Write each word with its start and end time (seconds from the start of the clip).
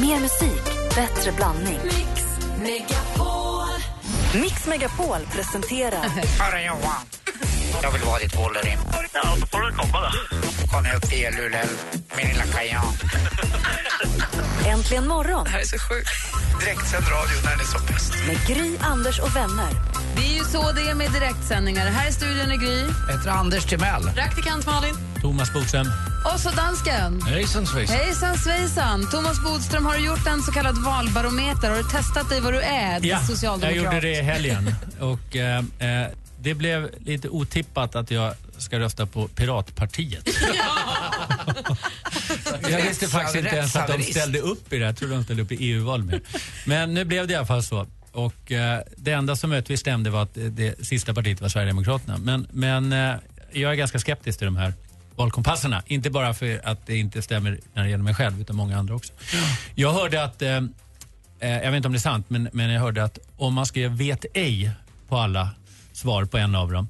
Mer 0.00 0.20
musik, 0.20 0.64
bättre 0.94 1.32
blandning. 1.32 1.78
Mix 1.84 2.22
Megapol. 2.62 3.68
Mix 4.34 4.66
Megapol 4.66 5.18
presenterar 5.32 6.02
Hörru 6.38 6.64
Johan, 6.66 7.02
jag 7.82 7.90
vill 7.92 8.02
vara 8.02 8.18
ditt 8.18 8.36
Wolverine. 8.38 8.80
Ja, 9.14 9.20
då 9.40 9.46
får 9.46 9.60
du 9.60 9.72
komma 9.76 10.00
då. 10.00 10.36
Kom 10.72 10.86
upp 10.96 11.02
till 11.10 11.34
Luleå, 11.36 11.66
min 12.16 12.26
lilla 12.28 12.44
kajan. 12.44 12.84
Äntligen 14.66 15.08
morgon 15.08 15.44
Det 15.44 15.50
här 15.50 15.60
är 15.60 15.64
så 15.64 15.78
sjukt. 15.78 16.08
Direktsänd 16.60 17.04
radio 17.04 17.36
när 17.44 17.50
den 17.50 17.60
är 17.60 17.64
som 17.64 17.86
bäst. 17.86 18.12
med 18.26 18.46
Gry, 18.46 18.76
Anders 18.80 19.18
och 19.20 19.36
vänner. 19.36 19.70
Det 20.18 20.24
är 20.24 20.34
ju 20.38 20.44
så 20.44 20.72
det 20.72 20.90
är 20.90 20.94
med 20.94 21.12
direktsändningar. 21.12 21.86
Här 21.86 22.08
i 22.08 22.12
studion 22.12 22.50
är 22.50 22.56
Gry, 22.56 22.80
heter 23.16 23.30
Anders 23.30 23.64
Timell. 23.64 24.02
praktikant 24.14 24.66
Malin 24.66 24.94
Thomas 25.22 25.52
Bodström. 25.52 25.86
och 26.34 26.40
så 26.40 26.50
dansken. 26.50 27.22
Hejsan 27.22 27.66
svejsan. 27.66 27.96
Hejsan 27.96 28.38
svejsan! 28.38 29.10
Thomas 29.10 29.42
Bodström, 29.42 29.86
har 29.86 29.94
du 29.96 30.04
gjort 30.04 30.26
en 30.26 30.42
så 30.42 30.52
kallad 30.52 30.78
valbarometer? 30.78 31.70
Har 31.70 31.76
du 31.76 31.82
testat 31.82 32.28
dig 32.28 32.40
vad 32.40 32.52
du 32.52 32.60
är? 32.60 33.00
Ja, 33.06 33.20
jag 33.62 33.76
gjorde 33.76 34.00
det 34.00 34.10
i 34.18 34.22
helgen. 34.22 34.74
Och, 35.00 35.36
eh, 35.36 35.58
eh, 35.78 36.06
det 36.40 36.54
blev 36.54 36.90
lite 36.98 37.28
otippat 37.28 37.96
att 37.96 38.10
jag 38.10 38.34
ska 38.58 38.78
rösta 38.78 39.06
på 39.06 39.28
Piratpartiet. 39.28 40.28
jag 42.68 42.82
visste 42.82 43.08
faktiskt 43.08 43.36
inte 43.36 43.56
ens 43.56 43.76
att 43.76 43.88
de 43.88 44.02
ställde 44.02 44.40
upp 44.40 44.72
i 44.72 44.78
det. 44.78 44.84
Jag 44.86 44.96
trodde 44.96 45.14
de 45.14 45.24
ställde 45.24 45.42
upp 45.42 45.52
i 45.52 45.56
EU-val 45.72 46.02
med. 46.02 46.20
Men 46.64 46.94
nu 46.94 47.04
blev 47.04 47.26
det 47.26 47.32
i 47.32 47.36
alla 47.36 47.46
fall 47.46 47.62
så. 47.62 47.86
Och, 48.12 48.52
eh, 48.52 48.80
det 48.96 49.12
enda 49.12 49.36
som 49.36 49.50
möjligtvis 49.50 49.80
stämde 49.80 50.10
var 50.10 50.22
att 50.22 50.34
det, 50.34 50.86
sista 50.86 51.14
partiet 51.14 51.40
var 51.40 51.48
Sverigedemokraterna. 51.48 52.18
Men, 52.18 52.46
men 52.52 52.92
eh, 52.92 53.14
jag 53.52 53.72
är 53.72 53.74
ganska 53.74 53.98
skeptisk 53.98 54.38
till 54.38 54.44
de 54.44 54.56
här 54.56 54.72
valkompasserna. 55.16 55.82
Inte 55.86 56.10
bara 56.10 56.34
för 56.34 56.60
att 56.64 56.86
det 56.86 56.96
inte 56.96 57.22
stämmer 57.22 57.60
när 57.74 57.82
det 57.82 57.90
gäller 57.90 58.04
mig 58.04 58.14
själv, 58.14 58.40
utan 58.40 58.56
många 58.56 58.78
andra 58.78 58.94
också. 58.94 59.12
Jag 59.74 59.92
hörde 59.92 60.24
att, 60.24 60.42
eh, 60.42 60.56
eh, 60.56 60.62
jag 61.40 61.70
vet 61.70 61.74
inte 61.74 61.88
om 61.88 61.92
det 61.92 61.98
är 61.98 62.00
sant, 62.00 62.30
men, 62.30 62.48
men 62.52 62.70
jag 62.70 62.80
hörde 62.80 63.04
att 63.04 63.18
om 63.36 63.54
man 63.54 63.66
skrev 63.66 63.90
vet 63.90 64.24
ej 64.34 64.70
på 65.08 65.16
alla 65.16 65.50
svar 65.92 66.24
på 66.24 66.38
en 66.38 66.54
av 66.54 66.72
dem, 66.72 66.88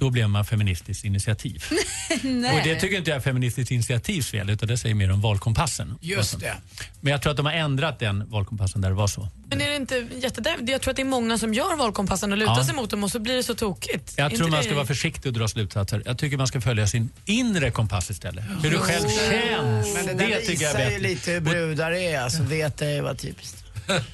då 0.00 0.10
blev 0.10 0.28
man 0.28 0.44
feministiskt 0.44 1.04
initiativ. 1.04 1.64
Nej. 2.22 2.56
Och 2.58 2.60
det 2.64 2.80
tycker 2.80 2.96
inte 2.96 3.10
jag 3.10 3.16
är 3.16 3.20
feministiskt 3.20 3.70
initiativs 3.70 4.30
fel, 4.30 4.50
utan 4.50 4.68
det 4.68 4.76
säger 4.78 4.94
mer 4.94 5.10
om 5.12 5.20
valkompassen. 5.20 5.94
Just 6.00 6.40
det. 6.40 6.54
Men 7.00 7.10
jag 7.10 7.22
tror 7.22 7.30
att 7.30 7.36
de 7.36 7.46
har 7.46 7.52
ändrat 7.52 7.98
den 7.98 8.30
valkompassen 8.30 8.80
där 8.80 8.88
det 8.88 8.94
var 8.94 9.06
så. 9.06 9.28
Men 9.48 9.60
är 9.60 9.68
det 9.70 9.76
inte 9.76 10.06
jättedärfligt? 10.22 10.70
Jag 10.70 10.80
tror 10.80 10.90
att 10.90 10.96
det 10.96 11.02
är 11.02 11.04
många 11.04 11.38
som 11.38 11.54
gör 11.54 11.76
valkompassen 11.76 12.32
och 12.32 12.38
lutar 12.38 12.56
Ja. 12.56 12.64
sig 12.64 12.74
mot 12.74 12.90
dem 12.90 13.04
och 13.04 13.10
så 13.10 13.18
blir 13.18 13.36
det 13.36 13.42
så 13.42 13.54
tokigt. 13.54 14.14
Jag 14.16 14.26
Inte 14.26 14.36
tror 14.36 14.48
man 14.48 14.58
det- 14.60 14.64
ska 14.66 14.74
vara 14.74 14.86
försiktig 14.86 15.26
och 15.26 15.32
dra 15.38 15.48
slutsatser. 15.48 16.02
Jag 16.06 16.18
tycker 16.18 16.36
man 16.36 16.46
ska 16.46 16.60
följa 16.60 16.86
sin 16.86 17.08
inre 17.24 17.70
kompass 17.70 18.10
istället. 18.10 18.44
Hur 18.62 18.70
du 18.70 18.78
själv 18.78 19.08
känns. 19.08 19.94
Men 19.94 20.06
det 20.06 20.12
det 20.12 20.26
där 20.28 20.40
tycker 20.40 20.64
jag 20.64 20.72
visar 20.74 20.78
är 20.80 20.84
ju 20.90 20.96
bättre. 20.96 21.08
lite 21.08 21.30
hur 21.30 21.40
brudar 21.40 21.90
är. 21.92 22.20
Alltså, 22.20 22.42
vet 22.42 22.78
det 22.78 23.00
var 23.00 23.14
typiskt. 23.14 23.64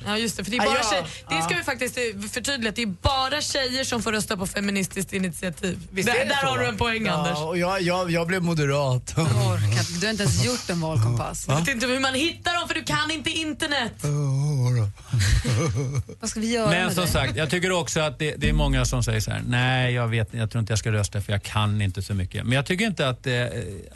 Ja 0.06 0.18
just 0.18 0.36
det, 0.36 0.44
för 0.44 0.50
det 0.50 0.56
är 0.56 0.64
bara 0.64 0.76
ja, 0.76 0.90
tjejer. 0.90 1.06
Det 1.28 1.42
ska 1.42 1.54
vi 1.56 1.62
faktiskt 1.62 1.98
eh, 1.98 2.02
förtydliga, 2.28 2.72
det 2.76 2.82
är 2.82 2.86
bara 2.86 3.40
tjejer 3.40 3.84
som 3.84 4.02
får 4.02 4.12
rösta 4.12 4.36
på 4.36 4.46
Feministiskt 4.46 5.12
initiativ. 5.12 5.78
Visst 5.90 6.06
där 6.08 6.14
är 6.14 6.18
det 6.18 6.24
där 6.28 6.46
har 6.48 6.58
du 6.58 6.66
en 6.66 6.76
poäng 6.76 7.06
ja, 7.06 7.12
Anders. 7.12 7.38
Och 7.38 7.58
jag, 7.58 7.82
jag, 7.82 8.10
jag 8.10 8.26
blev 8.26 8.42
moderat. 8.42 9.12
Jag 9.16 9.26
orkar 9.26 9.66
inte. 9.66 9.92
Du 10.00 10.06
har 10.06 10.10
inte 10.10 10.22
ens 10.22 10.44
gjort 10.44 10.70
en 10.70 10.80
valkompass. 10.80 11.44
Jag 11.48 11.58
vet 11.58 11.68
inte 11.68 11.86
hur 11.86 12.00
man 12.00 12.14
hittar 12.14 12.54
dem 12.54 12.68
för 12.68 12.74
du 12.74 12.84
kan 12.84 13.10
inte 13.10 13.30
internet. 13.30 13.92
Vad 16.20 16.30
ska 16.30 16.40
vi 16.40 16.52
göra 16.52 16.70
Men 16.70 16.84
med 16.84 16.94
som 16.94 17.04
dig? 17.04 17.12
sagt, 17.12 17.36
jag 17.36 17.50
tycker 17.50 17.72
också 17.72 18.00
att 18.00 18.18
det, 18.18 18.34
det 18.36 18.48
är 18.48 18.52
många 18.52 18.84
som 18.84 19.02
säger 19.02 19.20
så 19.20 19.30
här, 19.30 19.42
nej 19.46 19.94
jag, 19.94 20.08
vet, 20.08 20.34
jag 20.34 20.50
tror 20.50 20.60
inte 20.60 20.72
jag 20.72 20.78
ska 20.78 20.92
rösta 20.92 21.20
för 21.20 21.32
jag 21.32 21.42
kan 21.42 21.82
inte 21.82 22.02
så 22.02 22.14
mycket. 22.14 22.44
Men 22.44 22.52
jag 22.52 22.66
tycker 22.66 22.86
inte 22.86 23.08
att, 23.08 23.26
eh, 23.26 23.44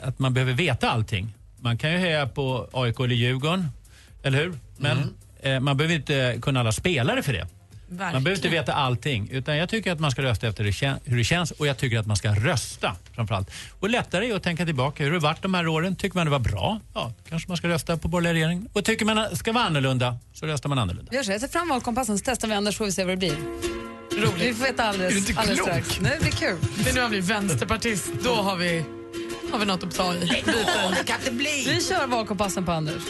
att 0.01 0.19
man 0.19 0.33
behöver 0.33 0.53
veta 0.53 0.89
allting. 0.91 1.33
Man 1.59 1.77
kan 1.77 1.91
ju 1.91 1.97
heja 1.97 2.27
på 2.27 2.69
AIK 2.73 2.99
eller 2.99 3.15
Djurgården, 3.15 3.67
eller 4.23 4.37
hur? 4.37 4.59
Men 4.77 5.13
eh, 5.41 5.59
man 5.59 5.77
behöver 5.77 5.95
inte 5.95 6.37
kunna 6.41 6.59
alla 6.59 6.71
spelare 6.71 7.23
för 7.23 7.33
det. 7.33 7.47
Man 7.89 7.97
behöver 7.97 8.17
inte 8.17 8.29
Verkligen. 8.29 8.51
veta 8.53 8.73
allting. 8.73 9.29
Utan 9.31 9.57
jag 9.57 9.69
tycker 9.69 9.91
att 9.91 9.99
man 9.99 10.11
ska 10.11 10.21
rösta 10.21 10.47
efter 10.47 10.63
hur 11.05 11.17
det 11.17 11.23
känns 11.23 11.51
och 11.51 11.67
jag 11.67 11.77
tycker 11.77 11.99
att 11.99 12.05
man 12.07 12.17
ska 12.17 12.35
rösta 12.35 12.95
framförallt. 13.15 13.51
Och 13.79 13.89
lättare 13.89 14.29
är 14.29 14.35
att 14.35 14.43
tänka 14.43 14.65
tillbaka. 14.65 15.03
Hur 15.03 15.11
har 15.11 15.19
det 15.19 15.23
varit 15.23 15.41
de 15.41 15.53
här 15.53 15.67
åren? 15.67 15.95
Tycker 15.95 16.15
man 16.17 16.25
det 16.25 16.31
var 16.31 16.39
bra? 16.39 16.79
Ja, 16.93 17.13
kanske 17.29 17.47
man 17.47 17.57
ska 17.57 17.67
rösta 17.67 17.97
på 17.97 18.07
borgerliga 18.07 18.33
regeringen. 18.33 18.69
Och 18.73 18.85
tycker 18.85 19.05
man 19.05 19.35
ska 19.35 19.51
vara 19.51 19.63
annorlunda 19.63 20.17
så 20.33 20.45
röstar 20.45 20.69
man 20.69 20.79
annorlunda. 20.79 21.13
Jag 21.15 21.25
tar 21.25 21.47
fram 21.47 21.69
valkompassen 21.69 22.17
så 22.17 22.23
testar 22.25 22.47
vi 22.47 22.53
Anders 22.53 22.77
får 22.77 22.85
vi 22.85 22.91
se 22.91 23.03
vad 23.03 23.13
det 23.13 23.17
blir. 23.17 23.35
Roligt. 24.17 24.41
Vi 24.41 24.53
får 24.53 24.63
veta 24.63 24.83
alldeles, 24.83 25.37
alldeles 25.37 25.59
strax. 25.61 25.99
Nej, 26.01 26.11
det 26.15 26.21
blir 26.21 26.31
kul. 26.31 26.57
Det 26.83 26.89
är 26.89 26.93
nu 26.93 27.01
han 27.01 27.09
blir 27.09 27.21
vänsterpartist. 27.21 28.09
Då 28.23 28.33
har 28.33 28.55
vi, 28.55 28.85
har 29.51 29.59
vi 29.59 29.65
något 29.65 29.83
att 29.83 29.95
ta 29.95 30.13
i. 30.13 30.19
Biten. 30.45 30.55
Det 30.97 31.03
kan 31.05 31.19
inte 31.19 31.31
bli. 31.31 31.63
Vi 31.67 31.81
kör 31.81 32.07
valkompassen 32.07 32.65
på 32.65 32.71
Anders. 32.71 33.03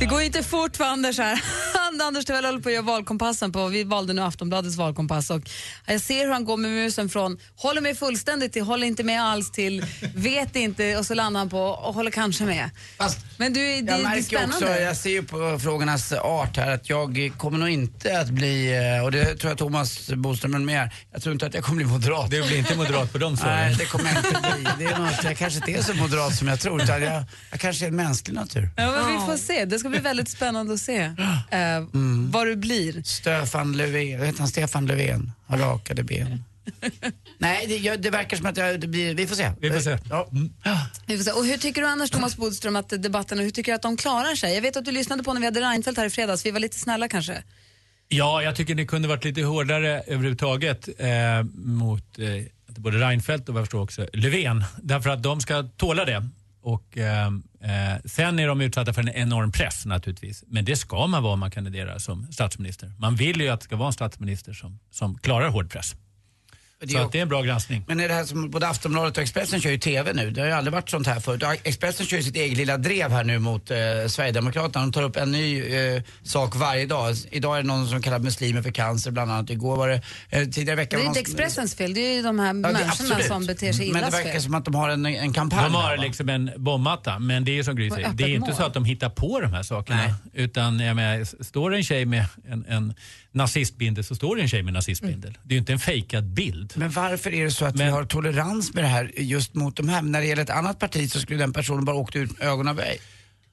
Det 0.00 0.06
går 0.06 0.20
ju 0.20 0.26
inte 0.26 0.42
fort 0.42 0.76
för 0.76 0.84
Anders 0.84 1.18
här. 1.18 1.42
Anders 2.02 2.24
Timell 2.24 2.44
håller 2.44 2.60
på 2.60 2.68
att 2.68 2.72
göra 2.72 2.82
valkompassen 2.82 3.52
på, 3.52 3.66
vi 3.66 3.84
valde 3.84 4.12
nu 4.12 4.22
Aftonbladets 4.22 4.76
valkompass 4.76 5.30
och 5.30 5.50
jag 5.86 6.00
ser 6.00 6.24
hur 6.24 6.32
han 6.32 6.44
går 6.44 6.56
med 6.56 6.70
musen 6.70 7.08
från 7.08 7.38
håller 7.56 7.80
med 7.80 7.98
fullständigt 7.98 8.52
till 8.52 8.62
håller 8.62 8.86
inte 8.86 9.04
med 9.04 9.22
alls 9.22 9.50
till 9.50 9.86
vet 10.14 10.56
inte 10.56 10.96
och 10.96 11.06
så 11.06 11.14
landar 11.14 11.38
han 11.38 11.50
på 11.50 11.60
och 11.60 11.94
håller 11.94 12.10
kanske 12.10 12.44
med. 12.44 12.70
Fast 12.98 13.18
Men 13.36 13.52
du, 13.52 13.60
det, 13.60 13.70
jag 13.70 13.84
det 13.84 13.92
är 13.92 14.22
spännande. 14.22 14.54
också, 14.56 14.68
jag 14.68 14.96
ser 14.96 15.10
ju 15.10 15.22
på 15.22 15.58
frågornas 15.58 16.12
art 16.12 16.56
här 16.56 16.70
att 16.70 16.88
jag 16.88 17.32
kommer 17.36 17.58
nog 17.58 17.68
inte 17.68 18.20
att 18.20 18.28
bli, 18.28 18.76
eh, 18.96 19.04
och 19.04 19.12
det 19.12 19.24
tror 19.24 19.50
jag 19.50 19.58
Thomas 19.58 20.08
Bodström 20.08 20.54
är 20.54 20.58
med, 20.58 20.90
jag 21.12 21.22
tror 21.22 21.32
inte 21.32 21.46
att 21.46 21.54
jag 21.54 21.64
kommer 21.64 21.76
bli 21.76 21.86
moderat. 21.86 22.30
Du 22.30 22.42
blir 22.42 22.58
inte 22.58 22.76
moderat 22.76 23.12
på 23.12 23.18
de 23.18 23.36
svaren. 23.36 23.56
Nej, 23.66 23.74
det 23.78 23.86
kommer 23.86 24.04
jag 24.04 24.16
inte 24.16 24.40
bli. 24.54 24.66
Det 24.78 24.92
är 24.92 24.98
något, 24.98 25.24
jag 25.24 25.36
kanske 25.36 25.58
inte 25.58 25.72
är 25.72 25.82
så 25.82 25.94
moderat 25.94 26.34
som 26.34 26.48
jag 26.48 26.60
tror, 26.60 26.82
utan 26.82 27.02
jag, 27.02 27.24
jag 27.50 27.60
kanske 27.60 27.84
är 27.84 27.88
en 27.88 27.96
mänsklig 27.96 28.34
natur. 28.34 28.70
Ja, 28.76 28.90
men 28.90 29.06
vi 29.12 29.26
får 29.26 29.36
se. 29.36 29.64
Det 29.64 29.78
ska 29.78 29.89
bli 29.90 30.00
väldigt 30.00 30.28
spännande 30.28 30.74
att 30.74 30.80
se 30.80 30.98
eh, 31.50 31.86
vad 32.30 32.46
du 32.46 32.56
blir. 32.56 33.02
Stefan 33.02 33.76
Löfven, 33.76 34.26
heter 34.26 34.38
han? 34.38 34.48
Stefan 34.48 34.86
Löfven 34.86 35.32
har 35.46 35.58
rakade 35.58 36.02
ben. 36.02 36.44
Nej, 37.38 37.66
det, 37.66 37.76
jag, 37.76 38.02
det 38.02 38.10
verkar 38.10 38.36
som 38.36 38.46
att 38.46 38.56
jag, 38.56 38.80
det 38.80 38.86
blir, 38.86 39.14
vi 39.14 39.26
får 39.26 39.36
se. 39.36 39.52
Vi 39.60 39.70
får 39.70 39.80
se. 39.80 39.98
Ja. 40.10 40.28
Vi 41.06 41.16
får 41.16 41.24
se. 41.24 41.30
Och 41.32 41.44
hur 41.44 41.56
tycker 41.56 41.80
du 41.82 41.88
annars 41.88 42.10
Thomas 42.10 42.36
Bodström 42.36 42.76
att 42.76 42.88
debatten 42.88 43.38
och 43.38 43.44
hur 43.44 43.50
tycker 43.50 43.72
du 43.72 43.76
att 43.76 43.82
de 43.82 43.96
klarar 43.96 44.34
sig? 44.34 44.54
Jag 44.54 44.62
vet 44.62 44.76
att 44.76 44.84
du 44.84 44.92
lyssnade 44.92 45.22
på 45.22 45.32
när 45.32 45.40
vi 45.40 45.46
hade 45.46 45.60
Reinfeldt 45.60 45.98
här 45.98 46.06
i 46.06 46.10
fredags. 46.10 46.46
Vi 46.46 46.50
var 46.50 46.60
lite 46.60 46.78
snälla 46.78 47.08
kanske. 47.08 47.42
Ja, 48.08 48.42
jag 48.42 48.56
tycker 48.56 48.74
det 48.74 48.86
kunde 48.86 49.08
varit 49.08 49.24
lite 49.24 49.42
hårdare 49.42 50.02
överhuvudtaget 50.06 50.88
eh, 50.98 51.08
mot 51.54 52.18
eh, 52.18 52.26
både 52.66 52.98
Reinfeldt 52.98 53.48
och 53.48 53.54
vad 53.54 53.60
jag 53.60 53.66
förstår 53.66 53.82
också 53.82 54.06
Löfven. 54.12 54.64
Därför 54.82 55.10
att 55.10 55.22
de 55.22 55.40
ska 55.40 55.62
tåla 55.62 56.04
det. 56.04 56.28
Och, 56.62 56.98
ehm, 56.98 57.42
eh, 57.60 58.02
sen 58.04 58.38
är 58.38 58.48
de 58.48 58.60
utsatta 58.60 58.92
för 58.92 59.00
en 59.02 59.08
enorm 59.08 59.52
press 59.52 59.86
naturligtvis. 59.86 60.44
Men 60.46 60.64
det 60.64 60.76
ska 60.76 61.06
man 61.06 61.22
vara 61.22 61.32
om 61.32 61.40
man 61.40 61.50
kandiderar 61.50 61.98
som 61.98 62.32
statsminister. 62.32 62.92
Man 62.98 63.14
vill 63.14 63.40
ju 63.40 63.48
att 63.48 63.60
det 63.60 63.64
ska 63.64 63.76
vara 63.76 63.86
en 63.86 63.92
statsminister 63.92 64.52
som, 64.52 64.78
som 64.90 65.18
klarar 65.18 65.48
hård 65.48 65.70
press. 65.70 65.94
Det 66.82 66.88
Så 66.92 66.98
att 66.98 67.12
det 67.12 67.18
är 67.18 67.22
en 67.22 67.28
bra 67.28 67.42
granskning. 67.42 67.84
Men 67.88 68.00
är 68.00 68.08
det 68.08 68.14
här 68.14 68.24
som 68.24 68.50
både 68.50 68.68
Aftonbladet 68.68 69.16
och 69.16 69.22
Expressen 69.22 69.60
kör 69.60 69.70
ju 69.70 69.78
TV 69.78 70.12
nu. 70.12 70.30
Det 70.30 70.40
har 70.40 70.48
ju 70.48 70.54
aldrig 70.54 70.72
varit 70.72 70.90
sånt 70.90 71.06
här 71.06 71.20
förut. 71.20 71.42
Expressen 71.62 72.06
kör 72.06 72.16
ju 72.16 72.22
sitt 72.22 72.36
eget 72.36 72.58
lilla 72.58 72.76
drev 72.78 73.10
här 73.10 73.24
nu 73.24 73.38
mot 73.38 73.70
eh, 73.70 73.76
Sverigedemokraterna. 74.08 74.84
De 74.86 74.92
tar 74.92 75.02
upp 75.02 75.16
en 75.16 75.32
ny 75.32 75.60
eh, 75.76 76.02
sak 76.22 76.56
varje 76.56 76.86
dag. 76.86 77.14
Idag 77.30 77.58
är 77.58 77.62
det 77.62 77.68
någon 77.68 77.88
som 77.88 78.02
kallar 78.02 78.18
muslimer 78.18 78.62
för 78.62 78.70
cancer 78.70 79.10
bland 79.10 79.32
annat. 79.32 79.50
Igår 79.50 79.76
var 79.76 79.88
det, 79.88 79.94
eh, 80.30 80.44
tidigare 80.44 80.60
i 80.60 80.64
Det 80.64 80.74
veckan 80.74 81.00
är 81.00 81.04
inte 81.04 81.18
någon- 81.20 81.20
Expressens 81.20 81.74
fel, 81.74 81.94
det 81.94 82.00
är 82.00 82.14
ju 82.16 82.22
de 82.22 82.38
här 82.38 82.46
Ja, 82.46 82.52
människorna 82.52 82.86
absolut. 82.90 83.26
som 83.26 83.46
beter 83.46 83.72
sig 83.72 83.86
Men 83.92 83.96
illa 83.96 84.06
det 84.10 84.16
verkar 84.16 84.32
fel. 84.32 84.42
som 84.42 84.54
att 84.54 84.64
de 84.64 84.74
har 84.74 84.88
en, 84.88 85.06
en 85.06 85.32
kampanj. 85.32 85.62
De 85.64 85.74
har 85.74 85.82
här, 85.82 85.98
liksom 85.98 86.28
en 86.28 86.50
bombmatta, 86.56 87.18
men 87.18 87.44
det 87.44 87.50
är 87.50 87.54
ju 87.54 87.64
som 87.64 87.76
Gry 87.76 87.90
säger, 87.90 88.10
det 88.14 88.24
är 88.24 88.28
inte 88.28 88.40
mål. 88.48 88.56
så 88.56 88.62
att 88.62 88.74
de 88.74 88.84
hittar 88.84 89.10
på 89.10 89.40
de 89.40 89.52
här 89.52 89.62
sakerna. 89.62 89.96
Nej. 90.06 90.14
Utan 90.44 90.80
jag 90.80 90.96
menar, 90.96 91.42
står 91.44 91.74
en 91.74 91.82
tjej 91.84 92.04
med 92.04 92.24
en, 92.48 92.64
en 92.68 92.94
nazistbindel 93.32 94.04
så 94.04 94.14
står 94.14 94.36
det 94.36 94.42
en 94.42 94.48
tjej 94.48 94.62
med 94.62 94.72
nazistbindel. 94.74 95.38
Det 95.42 95.52
är 95.52 95.54
ju 95.54 95.58
inte 95.60 95.72
en 95.72 95.78
fejkad 95.78 96.24
bild. 96.24 96.69
Men 96.76 96.90
varför 96.90 97.34
är 97.34 97.44
det 97.44 97.50
så 97.50 97.64
att 97.64 97.74
vi 97.74 97.78
Men- 97.78 97.92
har 97.92 98.04
tolerans 98.04 98.74
med 98.74 98.84
det 98.84 98.88
här 98.88 99.12
just 99.16 99.54
mot 99.54 99.76
de 99.76 99.88
här? 99.88 100.02
När 100.02 100.20
det 100.20 100.26
gäller 100.26 100.42
ett 100.42 100.50
annat 100.50 100.78
parti 100.78 101.10
så 101.10 101.20
skulle 101.20 101.38
den 101.38 101.52
personen 101.52 101.84
bara 101.84 101.96
åkt 101.96 102.16
ut 102.16 102.40
ögonen 102.40 102.68
av 102.68 102.76
mig. 102.76 103.00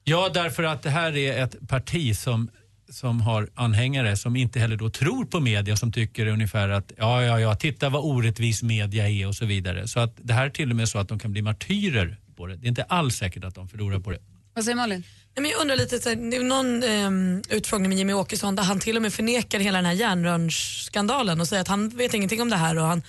Ja, 0.04 0.30
därför 0.34 0.62
att 0.62 0.82
det 0.82 0.90
här 0.90 1.16
är 1.16 1.44
ett 1.44 1.68
parti 1.68 2.16
som, 2.16 2.50
som 2.90 3.20
har 3.20 3.48
anhängare 3.54 4.16
som 4.16 4.36
inte 4.36 4.60
heller 4.60 4.76
då 4.76 4.90
tror 4.90 5.24
på 5.24 5.40
media 5.40 5.76
som 5.76 5.92
tycker 5.92 6.26
ungefär 6.26 6.68
att 6.68 6.92
ja, 6.96 7.22
ja, 7.22 7.40
ja, 7.40 7.54
titta 7.54 7.88
vad 7.88 8.04
orättvis 8.04 8.62
media 8.62 9.08
är 9.08 9.26
och 9.26 9.34
så 9.34 9.46
vidare. 9.46 9.88
Så 9.88 10.00
att 10.00 10.14
det 10.22 10.32
här 10.34 10.46
är 10.46 10.50
till 10.50 10.70
och 10.70 10.76
med 10.76 10.88
så 10.88 10.98
att 10.98 11.08
de 11.08 11.18
kan 11.18 11.32
bli 11.32 11.42
martyrer 11.42 12.18
på 12.36 12.46
det. 12.46 12.56
Det 12.56 12.66
är 12.66 12.68
inte 12.68 12.82
alls 12.82 13.16
säkert 13.16 13.44
att 13.44 13.54
de 13.54 13.68
förlorar 13.68 13.98
på 14.00 14.10
det. 14.10 14.18
Vad 14.54 14.64
säger 14.64 14.76
Malin? 14.76 15.02
Men 15.40 15.50
jag 15.50 15.60
undrar 15.60 15.76
lite, 15.76 15.98
så 15.98 16.08
här, 16.08 16.16
det 16.30 16.36
är 16.36 16.42
någon 16.44 16.82
ehm, 16.82 17.42
utfrågning 17.48 17.88
med 17.88 17.98
Jimmy 17.98 18.12
Åkesson 18.12 18.56
där 18.56 18.62
han 18.62 18.80
till 18.80 18.96
och 18.96 19.02
med 19.02 19.12
förnekar 19.12 19.60
hela 19.60 19.78
den 19.78 19.84
här 19.86 19.92
järnrörsskandalen 19.92 21.40
och 21.40 21.48
säger 21.48 21.60
att 21.60 21.68
han 21.68 21.88
vet 21.88 22.14
ingenting 22.14 22.42
om 22.42 22.50
det 22.50 22.56
här. 22.56 22.78
Och 22.78 22.84
han, 22.84 23.02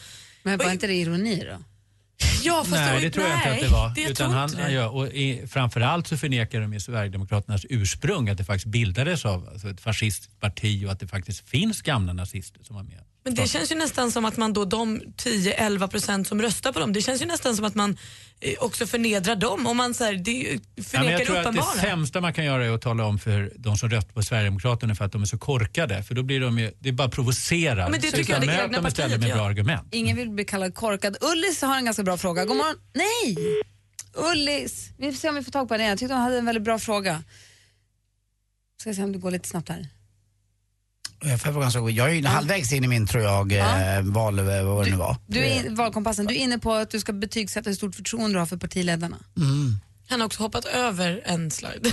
Men 0.43 0.57
var 0.57 0.65
Oj. 0.65 0.71
inte 0.71 0.87
det 0.87 0.93
ironi 0.93 1.43
då? 1.51 1.57
Ja, 2.43 2.55
fast 2.57 2.71
Nej, 2.71 3.01
det 3.01 3.11
tror 3.11 3.27
jag 3.27 3.37
inte 3.37 3.51
att 3.51 3.59
det 3.59 3.67
var. 3.67 3.95
det- 3.95 4.09
utan 4.11 4.31
han, 4.31 4.51
det. 4.51 4.71
gör, 4.71 4.95
och 4.95 5.07
i, 5.07 5.47
framförallt 5.47 6.07
så 6.07 6.17
förnekar 6.17 6.61
de 6.61 6.73
i 6.73 6.79
Sverigedemokraternas 6.79 7.65
ursprung 7.69 8.29
att 8.29 8.37
det 8.37 8.43
faktiskt 8.43 8.65
bildades 8.65 9.25
av 9.25 9.47
alltså 9.49 9.69
ett 9.69 9.81
fascistparti 9.81 10.85
och 10.85 10.91
att 10.91 10.99
det 10.99 11.07
faktiskt 11.07 11.49
finns 11.49 11.81
gamla 11.81 12.13
nazister 12.13 12.63
som 12.63 12.75
var 12.75 12.83
med. 12.83 13.03
Men 13.23 13.35
det 13.35 13.47
känns 13.47 13.71
ju 13.71 13.75
nästan 13.75 14.11
som 14.11 14.25
att 14.25 14.37
man 14.37 14.53
då, 14.53 14.65
de 14.65 15.01
10-11 15.01 15.87
procent 15.87 16.27
som 16.27 16.41
röstar 16.41 16.71
på 16.71 16.79
dem, 16.79 16.93
det 16.93 17.01
känns 17.01 17.21
ju 17.21 17.25
nästan 17.25 17.55
som 17.55 17.65
att 17.65 17.75
man 17.75 17.97
eh, 18.39 18.53
också 18.59 18.85
förnedrar 18.87 19.35
dem. 19.35 19.67
Om 19.67 19.77
man 19.77 19.93
så 19.93 20.03
här, 20.03 20.13
det 20.13 20.31
ju- 20.31 20.53
Ja, 20.53 20.59
men 20.75 20.83
förnekar 20.83 21.11
jag 21.11 21.25
tror 21.25 21.37
att 21.37 21.43
det 21.43 21.49
uppenbara. 21.49 21.81
sämsta 21.81 22.21
man 22.21 22.33
kan 22.33 22.45
göra 22.45 22.65
är 22.65 22.71
att 22.71 22.81
tala 22.81 23.05
om 23.05 23.19
för 23.19 23.51
de 23.55 23.77
som 23.77 23.89
röstar 23.89 24.13
på 24.13 24.23
Sverigedemokraterna 24.23 24.95
för 24.95 25.05
att 25.05 25.11
de 25.11 25.21
är 25.21 25.25
så 25.25 25.37
korkade. 25.37 26.03
För 26.03 26.15
då 26.15 26.23
blir 26.23 26.39
de 26.39 26.59
ju, 26.59 26.71
det 26.79 26.89
är 26.89 26.93
bara 26.93 27.09
provocerar. 27.09 27.77
Ja, 27.77 27.89
men 27.89 28.01
det 28.01 28.07
Så 28.07 28.17
tycker 28.17 28.33
jag 28.33 28.43
utan 28.43 28.55
det 28.55 28.63
egna 28.63 28.81
partiet 28.81 29.19
med 29.19 29.33
bra 29.33 29.45
argument. 29.45 29.87
Ingen 29.91 30.17
vill 30.17 30.29
bli 30.29 30.45
kallad 30.45 30.75
korkad. 30.75 31.17
Ullis 31.21 31.61
har 31.61 31.77
en 31.77 31.85
ganska 31.85 32.03
bra 32.03 32.17
fråga. 32.17 32.45
God 32.45 32.57
morgon. 32.57 32.75
Nej! 32.93 33.37
Ullis. 34.31 34.89
Vi 34.97 35.11
får 35.11 35.17
se 35.19 35.29
om 35.29 35.35
vi 35.35 35.43
får 35.43 35.51
tag 35.51 35.67
på 35.67 35.73
henne 35.73 35.83
igen. 35.83 35.91
Jag 35.91 35.99
tyckte 35.99 36.13
hon 36.13 36.23
hade 36.23 36.37
en 36.37 36.45
väldigt 36.45 36.63
bra 36.63 36.79
fråga. 36.79 37.23
Ska 38.81 38.93
se 38.93 39.03
om 39.03 39.11
det 39.11 39.19
går 39.19 39.31
lite 39.31 39.47
snabbt 39.49 39.69
här. 39.69 39.87
Jag, 41.23 41.41
får 41.41 41.51
fråga 41.53 41.71
så, 41.71 41.89
jag 41.89 42.09
är 42.09 42.13
ju 42.13 42.25
halvvägs 42.25 42.73
in 42.73 42.83
i 42.83 42.87
min, 42.87 43.07
tror 43.07 43.23
jag, 43.23 43.51
eh, 43.51 44.01
val, 44.01 44.39
eh, 44.39 44.45
vad 44.63 44.85
det 44.85 44.91
nu 44.91 44.97
var. 44.97 45.15
Du 45.27 45.39
är 45.45 45.69
valkompassen. 45.75 46.25
Du 46.25 46.33
är 46.35 46.39
inne 46.39 46.59
på 46.59 46.73
att 46.73 46.89
du 46.91 46.99
ska 46.99 47.13
betygsätta 47.13 47.69
hur 47.69 47.75
stort 47.75 47.95
förtroende 47.95 48.35
du 48.35 48.39
har 48.39 48.45
för 48.45 48.57
partiledarna. 48.57 49.17
Han 50.09 50.19
har 50.19 50.25
också 50.25 50.43
hoppat 50.43 50.65
över 50.65 51.21
en 51.25 51.51
slide. 51.51 51.79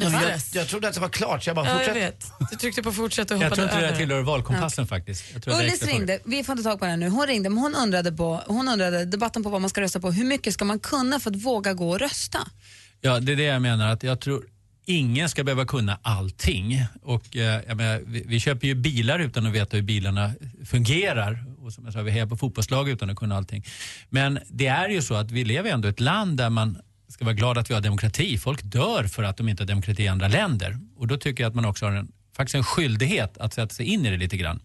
Ja, 0.00 0.10
jag, 0.10 0.22
Stress. 0.22 0.54
jag 0.54 0.68
trodde 0.68 0.88
att 0.88 0.94
det 0.94 1.00
var 1.00 1.08
klart, 1.08 1.44
så 1.44 1.48
jag 1.50 1.56
bara 1.56 1.66
Ja, 1.66 1.72
jag 1.72 1.78
fortsätter. 1.86 2.00
vet. 2.00 2.50
Du 2.50 2.56
tryckte 2.56 2.82
på 2.82 2.92
fortsätt 2.92 3.30
och 3.30 3.36
Jag 3.36 3.42
hoppade 3.42 3.54
tror 3.54 3.64
inte 3.64 3.76
det 3.76 3.82
över. 3.86 3.92
där 3.92 3.98
tillhör 4.06 4.22
valkompassen 4.22 4.86
faktiskt. 4.86 5.24
Jag 5.32 5.42
det 5.42 5.50
är 5.50 5.58
Ullis 5.60 5.82
ringde, 5.82 6.18
vi 6.24 6.44
får 6.44 6.52
inte 6.52 6.64
tag 6.70 6.78
på 6.78 6.84
henne 6.84 6.96
nu. 6.96 7.08
Hon 7.08 7.26
ringde 7.26 7.48
men 7.50 7.58
hon 7.58 7.74
undrade, 7.74 8.12
på, 8.12 8.42
hon 8.46 8.68
undrade 8.68 9.04
debatten 9.04 9.42
på 9.42 9.50
vad 9.50 9.60
man 9.60 9.70
ska 9.70 9.80
rösta 9.80 10.00
på. 10.00 10.10
Hur 10.12 10.24
mycket 10.24 10.54
ska 10.54 10.64
man 10.64 10.78
kunna 10.80 11.20
för 11.20 11.30
att 11.30 11.36
våga 11.36 11.74
gå 11.74 11.90
och 11.90 11.98
rösta? 11.98 12.38
Ja, 13.00 13.20
det 13.20 13.32
är 13.32 13.36
det 13.36 13.42
jag 13.42 13.62
menar. 13.62 13.92
att 13.92 14.02
Jag 14.02 14.20
tror 14.20 14.44
ingen 14.88 15.28
ska 15.28 15.44
behöva 15.44 15.64
kunna 15.64 15.98
allting. 16.02 16.84
Och, 17.02 17.36
eh, 17.36 17.60
jag 17.68 17.76
menar, 17.76 18.00
vi, 18.06 18.24
vi 18.26 18.40
köper 18.40 18.66
ju 18.66 18.74
bilar 18.74 19.18
utan 19.18 19.46
att 19.46 19.52
veta 19.52 19.76
hur 19.76 19.84
bilarna 19.84 20.32
fungerar. 20.64 21.44
Och 21.58 21.72
som 21.72 21.84
jag 21.84 21.92
sa, 21.92 22.02
vi 22.02 22.10
hejar 22.10 22.26
på 22.26 22.36
fotbollslag 22.36 22.88
utan 22.88 23.10
att 23.10 23.16
kunna 23.16 23.36
allting. 23.36 23.64
Men 24.08 24.38
det 24.48 24.66
är 24.66 24.88
ju 24.88 25.02
så 25.02 25.14
att 25.14 25.30
vi 25.30 25.44
lever 25.44 25.70
ändå 25.70 25.88
i 25.88 25.90
ett 25.90 26.00
land 26.00 26.36
där 26.36 26.50
man 26.50 26.78
ska 27.08 27.24
vara 27.24 27.34
glad 27.34 27.58
att 27.58 27.70
vi 27.70 27.74
har 27.74 27.80
demokrati. 27.80 28.38
Folk 28.38 28.62
dör 28.62 29.04
för 29.04 29.22
att 29.22 29.36
de 29.36 29.48
inte 29.48 29.62
har 29.62 29.68
demokrati 29.68 30.02
i 30.02 30.08
andra 30.08 30.28
länder. 30.28 30.78
Och 30.96 31.06
då 31.06 31.16
tycker 31.16 31.44
jag 31.44 31.50
att 31.50 31.56
man 31.56 31.64
också 31.64 31.86
har 31.86 31.92
en, 31.92 32.12
faktiskt 32.36 32.54
en 32.54 32.64
skyldighet 32.64 33.38
att 33.38 33.54
sätta 33.54 33.74
sig 33.74 33.86
in 33.86 34.06
i 34.06 34.10
det 34.10 34.16
lite 34.16 34.36
grann 34.36 34.60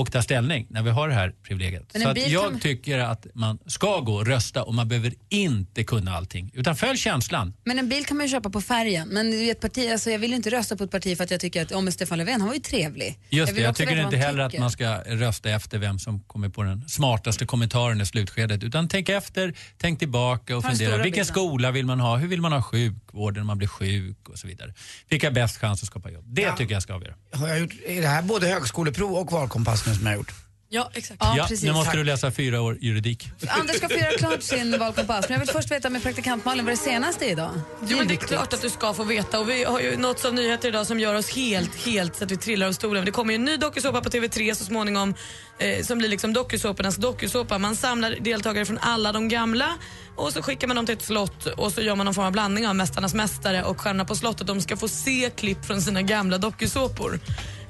och 0.00 0.12
ta 0.12 0.22
ställning 0.22 0.66
när 0.70 0.82
vi 0.82 0.90
har 0.90 1.08
det 1.08 1.14
här 1.14 1.34
privilegiet. 1.42 1.92
Så 2.02 2.08
att 2.08 2.30
jag 2.30 2.50
kan- 2.50 2.60
tycker 2.60 2.98
att 2.98 3.26
man 3.34 3.58
ska 3.66 4.00
gå 4.00 4.14
och 4.14 4.26
rösta 4.26 4.62
och 4.62 4.74
man 4.74 4.88
behöver 4.88 5.12
inte 5.28 5.84
kunna 5.84 6.12
allting. 6.16 6.50
Utan 6.54 6.76
följ 6.76 6.98
känslan. 6.98 7.52
Men 7.64 7.78
en 7.78 7.88
bil 7.88 8.04
kan 8.06 8.16
man 8.16 8.26
ju 8.26 8.30
köpa 8.32 8.50
på 8.50 8.60
färgen. 8.60 9.08
Men 9.08 9.32
i 9.34 9.48
ett 9.48 9.60
parti, 9.60 9.88
alltså 9.92 10.10
jag 10.10 10.18
vill 10.18 10.34
inte 10.34 10.50
rösta 10.50 10.76
på 10.76 10.84
ett 10.84 10.90
parti 10.90 11.16
för 11.16 11.24
att 11.24 11.30
jag 11.30 11.40
tycker 11.40 11.62
att 11.62 11.72
om 11.72 11.92
Stefan 11.92 12.18
Löfven, 12.18 12.40
han 12.40 12.48
var 12.48 12.54
ju 12.54 12.60
trevlig. 12.60 13.18
Just 13.30 13.48
det, 13.48 13.54
vill 13.54 13.64
jag 13.64 13.76
tycker 13.76 14.04
inte 14.04 14.16
heller 14.16 14.38
att 14.42 14.50
tycker. 14.50 14.60
man 14.60 14.70
ska 14.70 14.98
rösta 15.06 15.50
efter 15.50 15.78
vem 15.78 15.98
som 15.98 16.20
kommer 16.20 16.48
på 16.48 16.62
den 16.62 16.88
smartaste 16.88 17.46
kommentaren 17.46 18.00
i 18.00 18.06
slutskedet. 18.06 18.62
Utan 18.64 18.88
tänk 18.88 19.08
efter, 19.08 19.54
tänk 19.78 19.98
tillbaka 19.98 20.56
och 20.56 20.62
Ta 20.62 20.68
fundera. 20.70 20.90
Vilken 20.90 21.02
bilden. 21.10 21.24
skola 21.26 21.70
vill 21.70 21.86
man 21.86 22.00
ha? 22.00 22.16
Hur 22.16 22.28
vill 22.28 22.40
man 22.40 22.52
ha 22.52 22.62
sjukvården 22.62 23.40
när 23.40 23.46
man 23.46 23.58
blir 23.58 23.68
sjuk 23.68 24.28
och 24.28 24.38
så 24.38 24.46
vidare. 24.46 24.74
Vilka 25.08 25.26
har 25.26 25.32
bäst 25.34 25.56
chans 25.56 25.82
att 25.82 25.86
skapa 25.86 26.10
jobb? 26.10 26.24
Det 26.26 26.42
Ja. 26.42 26.56
tycker 26.56 26.72
jag 26.74 26.82
ska 26.82 26.94
avgöra. 26.94 27.14
Har 27.32 27.48
jag 27.48 27.58
gjort, 27.60 27.72
är 27.86 28.00
det 28.02 28.08
här 28.08 28.22
både 28.22 28.46
högskoleprov 28.48 29.12
och 29.14 29.32
valkompass 29.32 29.86
nu 29.88 29.94
som 29.94 30.06
jag 30.06 30.12
har 30.12 30.16
gjort? 30.16 30.32
Ja, 30.70 30.90
exakt. 30.94 31.18
Ja, 31.20 31.34
ja, 31.36 31.42
precis. 31.42 31.64
nu 31.64 31.72
måste 31.72 31.96
du 31.96 32.04
läsa 32.04 32.30
fyra 32.30 32.60
år 32.60 32.78
juridik. 32.80 33.28
Anders 33.48 33.76
ska 33.76 33.88
få 33.88 33.94
göra 33.94 34.18
klart 34.18 34.42
sin 34.42 34.78
valkompass. 34.78 35.28
Men 35.28 35.32
jag 35.32 35.46
vill 35.46 35.54
först 35.54 35.70
veta 35.70 35.90
med 35.90 36.02
praktikant 36.02 36.44
Malin 36.44 36.64
vad 36.64 36.72
är 36.72 36.76
det 36.76 36.82
senaste 36.82 37.26
idag? 37.26 37.50
Jo, 37.86 37.98
men 37.98 38.08
det 38.08 38.14
är 38.14 38.16
klart 38.16 38.52
att 38.52 38.62
du 38.62 38.70
ska 38.70 38.94
få 38.94 39.04
veta 39.04 39.40
och 39.40 39.48
vi 39.48 39.64
har 39.64 39.80
ju 39.80 39.96
något 39.96 40.24
av 40.24 40.34
nyheter 40.34 40.68
idag 40.68 40.86
som 40.86 41.00
gör 41.00 41.14
oss 41.14 41.36
helt, 41.36 41.86
helt 41.86 42.16
så 42.16 42.24
att 42.24 42.30
vi 42.30 42.36
trillar 42.36 42.66
av 42.66 42.72
stolen. 42.72 43.04
Det 43.04 43.10
kommer 43.10 43.32
ju 43.32 43.34
en 43.34 43.44
ny 43.44 43.56
dokusåpa 43.56 44.00
på 44.00 44.08
TV3 44.08 44.54
så 44.54 44.64
småningom 44.64 45.14
eh, 45.58 45.82
som 45.82 45.98
blir 45.98 46.08
liksom 46.08 46.32
dokusåpornas 46.32 46.96
dokusåpa. 46.96 47.58
Man 47.58 47.76
samlar 47.76 48.16
deltagare 48.20 48.64
från 48.64 48.78
alla 48.78 49.12
de 49.12 49.28
gamla 49.28 49.68
och 50.16 50.32
så 50.32 50.42
skickar 50.42 50.66
man 50.66 50.76
dem 50.76 50.86
till 50.86 50.94
ett 50.94 51.02
slott 51.02 51.46
och 51.46 51.72
så 51.72 51.80
gör 51.80 51.96
man 51.96 52.04
någon 52.04 52.14
form 52.14 52.26
av 52.26 52.32
blandning 52.32 52.68
av 52.68 52.76
Mästarnas 52.76 53.14
mästare 53.14 53.62
och 53.62 53.80
Stjärnorna 53.80 54.04
på 54.04 54.14
slottet. 54.14 54.46
De 54.46 54.60
ska 54.60 54.76
få 54.76 54.88
se 54.88 55.30
klipp 55.36 55.64
från 55.64 55.82
sina 55.82 56.02
gamla 56.02 56.38
dokusåpor. 56.38 57.20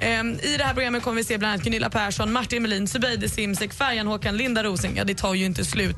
Ehm, 0.00 0.40
I 0.42 0.56
det 0.56 0.64
här 0.64 0.74
programmet 0.74 1.02
kommer 1.02 1.16
vi 1.16 1.24
se 1.24 1.38
bland 1.38 1.52
annat 1.52 1.64
Gunilla 1.64 1.90
Persson, 1.90 2.32
Martin 2.32 2.62
Melin, 2.62 2.88
Zubeide 2.88 3.28
Simsek, 3.28 3.74
Färjan 3.74 4.06
Håkan, 4.06 4.36
Linda 4.36 4.64
Rosing. 4.64 4.96
Ja, 4.96 5.04
det 5.04 5.14
tar 5.14 5.34
ju 5.34 5.44
inte 5.44 5.64
slut. 5.64 5.96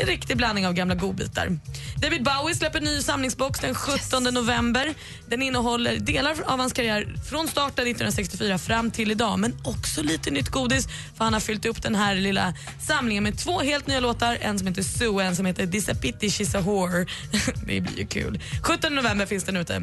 Det 0.00 0.04
är 0.04 0.08
en 0.08 0.12
riktig 0.12 0.36
blandning 0.36 0.66
av 0.66 0.72
gamla 0.72 0.94
godbitar. 0.94 1.58
David 1.96 2.22
Bowie 2.24 2.54
släpper 2.54 2.80
ny 2.80 3.02
samlingsbox 3.02 3.60
den 3.60 3.74
17 3.74 4.24
november. 4.24 4.94
Den 5.28 5.42
innehåller 5.42 5.96
delar 5.96 6.36
av 6.46 6.58
hans 6.58 6.72
karriär 6.72 7.14
från 7.30 7.48
starten 7.48 7.86
1964 7.86 8.58
fram 8.58 8.90
till 8.90 9.10
idag 9.10 9.38
men 9.38 9.56
också 9.64 10.02
lite 10.02 10.30
nytt 10.30 10.48
godis 10.48 10.88
för 11.16 11.24
han 11.24 11.32
har 11.32 11.40
fyllt 11.40 11.66
upp 11.66 11.82
den 11.82 11.94
här 11.94 12.14
lilla 12.14 12.54
samlingen 12.80 13.22
med 13.22 13.38
två 13.38 13.60
helt 13.60 13.86
nya 13.86 14.00
låtar. 14.00 14.38
En 14.40 14.58
som 14.58 14.68
heter 14.68 14.82
Sue 14.82 15.08
och 15.08 15.22
en 15.22 15.36
som 15.36 15.46
heter 15.46 15.66
Disapity 15.66 16.28
She's 16.28 16.58
a 16.58 16.60
Whore. 16.60 17.06
det 17.66 17.80
blir 17.80 17.98
ju 17.98 18.06
kul. 18.06 18.40
17 18.62 18.94
november 18.94 19.26
finns 19.26 19.44
den 19.44 19.56
ute. 19.56 19.82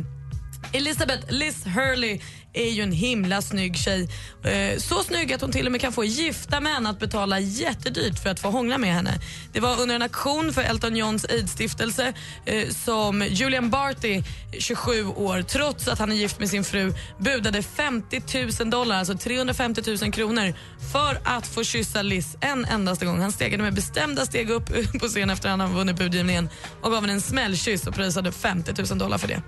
Elizabeth 0.73 1.33
Liz 1.33 1.65
Hurley 1.65 2.19
är 2.57 2.71
ju 2.71 2.81
en 2.81 2.91
himla 2.91 3.41
snygg 3.41 3.77
tjej. 3.77 4.09
Eh, 4.43 4.79
så 4.79 5.03
snygg 5.03 5.33
att 5.33 5.41
hon 5.41 5.51
till 5.51 5.65
och 5.65 5.71
med 5.71 5.81
kan 5.81 5.93
få 5.93 6.03
gifta 6.03 6.59
män 6.59 6.87
att 6.87 6.99
betala 6.99 7.39
jättedyrt 7.39 8.19
för 8.19 8.29
att 8.29 8.39
få 8.39 8.49
hångla 8.49 8.77
med 8.77 8.93
henne. 8.93 9.19
Det 9.53 9.59
var 9.59 9.81
under 9.81 9.95
en 9.95 10.01
aktion 10.01 10.53
för 10.53 10.61
Elton 10.61 10.95
Johns 10.95 11.25
AIDS-stiftelse 11.25 12.13
eh, 12.45 12.69
som 12.69 13.25
Julian 13.29 13.69
Barty, 13.69 14.23
27 14.59 15.05
år, 15.05 15.41
trots 15.41 15.87
att 15.87 15.99
han 15.99 16.11
är 16.11 16.15
gift 16.15 16.39
med 16.39 16.49
sin 16.49 16.63
fru, 16.63 16.93
budade 17.19 17.63
50 17.63 18.21
000 18.59 18.69
dollar, 18.69 18.95
alltså 18.95 19.17
350 19.17 19.81
000 20.01 20.11
kronor, 20.11 20.53
för 20.93 21.21
att 21.23 21.47
få 21.47 21.63
kyssa 21.63 22.01
Liz 22.01 22.37
en 22.41 22.65
endaste 22.65 23.05
gång. 23.05 23.21
Han 23.21 23.31
stegade 23.31 23.63
med 23.63 23.73
bestämda 23.73 24.25
steg 24.25 24.49
upp 24.49 24.69
på 24.99 25.07
scen 25.07 25.29
efter 25.29 25.49
att 25.49 25.59
han 25.59 25.75
vunnit 25.75 25.97
budgivningen 25.97 26.49
och 26.81 26.91
gav 26.91 27.01
henne 27.01 27.13
en 27.13 27.21
smällkyss 27.21 27.87
och 27.87 27.93
prisade 27.93 28.31
50 28.31 28.73
000 28.89 28.97
dollar 28.97 29.17
för 29.17 29.27
det. 29.27 29.41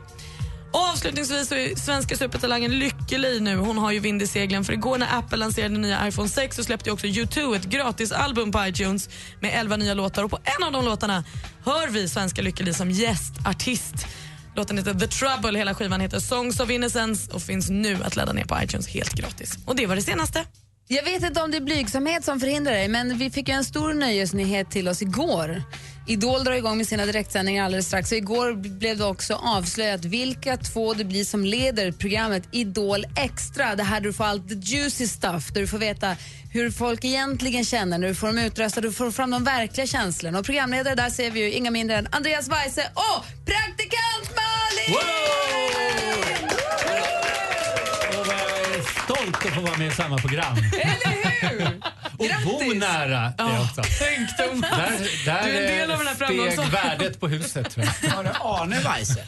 Och 0.72 0.80
avslutningsvis 0.80 1.48
så 1.48 1.56
är 1.56 1.76
svenska 1.76 2.16
supertalangen 2.16 2.80
lycklig 2.80 3.42
nu. 3.42 3.56
Hon 3.56 3.78
har 3.78 3.92
ju 3.92 4.00
vind 4.00 4.22
i 4.22 4.28
seglen 4.28 4.64
för 4.64 4.74
igår 4.74 4.98
när 4.98 5.18
Apple 5.18 5.38
lanserade 5.38 5.78
nya 5.78 6.08
iPhone 6.08 6.30
6 6.30 6.56
så 6.56 6.64
släppte 6.64 6.92
också 6.92 7.08
U2 7.08 7.56
ett 7.56 7.66
gratisalbum 7.66 8.52
på 8.52 8.66
iTunes 8.66 9.10
med 9.40 9.60
11 9.60 9.78
nya 9.78 9.94
låtar 9.94 10.24
och 10.24 10.32
på 10.32 10.40
en 10.44 10.64
av 10.64 10.72
de 10.72 10.86
låtarna 10.86 11.24
hör 11.66 11.88
vi 11.88 12.10
svenska 12.10 12.42
Lykkeli 12.42 12.74
som 12.74 12.92
gästartist. 12.92 14.08
Låten 14.56 14.78
heter 14.78 14.94
The 14.94 15.08
Trouble, 15.08 15.58
hela 15.58 15.76
skivan 15.76 16.02
heter 16.02 16.20
Songs 16.20 16.60
of 16.60 16.70
Innocence 16.70 17.32
och 17.32 17.42
finns 17.42 17.70
nu 17.70 17.98
att 18.04 18.16
ladda 18.16 18.34
ner 18.34 18.46
på 18.46 18.58
iTunes 18.64 18.88
helt 18.88 19.14
gratis. 19.14 19.58
Och 19.66 19.76
det 19.76 19.86
var 19.86 19.96
det 19.96 20.02
senaste. 20.02 20.46
Jag 20.88 21.04
vet 21.04 21.24
inte 21.24 21.42
om 21.42 21.52
det 21.52 21.58
är 21.58 21.62
blygsamhet 21.62 22.26
som 22.26 22.40
förhindrar 22.40 22.74
dig, 22.74 22.88
men 22.88 23.18
vi 23.18 23.30
fick 23.30 23.48
ju 23.48 23.54
en 23.54 23.64
stor 23.64 23.94
nöjesnyhet 23.94 24.72
till 24.72 24.88
oss 24.88 25.02
igår. 25.02 25.64
Idol 26.08 26.44
drar 26.44 26.54
igång 26.54 26.78
med 26.78 26.88
sina 26.88 27.06
direktsändningar 27.06 27.66
alldeles 27.66 27.88
strax. 27.88 28.12
Och 28.12 28.18
igår 28.18 28.54
blev 28.54 28.98
det 28.98 29.06
också 29.06 29.34
avslöjat 29.34 30.06
vilka 30.06 30.58
två 30.58 30.94
det 30.94 31.04
blir 31.04 31.24
som 31.24 31.46
leder 31.46 31.92
programmet 31.92 32.44
Idol 32.52 33.06
Extra. 33.16 33.76
Det 33.76 33.84
här 33.84 34.00
där 34.00 34.08
du 34.08 34.14
får 34.14 34.24
allt 34.24 34.50
the 34.50 34.56
juicy 34.56 35.08
stuff, 35.08 35.54
där 35.54 35.62
du 35.62 35.68
får 35.68 35.78
veta 35.78 36.16
hur 36.52 36.72
folk 36.72 37.06
egentligen 37.06 37.66
känner, 37.66 37.98
när 37.98 38.08
du 38.08 38.16
får 38.16 38.28
dem 38.28 38.38
utröstade, 38.38 38.88
du 38.88 38.94
får 38.94 39.12
fram 39.12 39.32
de 39.32 39.44
verkliga 39.44 39.88
känslorna. 39.88 40.40
Och 40.40 40.46
programledare 40.46 40.96
där 40.96 41.10
ser 41.10 41.32
vi 41.32 41.40
ju 41.40 41.52
inga 41.52 41.72
mindre 41.72 41.98
än 41.98 42.08
Andreas 42.12 42.48
Weise 42.50 42.92
och 42.94 43.26
praktikant 43.46 44.30
Malin! 44.36 44.94
Wow 44.94 45.50
vad 48.26 48.36
jag 48.36 48.76
är 48.76 49.08
stolt 49.22 49.46
att 49.46 49.54
få 49.54 49.62
vara 49.62 49.78
med 49.78 49.88
i 49.88 49.92
samma 49.92 50.18
program. 50.18 50.58
Eller 50.58 51.50
hur? 51.50 51.82
Och 52.18 52.44
bo 52.44 52.74
nära 52.74 53.34
det 53.38 53.44
också. 53.44 53.82
Tänk 54.00 54.38
dem. 54.38 54.62
Där, 54.62 55.26
där 55.26 55.44
Du 55.44 55.50
är 55.58 55.62
en 55.62 55.78
del 55.78 55.92
av 55.92 55.98
den 55.98 56.08
här 56.08 56.16
steg 56.16 56.28
framgångs- 56.30 56.70
värdet 56.72 57.20
på 57.20 57.28
huset. 57.28 57.70
Tror 57.72 57.86
jag. 58.02 58.16
Var 58.16 58.24
det 58.24 58.32
Arne 58.40 58.80
Weise? 58.82 59.28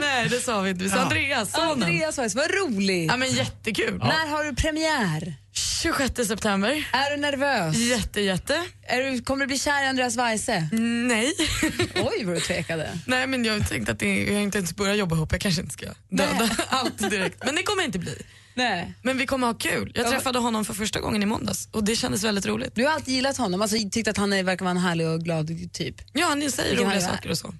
Nej, 0.00 0.28
det 0.28 0.40
sa 0.40 0.60
vi 0.60 0.70
inte. 0.70 0.84
Vi 0.84 0.90
sa 0.90 0.96
Ja. 0.96 1.02
Andreas, 1.02 1.52
sonen. 1.52 1.70
Andreas 1.82 2.18
Weise, 2.18 2.36
vad 2.38 2.50
roligt! 2.50 3.10
Ja, 3.10 3.16
men 3.16 3.30
jättekul. 3.32 3.98
När 3.98 4.26
har 4.28 4.44
du 4.44 4.54
premiär? 4.54 5.34
26 5.82 6.26
september. 6.28 6.88
Är 6.92 7.10
du 7.10 7.16
nervös? 7.16 7.76
Jätte, 7.76 8.20
jätte. 8.20 8.62
Är 8.82 9.02
du, 9.02 9.22
kommer 9.22 9.40
du 9.40 9.46
bli 9.46 9.58
kär 9.58 9.84
i 9.84 9.86
Andreas 9.86 10.16
Weise? 10.16 10.68
Nej. 10.72 11.32
Oj, 11.94 12.24
vad 12.24 12.34
du 12.36 12.40
tvekade. 12.40 12.88
Nej 13.06 13.26
men 13.26 13.44
jag 13.44 13.68
tänkte 13.68 13.92
att 13.92 13.98
det, 13.98 14.24
jag 14.24 14.34
har 14.34 14.40
inte 14.40 14.58
ens 14.58 14.76
börjat 14.76 14.96
jobba 14.96 15.16
ihop, 15.16 15.32
jag 15.32 15.40
kanske 15.40 15.60
inte 15.60 15.72
ska 15.72 15.86
döda 16.08 16.50
allt 16.68 17.10
direkt. 17.10 17.44
Men 17.44 17.54
det 17.54 17.62
kommer 17.62 17.82
inte 17.84 17.98
bli. 17.98 18.22
Nej. 18.54 18.94
Men 19.02 19.18
vi 19.18 19.26
kommer 19.26 19.46
ha 19.46 19.54
kul. 19.54 19.92
Jag 19.94 20.06
Ja. 20.06 20.10
träffade 20.10 20.38
honom 20.38 20.64
för 20.64 20.74
första 20.74 21.00
gången 21.00 21.22
i 21.22 21.26
måndags 21.26 21.68
och 21.70 21.84
det 21.84 21.96
kändes 21.96 22.24
väldigt 22.24 22.46
roligt. 22.46 22.74
Du 22.74 22.84
har 22.84 22.92
alltid 22.92 23.14
gillat 23.14 23.36
honom, 23.36 23.62
alltså 23.62 23.76
tyckt 23.92 24.08
att 24.08 24.16
han 24.16 24.32
är, 24.32 24.42
verkar 24.42 24.64
vara 24.64 24.70
en 24.70 24.76
härlig 24.76 25.08
och 25.08 25.20
glad 25.20 25.72
typ. 25.72 25.94
Ja, 26.12 26.26
han 26.26 26.50
säger 26.50 26.76
roliga 26.76 27.00
saker 27.00 27.30
och 27.30 27.38
så. 27.38 27.54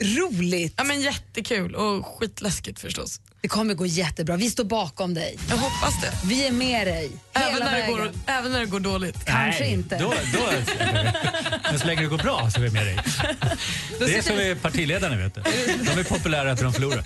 Roligt. 0.00 0.74
Ja, 0.76 0.84
men 0.84 1.00
jättekul 1.00 1.74
och 1.74 2.06
skitläskigt 2.06 2.80
förstås. 2.80 3.20
Det 3.40 3.48
kommer 3.48 3.74
gå 3.74 3.86
jättebra. 3.86 4.36
Vi 4.36 4.50
står 4.50 4.64
bakom 4.64 5.14
dig. 5.14 5.38
Jag 5.50 5.56
hoppas 5.56 6.00
det. 6.02 6.12
Vi 6.28 6.46
är 6.46 6.52
med 6.52 6.86
dig. 6.86 7.10
Även 7.32 7.58
när, 7.60 7.80
det 7.80 7.86
går, 7.86 8.10
även 8.26 8.52
när 8.52 8.60
det 8.60 8.66
går 8.66 8.80
dåligt. 8.80 9.24
Kanske 9.24 9.64
Nej, 9.64 9.72
inte. 9.72 9.98
Då, 9.98 10.14
då, 10.34 10.48
men 11.70 11.78
så 11.78 11.86
länge 11.86 12.00
det 12.00 12.06
går 12.06 12.18
bra 12.18 12.50
så 12.50 12.58
är 12.60 12.64
vi 12.64 12.70
med 12.70 12.86
dig. 12.86 12.98
Det 13.98 14.16
är 14.18 14.22
som 14.22 14.36
vi- 14.36 14.50
är 14.50 14.54
partiledarna 14.54 15.16
vet 15.16 15.34
du. 15.34 15.40
De 15.94 16.00
är 16.00 16.04
populära 16.04 16.52
efter 16.52 16.64
de 16.64 16.72
förlorar. 16.72 17.04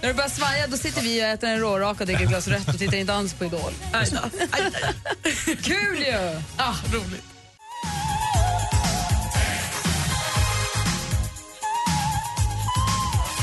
När 0.00 0.08
du 0.08 0.14
börjar 0.14 0.28
svaja 0.28 0.66
då 0.66 0.76
sitter 0.76 1.02
vi 1.02 1.22
och 1.22 1.26
äter 1.26 1.48
en 1.48 1.60
rårak 1.60 2.00
och 2.00 2.06
dricker 2.06 2.24
ett 2.24 2.28
glas 2.28 2.48
rött 2.48 2.68
och 2.68 2.78
tittar 2.78 2.96
inte 2.96 3.14
alls 3.14 3.34
på 3.34 3.44
Idol. 3.44 3.72
Aj 3.92 4.08
då. 4.10 4.18
Aj, 4.50 4.62
aj. 4.72 5.56
Kul 5.62 5.98
ju! 5.98 6.40
Ah, 6.56 6.74
roligt. 6.92 7.31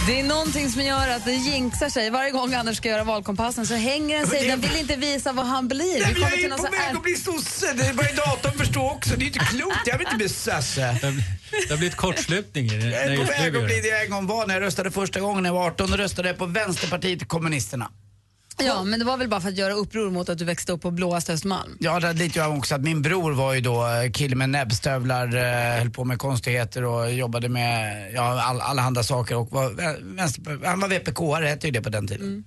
Det 0.10 0.20
är 0.20 0.24
någonting 0.24 0.70
som 0.70 0.82
gör 0.82 1.10
att 1.10 1.26
det 1.26 1.34
jinxar 1.34 1.90
sig. 1.90 2.10
Varje 2.10 2.32
gång 2.32 2.54
Anders 2.54 2.78
ska 2.78 2.90
göra 2.90 3.04
valkompassen 3.04 3.66
så 3.66 3.76
hänger 3.76 4.18
den 4.18 4.28
sig. 4.28 4.48
Den 4.48 4.62
vill 4.62 4.76
inte 4.76 4.96
visa 4.96 5.34
vad 5.34 5.46
han 5.46 5.68
blir. 5.68 5.94
Vi 5.94 6.00
Nej, 6.00 6.16
jag 6.22 6.32
till 6.32 6.52
är 6.52 6.58
på 6.58 6.64
väg 6.64 6.96
att 6.96 7.04
bli 7.04 7.16
sosse. 7.16 7.74
Det 7.74 7.96
börjar 7.96 8.16
datorn 8.16 8.58
förstå 8.58 8.90
också. 8.90 9.16
Det 9.16 9.24
är 9.24 9.28
inte 9.28 9.40
klokt. 9.40 9.76
Jag 9.86 9.98
vill 9.98 10.08
inte 10.08 10.18
bli 10.18 10.30
sosse. 10.30 11.00
Det 11.02 11.70
har, 11.70 11.78
blivit 11.78 11.96
kortslutning 11.96 12.66
i 12.66 12.78
det. 12.78 12.90
Jag 12.90 13.04
är 13.04 13.18
på 13.18 13.24
väg 13.24 13.56
att 13.56 13.64
bli 13.66 13.76
det. 13.76 13.82
det 13.82 13.88
jag 13.88 14.06
en 14.06 14.12
gång 14.12 14.28
var 14.28 14.48
när 14.48 14.54
jag 14.54 14.62
röstade 14.62 14.92
första 14.92 15.20
gången 15.20 15.44
när 15.44 15.50
jag 15.50 15.56
var 15.56 15.68
18. 15.68 15.92
Då 15.92 15.98
röstade 15.98 16.28
jag 16.28 16.38
på 16.38 16.46
Vänsterpartiet 16.46 17.28
kommunisterna. 17.28 17.92
Ja, 18.66 18.84
men 18.84 19.00
det 19.00 19.06
var 19.06 19.18
väl 19.18 19.28
bara 19.28 19.42
för 19.42 19.50
att 19.50 19.58
göra 19.58 19.74
uppror 19.74 20.12
mot 20.12 20.30
att 20.30 20.38
du 20.38 20.46
växte 20.46 20.72
upp 20.72 20.82
på 20.82 20.92
blåaste 20.92 21.34
Östermalm. 21.34 21.78
Ja, 21.80 22.00
det 22.00 22.14
lite 22.14 22.40
jag 22.40 22.58
också 22.58 22.76
att 22.76 22.82
min 22.82 23.02
bror 23.02 23.32
var 23.32 23.54
ju 23.54 23.62
då 23.62 23.88
eh, 23.88 24.12
kille 24.12 24.36
med 24.36 24.50
näbbstövlar, 24.50 25.36
eh, 25.36 25.80
höll 25.80 25.90
på 25.90 26.06
med 26.06 26.20
konstigheter 26.20 26.84
och 26.84 27.14
jobbade 27.14 27.50
med 27.50 28.12
ja, 28.14 28.42
all, 28.42 28.62
alla 28.62 28.82
andra 28.82 29.04
saker 29.04 29.36
och 29.36 29.52
var 29.52 29.96
vänster, 30.16 30.60
han 30.66 30.80
var 30.80 30.88
VPK-are 30.88 31.46
hette 31.46 31.68
ju 31.68 31.72
det 31.72 31.82
på 31.82 31.90
den 31.90 32.08
tiden. 32.08 32.44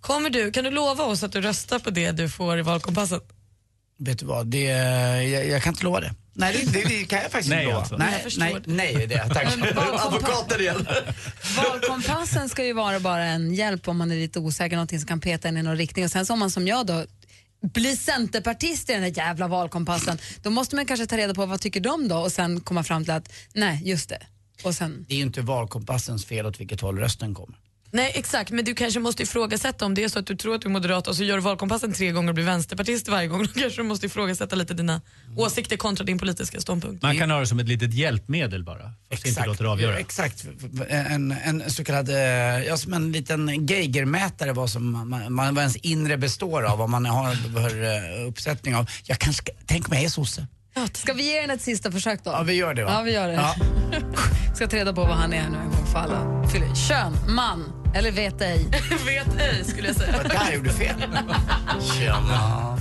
Kommer 0.00 0.30
du, 0.30 0.50
kan 0.50 0.64
du 0.64 0.70
lova 0.70 1.04
oss 1.04 1.22
att 1.22 1.32
du 1.32 1.40
röstar 1.40 1.78
på 1.78 1.90
det 1.90 2.10
du 2.10 2.28
får 2.28 2.58
i 2.58 2.62
valkompassen? 2.62 3.20
Vet 3.98 4.18
du 4.18 4.26
vad, 4.26 4.46
det, 4.46 4.62
jag, 4.62 5.48
jag 5.48 5.62
kan 5.62 5.72
inte 5.72 5.84
lova 5.84 6.00
det. 6.00 6.14
Nej, 6.38 6.64
det, 6.66 6.72
det, 6.72 6.88
det 6.88 7.04
kan 7.04 7.22
jag 7.22 7.30
faktiskt 7.32 7.50
Nej, 7.50 7.58
inte 7.64 7.70
lova. 7.72 7.80
alltså. 7.80 7.96
Nej, 7.96 8.24
nej, 8.38 8.54
det. 8.64 8.72
nej 8.72 8.94
är 9.02 9.06
det. 9.06 9.28
Tack. 9.34 9.46
Advokaten 10.06 10.60
igen. 10.60 10.86
Valkompassen 11.56 12.48
ska 12.48 12.64
ju 12.64 12.72
vara 12.72 13.00
bara 13.00 13.24
en 13.24 13.54
hjälp 13.54 13.88
om 13.88 13.96
man 13.98 14.10
är 14.10 14.16
lite 14.16 14.38
osäker, 14.38 14.76
någonting 14.76 14.98
som 14.98 15.08
kan 15.08 15.20
peta 15.20 15.48
en 15.48 15.56
i 15.56 15.62
någon 15.62 15.76
riktning. 15.76 16.04
Och 16.04 16.10
sen 16.10 16.26
så 16.26 16.32
om 16.32 16.38
man 16.38 16.50
som 16.50 16.66
jag 16.66 16.86
då 16.86 17.04
blir 17.74 17.96
centerpartist 17.96 18.90
i 18.90 18.92
den 18.92 19.02
här 19.02 19.12
jävla 19.16 19.48
valkompassen, 19.48 20.18
då 20.42 20.50
måste 20.50 20.76
man 20.76 20.86
kanske 20.86 21.06
ta 21.06 21.16
reda 21.16 21.34
på 21.34 21.46
vad 21.46 21.60
tycker 21.60 21.80
de 21.80 22.08
då 22.08 22.16
och 22.16 22.32
sen 22.32 22.60
komma 22.60 22.82
fram 22.84 23.04
till 23.04 23.12
att 23.12 23.32
nej, 23.54 23.80
just 23.84 24.08
det. 24.08 24.26
Och 24.64 24.74
sen, 24.74 25.04
Det 25.08 25.14
är 25.14 25.18
ju 25.18 25.24
inte 25.24 25.40
valkompassens 25.40 26.26
fel 26.26 26.46
åt 26.46 26.60
vilket 26.60 26.80
håll 26.80 26.98
rösten 26.98 27.34
kommer. 27.34 27.58
Nej 27.90 28.12
exakt, 28.14 28.50
men 28.50 28.64
du 28.64 28.74
kanske 28.74 29.00
måste 29.00 29.22
ifrågasätta 29.22 29.86
om 29.86 29.94
det 29.94 30.04
är 30.04 30.08
så 30.08 30.18
att 30.18 30.26
du 30.26 30.36
tror 30.36 30.54
att 30.54 30.62
du 30.62 30.68
är 30.68 30.72
moderat 30.72 31.08
och 31.08 31.16
så 31.16 31.24
gör 31.24 31.36
du 31.36 31.42
valkompassen 31.42 31.92
tre 31.92 32.10
gånger 32.10 32.28
och 32.28 32.34
blir 32.34 32.44
vänsterpartist 32.44 33.08
varje 33.08 33.28
gång. 33.28 33.42
Då 33.54 33.60
kanske 33.60 33.82
du 33.82 33.88
måste 33.88 34.06
ifrågasätta 34.06 34.56
lite 34.56 34.74
dina 34.74 35.00
åsikter 35.36 35.76
kontra 35.76 36.04
din 36.04 36.18
politiska 36.18 36.60
ståndpunkt. 36.60 37.02
Man 37.02 37.18
kan 37.18 37.30
ha 37.30 37.40
det 37.40 37.46
som 37.46 37.58
ett 37.58 37.68
litet 37.68 37.94
hjälpmedel 37.94 38.64
bara. 38.64 38.92
Fast 39.10 39.26
inte 39.26 39.46
låter 39.46 39.64
avgöra. 39.64 39.98
Exakt. 39.98 40.46
En, 40.88 41.32
en 41.44 41.70
så 41.70 41.84
kallad, 41.84 42.08
eh, 42.08 42.16
ja, 42.66 42.76
som 42.76 42.92
en 42.92 43.12
liten 43.12 43.66
geigermätare 43.66 44.52
vad, 44.52 44.70
som 44.70 45.08
man, 45.08 45.32
man, 45.32 45.54
vad 45.54 45.62
ens 45.62 45.76
inre 45.76 46.16
består 46.16 46.62
av, 46.62 46.78
vad 46.78 46.90
man 46.90 47.06
har 47.06 47.34
för 47.34 47.84
eh, 47.84 48.28
uppsättning 48.28 48.76
av. 48.76 48.90
Jag 49.04 49.18
kanske, 49.18 49.52
tänk 49.66 49.88
om 49.88 49.94
jag 49.94 50.04
är 50.04 50.08
sosse. 50.08 50.46
Ska 50.92 51.12
vi 51.12 51.32
ge 51.32 51.40
den 51.40 51.50
ett 51.50 51.62
sista 51.62 51.92
försök 51.92 52.24
då? 52.24 52.30
Ja, 52.30 52.42
vi 52.42 52.52
gör 52.54 52.74
det 52.74 52.84
va? 52.84 52.90
Ja, 52.92 53.02
vi 53.02 53.12
gör 53.12 53.28
det. 53.28 53.34
Ja. 53.34 53.54
Ska 54.54 54.66
ta 54.68 54.76
reda 54.76 54.92
på 54.92 55.00
vad 55.04 55.16
han 55.16 55.32
är 55.32 55.48
nu 55.50 55.56
en 55.58 55.70
gång 55.70 55.86
för 55.92 55.98
alla. 55.98 56.48
Fyller- 56.48 56.74
Kön, 56.74 57.16
man 57.28 57.72
eller 57.94 58.10
vet 58.10 58.40
ej. 58.40 58.66
Vet 59.06 59.40
ej 59.40 59.64
skulle 59.64 59.86
jag 59.88 59.96
säga. 59.96 60.12
Där 60.22 60.52
gjorde 60.54 60.68
du 60.68 60.74
fel. 60.74 60.94
Tjena. 61.98 62.77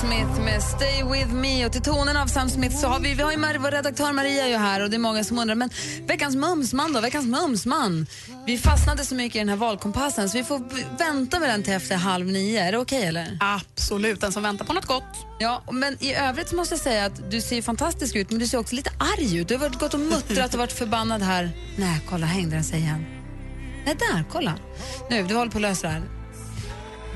Smith 0.00 0.40
med 0.44 0.62
Stay 0.62 1.02
With 1.12 1.32
Me. 1.32 1.66
Och 1.66 1.72
till 1.72 1.82
tonen 1.82 2.16
av 2.16 2.26
Sam 2.26 2.48
Smith 2.50 2.76
så 2.76 2.86
har 2.86 3.00
vi, 3.00 3.14
vi 3.14 3.22
har 3.22 3.32
ju 3.32 3.38
Mar- 3.38 3.58
vår 3.58 3.70
redaktör 3.70 4.12
Maria 4.12 4.44
är 4.44 4.48
ju 4.48 4.56
här 4.56 4.82
och 4.82 4.90
det 4.90 4.96
är 4.96 4.98
många 4.98 5.24
som 5.24 5.38
undrar, 5.38 5.54
men 5.54 5.70
veckans 6.06 6.36
mumsman 6.36 6.92
då? 6.92 7.00
Veckans 7.00 7.26
mumsman? 7.26 8.06
Vi 8.46 8.58
fastnade 8.58 9.04
så 9.04 9.14
mycket 9.14 9.36
i 9.36 9.38
den 9.38 9.48
här 9.48 9.56
valkompassen 9.56 10.28
så 10.30 10.38
vi 10.38 10.44
får 10.44 10.62
vänta 10.98 11.40
med 11.40 11.48
den 11.48 11.62
till 11.62 11.72
efter 11.72 11.96
halv 11.96 12.26
nio. 12.26 12.60
Är 12.64 12.72
det 12.72 12.78
okej 12.78 13.06
eller? 13.06 13.38
Absolut, 13.40 14.20
den 14.20 14.32
som 14.32 14.42
väntar 14.42 14.64
på 14.64 14.72
något 14.72 14.86
gott. 14.86 15.26
Ja, 15.38 15.62
men 15.72 15.96
i 16.04 16.14
övrigt 16.14 16.52
måste 16.52 16.74
jag 16.74 16.82
säga 16.82 17.04
att 17.04 17.30
du 17.30 17.40
ser 17.40 17.62
fantastisk 17.62 18.16
ut 18.16 18.30
men 18.30 18.38
du 18.38 18.46
ser 18.46 18.58
också 18.58 18.74
lite 18.74 18.90
arg 18.98 19.36
ut. 19.38 19.48
Du 19.48 19.54
har 19.54 19.60
varit, 19.60 19.78
gått 19.78 19.94
och 19.94 20.00
muttrat 20.00 20.52
och 20.52 20.58
varit 20.58 20.72
förbannad 20.72 21.22
här. 21.22 21.50
Nej, 21.76 22.00
kolla 22.10 22.26
hängde 22.26 22.54
den 22.56 22.64
sig 22.64 22.78
igen. 22.80 23.04
Nej, 23.86 23.96
där, 23.98 24.24
kolla. 24.32 24.54
Nu, 25.10 25.22
du 25.22 25.34
håller 25.34 25.50
på 25.50 25.58
att 25.58 25.62
lösa 25.62 25.86
det 25.86 25.92
här. 25.92 26.02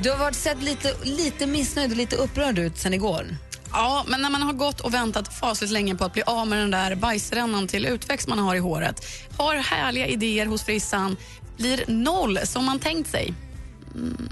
Du 0.03 0.11
har 0.11 0.19
varit 0.19 0.37
sett 0.37 0.63
lite, 0.63 0.95
lite 1.03 1.47
missnöjd 1.47 1.91
och 1.91 1.97
lite 1.97 2.17
upprörd 2.17 2.59
ut 2.59 2.79
sen 2.79 2.95
igår. 2.95 3.27
Ja, 3.73 4.05
men 4.09 4.23
när 4.23 4.31
man 4.31 4.43
har 4.43 4.53
gått 4.53 4.81
och 4.81 4.95
väntat 4.95 5.35
fasligt 5.35 5.73
länge 5.73 5.95
på 5.95 6.05
att 6.05 6.13
bli 6.13 6.23
av 6.23 6.47
med 6.47 6.59
den 6.59 6.71
där 6.71 6.95
bajsrännan 6.95 7.69
till 7.69 7.87
utväxt 7.87 8.29
man 8.29 8.39
har 8.39 8.55
i 8.55 8.59
håret, 8.59 9.05
har 9.39 9.57
härliga 9.57 10.07
idéer 10.07 10.47
hos 10.47 10.63
frissan, 10.63 11.17
blir 11.57 11.85
noll 11.87 12.39
som 12.45 12.65
man 12.65 12.79
tänkt 12.79 13.11
sig. 13.11 13.35
Mm. 13.95 14.29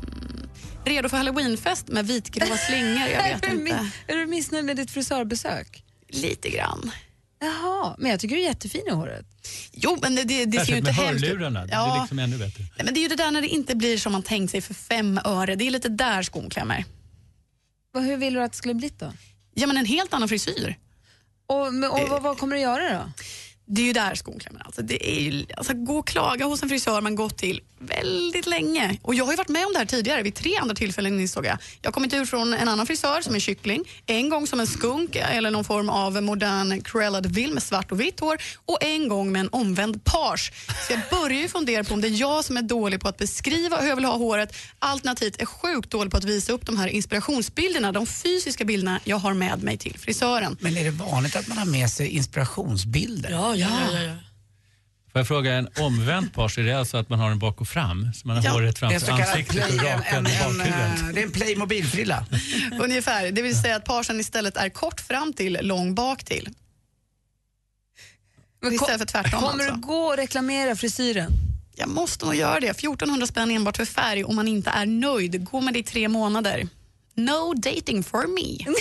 Redo 0.84 1.08
för 1.08 1.16
halloweenfest 1.16 1.88
med 1.88 2.06
vitgråa 2.06 2.56
slingor? 2.56 3.08
Jag 3.08 3.22
vet 3.22 3.44
är, 3.50 3.52
inte. 3.52 3.90
är 4.06 4.16
du 4.16 4.26
missnöjd 4.26 4.64
med 4.64 4.76
ditt 4.76 4.90
frisörbesök? 4.90 5.84
Lite 6.08 6.50
grann. 6.50 6.90
Jaha, 7.40 7.94
men 7.98 8.10
jag 8.10 8.20
tycker 8.20 8.36
du 8.36 8.42
är 8.42 8.46
jättefin 8.46 8.84
i 8.86 8.90
håret. 8.90 9.26
Jo, 9.72 9.98
men 10.02 10.14
det, 10.14 10.24
det, 10.24 10.44
det 10.44 10.50
ser 10.52 10.58
ju 10.58 10.58
Särskilt 10.66 10.78
inte 10.88 10.90
med 11.00 11.08
hemskt 11.08 11.24
ut. 11.24 11.30
hörlurarna. 11.30 11.66
Det 11.66 11.72
Ja. 11.72 11.96
är 11.96 12.00
liksom 12.00 12.18
ännu 12.18 12.38
bättre. 12.38 12.62
Nej, 12.76 12.84
men 12.84 12.94
det 12.94 13.00
är 13.00 13.02
ju 13.02 13.08
det 13.08 13.16
där 13.16 13.30
när 13.30 13.40
det 13.42 13.48
inte 13.48 13.74
blir 13.76 13.98
som 13.98 14.12
man 14.12 14.22
tänkt 14.22 14.50
sig 14.50 14.60
för 14.60 14.74
fem 14.74 15.20
öre. 15.24 15.54
Det 15.56 15.66
är 15.66 15.70
lite 15.70 15.88
där 15.88 16.22
skon 16.22 16.50
klämmer. 16.50 16.84
Vad, 17.92 18.02
hur 18.04 18.16
vill 18.16 18.34
du 18.34 18.42
att 18.42 18.52
det 18.52 18.58
skulle 18.58 18.74
bli 18.74 18.92
då? 18.98 19.12
Ja, 19.54 19.66
men 19.66 19.76
en 19.76 19.86
helt 19.86 20.14
annan 20.14 20.28
frisyr. 20.28 20.76
Och, 21.48 21.74
men, 21.74 21.90
och 21.90 22.08
vad, 22.08 22.22
vad 22.22 22.38
kommer 22.38 22.56
du 22.56 22.62
göra 22.62 22.92
då? 22.98 23.12
Det 23.66 23.82
är 23.82 23.86
ju 23.86 23.92
där 23.92 24.14
skon 24.14 24.38
klämmer. 24.38 24.62
Alltså, 24.66 24.82
det 24.82 25.10
är 25.18 25.20
ju, 25.20 25.46
alltså, 25.56 25.74
gå 25.74 25.98
och 25.98 26.06
klaga 26.06 26.44
hos 26.46 26.62
en 26.62 26.68
frisör 26.68 27.00
man 27.00 27.14
gått 27.14 27.38
till 27.38 27.60
väldigt 27.80 28.46
länge. 28.46 28.98
Och 29.02 29.14
Jag 29.14 29.24
har 29.24 29.32
ju 29.32 29.36
varit 29.36 29.48
med 29.48 29.66
om 29.66 29.72
det 29.72 29.78
här 29.78 29.86
tidigare 29.86 30.22
vid 30.22 30.34
tre 30.34 30.56
andra 30.56 30.74
tillfällen 30.74 31.20
insåg 31.20 31.46
jag. 31.46 31.58
Jag 31.82 31.88
har 31.88 31.92
kommit 31.92 32.14
ur 32.14 32.24
från 32.24 32.54
en 32.54 32.68
annan 32.68 32.86
frisör 32.86 33.20
som 33.20 33.34
är 33.34 33.38
kyckling, 33.38 33.84
en 34.06 34.28
gång 34.28 34.46
som 34.46 34.60
en 34.60 34.66
skunk 34.66 35.16
eller 35.16 35.50
någon 35.50 35.64
form 35.64 35.88
av 35.88 36.22
modern 36.22 36.82
Cruella 36.82 37.20
de 37.20 37.28
Vil 37.28 37.54
med 37.54 37.62
svart 37.62 37.92
och 37.92 38.00
vitt 38.00 38.20
hår 38.20 38.38
och 38.66 38.78
en 38.80 39.08
gång 39.08 39.32
med 39.32 39.40
en 39.40 39.48
omvänd 39.52 40.04
page. 40.04 40.52
Så 40.86 40.92
jag 40.92 41.00
börjar 41.10 41.40
ju 41.40 41.48
fundera 41.48 41.84
på 41.84 41.94
om 41.94 42.00
det 42.00 42.08
är 42.08 42.20
jag 42.20 42.44
som 42.44 42.56
är 42.56 42.62
dålig 42.62 43.00
på 43.00 43.08
att 43.08 43.18
beskriva 43.18 43.80
hur 43.80 43.88
jag 43.88 43.96
vill 43.96 44.04
ha 44.04 44.16
håret 44.16 44.56
alternativt 44.78 45.40
är 45.40 45.46
sjukt 45.46 45.90
dålig 45.90 46.10
på 46.10 46.16
att 46.16 46.24
visa 46.24 46.52
upp 46.52 46.66
de 46.66 46.76
här 46.76 46.88
inspirationsbilderna, 46.88 47.92
de 47.92 48.06
fysiska 48.06 48.64
bilderna 48.64 49.00
jag 49.04 49.16
har 49.16 49.34
med 49.34 49.62
mig 49.62 49.78
till 49.78 49.98
frisören. 49.98 50.56
Men 50.60 50.76
är 50.76 50.84
det 50.84 50.90
vanligt 50.90 51.36
att 51.36 51.48
man 51.48 51.58
har 51.58 51.66
med 51.66 51.90
sig 51.90 52.08
inspirationsbilder? 52.08 53.30
Ja, 53.30 53.56
ja, 53.56 53.68
ja. 53.92 53.98
ja, 53.98 54.02
ja. 54.02 54.29
Får 55.12 55.20
jag 55.20 55.26
fråga, 55.28 55.54
en 55.54 55.68
omvänd 55.78 56.32
page, 56.34 56.58
är 56.58 56.62
det 56.62 56.72
alltså 56.72 56.96
att 56.96 57.08
man 57.08 57.18
har 57.18 57.28
den 57.28 57.38
bak 57.38 57.60
och 57.60 57.68
fram? 57.68 58.12
Så 58.14 58.28
man 58.28 58.36
har 58.36 58.44
Ja, 58.44 58.50
håret 58.50 58.80
Det 58.80 58.86
är 58.86 58.92
en 58.94 59.00
framför 59.00 59.22
ansiktet 59.22 59.66
play, 59.68 59.78
och 59.78 59.84
en, 59.84 59.98
rakad 59.98 60.18
en, 60.18 60.26
en, 60.26 60.58
bakhuvudet? 60.58 61.00
eh, 61.00 61.08
det 61.14 61.20
är 61.20 61.24
en 61.24 61.30
Playmobil-frilla. 61.32 62.26
Ungefär. 62.80 63.30
Det 63.30 63.42
vill 63.42 63.60
säga 63.60 63.76
att 63.76 63.84
parsen 63.84 64.20
istället 64.20 64.56
är 64.56 64.68
kort 64.68 65.00
fram 65.00 65.32
till, 65.32 65.58
lång 65.62 65.94
bak 65.94 66.24
till. 66.24 66.48
Men 68.62 68.72
Istället 68.72 68.98
för 68.98 69.06
tvärtom 69.06 69.40
Kommer 69.40 69.64
alltså. 69.64 69.74
du 69.74 69.80
gå 69.80 69.94
och 70.02 70.16
reklamera 70.16 70.76
frisyren? 70.76 71.32
Jag 71.76 71.88
måste 71.88 72.24
nog 72.24 72.34
göra 72.34 72.60
det. 72.60 72.66
1400 72.68 73.26
spänn 73.26 73.50
enbart 73.50 73.76
för 73.76 73.84
färg 73.84 74.24
om 74.24 74.36
man 74.36 74.48
inte 74.48 74.70
är 74.70 74.86
nöjd. 74.86 75.44
Gå 75.44 75.60
med 75.60 75.74
det 75.74 75.78
i 75.78 75.82
tre 75.82 76.08
månader. 76.08 76.68
No 77.14 77.54
dating 77.54 78.02
for 78.02 78.26
me. 78.26 78.74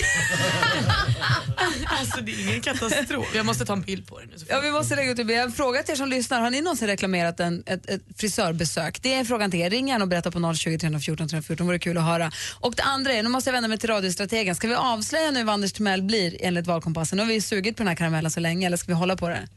Alltså 1.86 2.20
det 2.20 2.32
är 2.32 2.48
ingen 2.48 2.60
katastrof. 2.60 3.34
Jag 3.34 3.46
måste 3.46 3.64
ta 3.64 3.72
en 3.72 3.82
bild 3.82 4.06
på 4.06 4.18
det 4.18 4.26
nu. 4.26 4.32
Ja, 4.48 4.60
vi 4.60 4.70
måste 4.70 4.96
lägga 4.96 5.10
ut 5.10 5.16
det. 5.16 5.32
Jag 5.32 5.42
har 5.42 5.50
frågat 5.50 5.88
er 5.88 5.94
som 5.94 6.08
lyssnar, 6.08 6.40
har 6.40 6.50
ni 6.50 6.60
någonsin 6.60 6.88
reklamerat 6.88 7.40
en, 7.40 7.62
ett, 7.66 7.90
ett 7.90 8.02
frisörbesök? 8.16 9.02
Det 9.02 9.14
är 9.14 9.24
frågan 9.24 9.50
till 9.50 9.60
er. 9.60 9.70
Ring 9.70 9.88
gärna 9.88 10.04
och 10.04 10.08
berätta 10.08 10.30
på 10.30 10.54
020 10.54 10.78
314 10.78 11.28
314, 11.28 11.66
vore 11.66 11.78
kul 11.78 11.98
att 11.98 12.04
höra. 12.04 12.32
Och 12.60 12.74
det 12.74 12.82
andra 12.82 13.12
är, 13.12 13.22
nu 13.22 13.28
måste 13.28 13.50
jag 13.50 13.52
vända 13.52 13.68
mig 13.68 13.78
till 13.78 13.90
radiostrategen. 13.90 14.54
Ska 14.54 14.68
vi 14.68 14.74
avslöja 14.74 15.30
nu 15.30 15.44
vad 15.44 15.54
Anders 15.54 15.72
Timell 15.72 16.02
blir 16.02 16.36
enligt 16.40 16.66
valkompassen? 16.66 17.16
Nu 17.16 17.22
har 17.22 17.28
vi 17.28 17.40
sugit 17.40 17.76
på 17.76 17.80
den 17.80 17.88
här 17.88 17.96
karamellen 17.96 18.30
så 18.30 18.40
länge, 18.40 18.66
eller 18.66 18.76
ska 18.76 18.86
vi 18.86 18.98
hålla 18.98 19.16
på 19.16 19.28
det? 19.28 19.48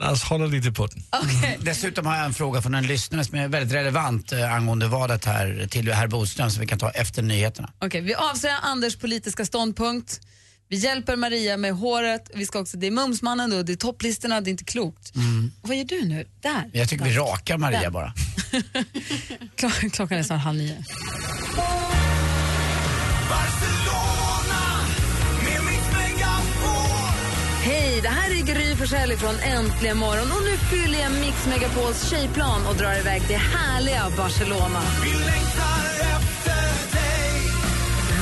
Låt 0.00 0.10
oss 0.12 0.22
hålla 0.22 0.46
lite 0.46 0.72
på 0.72 0.86
den. 0.86 1.02
Okej. 1.22 1.58
Dessutom 1.62 2.06
har 2.06 2.16
jag 2.16 2.24
en 2.24 2.34
fråga 2.34 2.62
från 2.62 2.74
en 2.74 2.86
lyssnare 2.86 3.24
som 3.24 3.38
är 3.38 3.48
väldigt 3.48 3.74
relevant 3.74 4.32
eh, 4.32 4.54
angående 4.54 4.88
valet 4.88 5.24
här 5.24 5.66
till 5.70 5.92
herr 5.92 6.06
Bodström 6.08 6.50
som 6.50 6.60
vi 6.60 6.66
kan 6.66 6.78
ta 6.78 6.90
efter 6.90 7.22
nyheterna. 7.22 7.70
Okej, 7.78 8.00
vi 8.00 8.14
avslöjar 8.14 8.58
Anders 8.62 8.96
politiska 8.96 9.44
ståndpunkt. 9.44 10.20
Vi 10.68 10.76
hjälper 10.76 11.16
Maria 11.16 11.56
med 11.56 11.72
håret. 11.74 12.30
Vi 12.34 12.46
ska 12.46 12.58
också, 12.60 12.76
det 12.76 12.86
är 12.86 12.90
Mumsmannen, 12.90 13.50
då, 13.50 13.62
det 13.62 13.72
är 13.72 13.76
topplistorna, 13.76 14.40
det 14.40 14.48
är 14.48 14.52
inte 14.52 14.64
klokt. 14.64 15.12
Vad 15.62 15.76
gör 15.76 15.84
du 15.84 16.04
nu? 16.04 16.26
Där. 16.42 16.70
Jag 16.72 16.88
tycker 16.88 17.04
vi 17.04 17.12
rakar 17.16 17.58
Maria 17.58 17.80
Där. 17.80 17.90
bara. 17.90 18.14
Klock- 19.56 19.90
Klockan 19.92 20.18
är 20.18 20.22
snart 20.22 20.40
halv 20.42 20.58
nio. 20.58 20.84
Det 28.02 28.08
här 28.08 28.30
är 28.30 28.42
Gry 28.42 28.76
Forssell 28.76 29.12
från 29.16 29.40
Äntligen 29.40 29.96
morgon. 29.96 30.32
Och 30.32 30.42
nu 30.44 30.56
fyller 30.56 30.98
jag 30.98 31.12
Mix 31.12 31.46
Megapols 31.46 32.10
tjejplan 32.10 32.66
och 32.66 32.76
drar 32.76 32.98
iväg 32.98 33.26
till 33.26 33.36
härliga 33.36 34.02
Barcelona. 34.16 34.80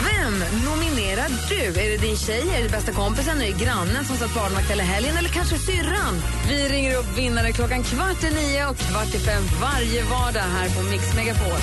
Vem 0.09 0.35
nominerar 0.65 1.29
du? 1.49 1.81
Är 1.81 1.91
det 1.91 1.97
din 1.97 2.17
tjej, 2.17 2.45
är 2.57 2.63
det 2.63 2.69
bästa 2.69 2.93
kompisen, 2.93 3.41
är 3.41 3.47
det 3.47 3.65
grannen 3.65 4.05
som 4.05 4.17
satt 4.17 4.35
barnvakt 4.35 4.71
hela 4.71 4.83
helgen 4.83 5.17
eller 5.17 5.29
kanske 5.29 5.59
syrran? 5.59 6.15
Vi 6.49 6.69
ringer 6.69 6.97
upp 6.97 7.19
vinnare 7.19 7.53
klockan 7.53 7.83
kvart 7.83 8.25
i 8.25 8.31
nio 8.35 8.67
och 8.67 8.77
kvart 8.77 9.15
i 9.15 9.19
fem 9.19 9.43
varje 9.61 10.05
vardag 10.05 10.49
här 10.57 10.69
på 10.69 10.83
Mix 10.83 11.15
Megapol. 11.15 11.61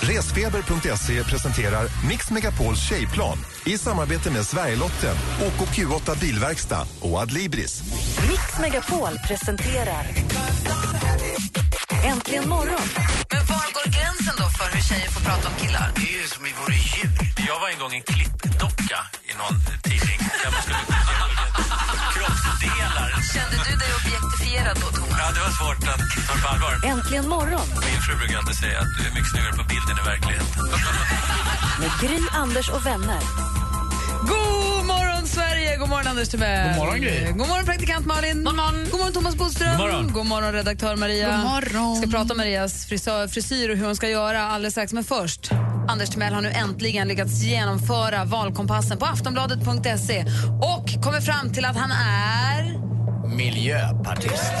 Resfeber.se 0.00 1.24
presenterar 1.24 1.86
Mix 2.08 2.30
Megapols 2.30 2.88
tjejplan 2.88 3.38
i 3.64 3.78
samarbete 3.78 4.30
med 4.30 4.46
Sverigelotten, 4.46 5.16
OKQ8 5.40 6.20
Bilverkstad 6.20 6.86
och 7.00 7.18
Adlibris. 7.18 7.82
Mix 8.28 8.58
Megapol 8.60 9.18
presenterar 9.28 10.06
Äntligen 12.04 12.48
morgon. 12.48 12.88
Men 13.30 13.46
var 13.46 13.72
går 13.74 13.90
gränsen 13.90 14.34
då 14.38 14.48
för 14.48 14.74
hur 14.74 14.82
tjejer 14.82 15.10
får 15.10 15.20
prata 15.20 15.48
om 15.48 15.54
killar? 15.54 15.92
Det 15.94 16.00
är 16.00 16.22
ju 16.22 16.28
som 16.28 16.46
i 16.46 16.52
våra 16.60 16.74
djur. 16.74 17.34
Jag 17.48 17.60
var 17.60 17.68
en 17.68 17.78
gång 17.78 17.94
en 17.94 18.02
klippdocka 18.02 18.98
i 19.30 19.32
någon 19.40 19.60
tidning 19.82 20.18
där 20.42 20.50
man 20.52 20.62
skulle 20.62 21.33
kroppsdelar. 22.44 23.08
Kände 23.34 23.56
du 23.66 23.72
dig 23.82 23.90
objektifierad 24.00 24.76
då, 24.82 24.88
Thomas? 24.96 25.16
Ja, 25.20 25.26
det 25.36 25.40
var 25.46 25.52
svårt 25.60 25.82
att 25.92 26.02
ta 26.28 26.34
på 26.42 26.48
allvar. 26.52 26.72
Äntligen 26.92 27.26
morgon 27.28 27.66
Min 27.88 28.00
fru 28.06 28.12
brukar 28.20 28.36
alltid 28.38 28.56
säga 28.64 28.78
att 28.82 28.90
du 28.96 29.00
är 29.08 29.12
mycket 29.16 29.30
snyggare 29.32 29.54
på 29.60 29.64
bilden 29.72 29.94
i 30.02 30.04
verkligheten. 30.12 30.62
med 31.80 31.90
Gry, 32.02 32.18
Anders 32.42 32.68
och 32.76 32.86
vänner. 32.86 33.22
God 34.28 34.84
morgon, 34.86 35.26
Sverige! 35.26 35.76
God 35.76 35.88
morgon, 35.88 36.06
Anders 36.06 36.28
Timell. 36.28 36.68
God 36.68 36.76
morgon, 36.76 37.00
Gry. 37.00 37.24
God 37.24 37.48
morgon, 37.48 37.64
praktikant 37.64 38.06
Malin. 38.06 38.44
God 38.44 38.54
morgon, 38.56 38.86
God 38.90 38.98
morgon 39.00 39.12
Thomas 39.12 39.36
Bodström. 39.36 39.70
God 39.70 39.86
morgon. 39.86 40.12
God 40.12 40.26
morgon, 40.26 40.52
redaktör 40.52 40.96
Maria. 40.96 41.36
God 41.36 41.44
morgon. 41.44 41.96
ska 41.96 42.06
prata 42.10 42.32
om 42.32 42.36
Marias 42.36 42.86
frisör, 42.86 43.28
frisyr 43.28 43.70
och 43.70 43.76
hur 43.76 43.86
hon 43.86 43.96
ska 43.96 44.08
göra 44.08 44.42
alldeles 44.42 44.74
strax. 44.74 44.92
Men 44.92 45.04
först, 45.04 45.50
Anders 45.88 46.10
Timell 46.10 46.32
har 46.34 46.42
nu 46.42 46.50
äntligen 46.50 47.08
lyckats 47.08 47.42
genomföra 47.42 48.24
valkompassen 48.24 48.98
på 48.98 49.04
aftonbladet.se 49.04 50.24
och 50.62 51.02
kommer 51.02 51.20
fram 51.20 51.52
till 51.52 51.64
att 51.64 51.76
han 51.76 51.90
är... 51.90 52.74
Miljöpartist. 53.36 54.52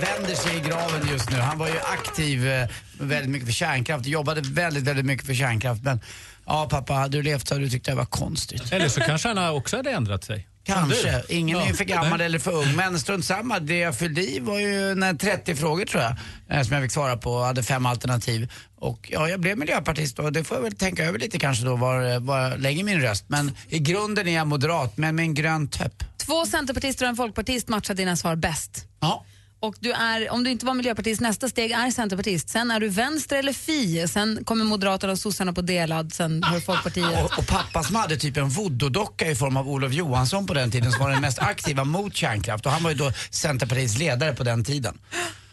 Vänder 0.00 0.34
sig 0.34 0.56
i 0.56 0.60
graven 0.60 1.08
just 1.10 1.30
nu. 1.30 1.36
Han 1.36 1.58
var 1.58 1.68
ju 1.68 1.78
aktiv 1.78 2.48
eh, 2.48 2.68
väldigt 3.00 3.30
mycket 3.30 3.46
för 3.46 3.52
kärnkraft. 3.52 4.06
Jobbade 4.06 4.40
väldigt, 4.40 4.84
väldigt 4.84 5.04
mycket 5.06 5.26
för 5.26 5.34
kärnkraft. 5.34 5.82
Men 5.82 6.00
ja, 6.46 6.68
pappa, 6.70 6.92
hade 6.92 7.18
du 7.18 7.22
levt 7.22 7.48
så 7.48 7.54
hade 7.54 7.64
du 7.64 7.70
tyckt 7.70 7.86
det 7.86 7.94
var 7.94 8.04
konstigt. 8.04 8.72
Eller 8.72 8.88
så 8.88 9.00
kanske 9.00 9.28
han 9.28 9.54
också 9.54 9.76
hade 9.76 9.90
ändrat 9.90 10.24
sig. 10.24 10.46
Kanske. 10.66 11.22
Ingen 11.28 11.56
är 11.56 11.60
Ja. 11.60 11.68
ju 11.68 11.74
för 11.74 11.84
gammal 11.84 12.20
eller 12.20 12.38
för 12.38 12.52
ung. 12.54 12.76
Men 12.76 12.98
strunt 13.00 13.24
samma. 13.24 13.58
Det 13.58 13.76
jag 13.78 13.98
fyllde 13.98 14.22
i 14.22 14.38
var 14.40 14.58
ju 14.60 14.94
när 14.94 15.14
30 15.14 15.54
frågor 15.56 15.84
tror 15.84 16.02
jag. 16.02 16.12
eh, 16.50 16.62
Som 16.62 16.72
jag 16.74 16.82
fick 16.82 16.92
svara 16.92 17.16
på. 17.16 17.42
hade 17.42 17.62
fem 17.62 17.86
alternativ. 17.86 18.52
Och 18.78 19.08
ja, 19.12 19.28
jag 19.28 19.40
blev 19.40 19.58
miljöpartist 19.58 20.18
och 20.18 20.32
det 20.32 20.44
får 20.44 20.56
jag 20.56 20.62
väl 20.62 20.76
tänka 20.76 21.04
över 21.04 21.18
lite 21.18 21.38
kanske 21.38 21.64
då 21.64 21.76
var, 21.76 22.20
var 22.20 22.38
jag 22.40 22.60
lägger 22.60 22.84
min 22.84 23.00
röst. 23.00 23.24
Men 23.28 23.56
i 23.68 23.78
grunden 23.78 24.28
är 24.28 24.34
jag 24.34 24.46
moderat, 24.46 24.96
men 24.96 25.14
med 25.16 25.22
en 25.22 25.34
grön 25.34 25.68
töpp. 25.68 26.04
Två 26.18 26.46
centerpartister 26.46 27.04
och 27.04 27.10
en 27.10 27.16
folkpartist 27.16 27.68
matchar 27.68 27.94
dina 27.94 28.16
svar 28.16 28.36
bäst. 28.36 28.84
Ja. 29.00 29.24
Och 29.60 29.76
du 29.80 29.92
är, 29.92 30.30
om 30.30 30.44
du 30.44 30.50
inte 30.50 30.66
var 30.66 30.74
miljöpartist, 30.74 31.20
nästa 31.20 31.48
steg 31.48 31.70
är 31.70 31.90
centerpartist. 31.90 32.48
Sen 32.48 32.70
är 32.70 32.80
du 32.80 32.88
vänster 32.88 33.36
eller 33.36 33.52
fi. 33.52 34.08
Sen 34.08 34.44
kommer 34.44 34.64
Moderaterna 34.64 35.12
och 35.12 35.18
sossarna 35.18 35.52
på 35.52 35.62
delad. 35.62 36.12
Sen 36.14 36.42
har 36.42 36.54
du 36.54 36.60
Folkpartiet. 36.60 37.24
Och, 37.24 37.38
och 37.38 37.46
pappa 37.46 37.82
som 37.82 37.96
hade 37.96 38.16
typ 38.16 38.36
en 38.36 38.48
voodoo-docka 38.50 39.30
i 39.30 39.34
form 39.34 39.56
av 39.56 39.68
Olof 39.68 39.92
Johansson 39.92 40.46
på 40.46 40.54
den 40.54 40.70
tiden 40.70 40.92
som 40.92 41.04
var 41.04 41.10
den 41.10 41.20
mest 41.20 41.38
aktiva 41.38 41.84
mot 41.84 42.16
kärnkraft 42.16 42.66
och 42.66 42.72
han 42.72 42.82
var 42.82 42.90
ju 42.90 42.96
då 42.96 43.12
Centerpartiets 43.30 43.98
ledare 43.98 44.34
på 44.34 44.44
den 44.44 44.64
tiden. 44.64 44.98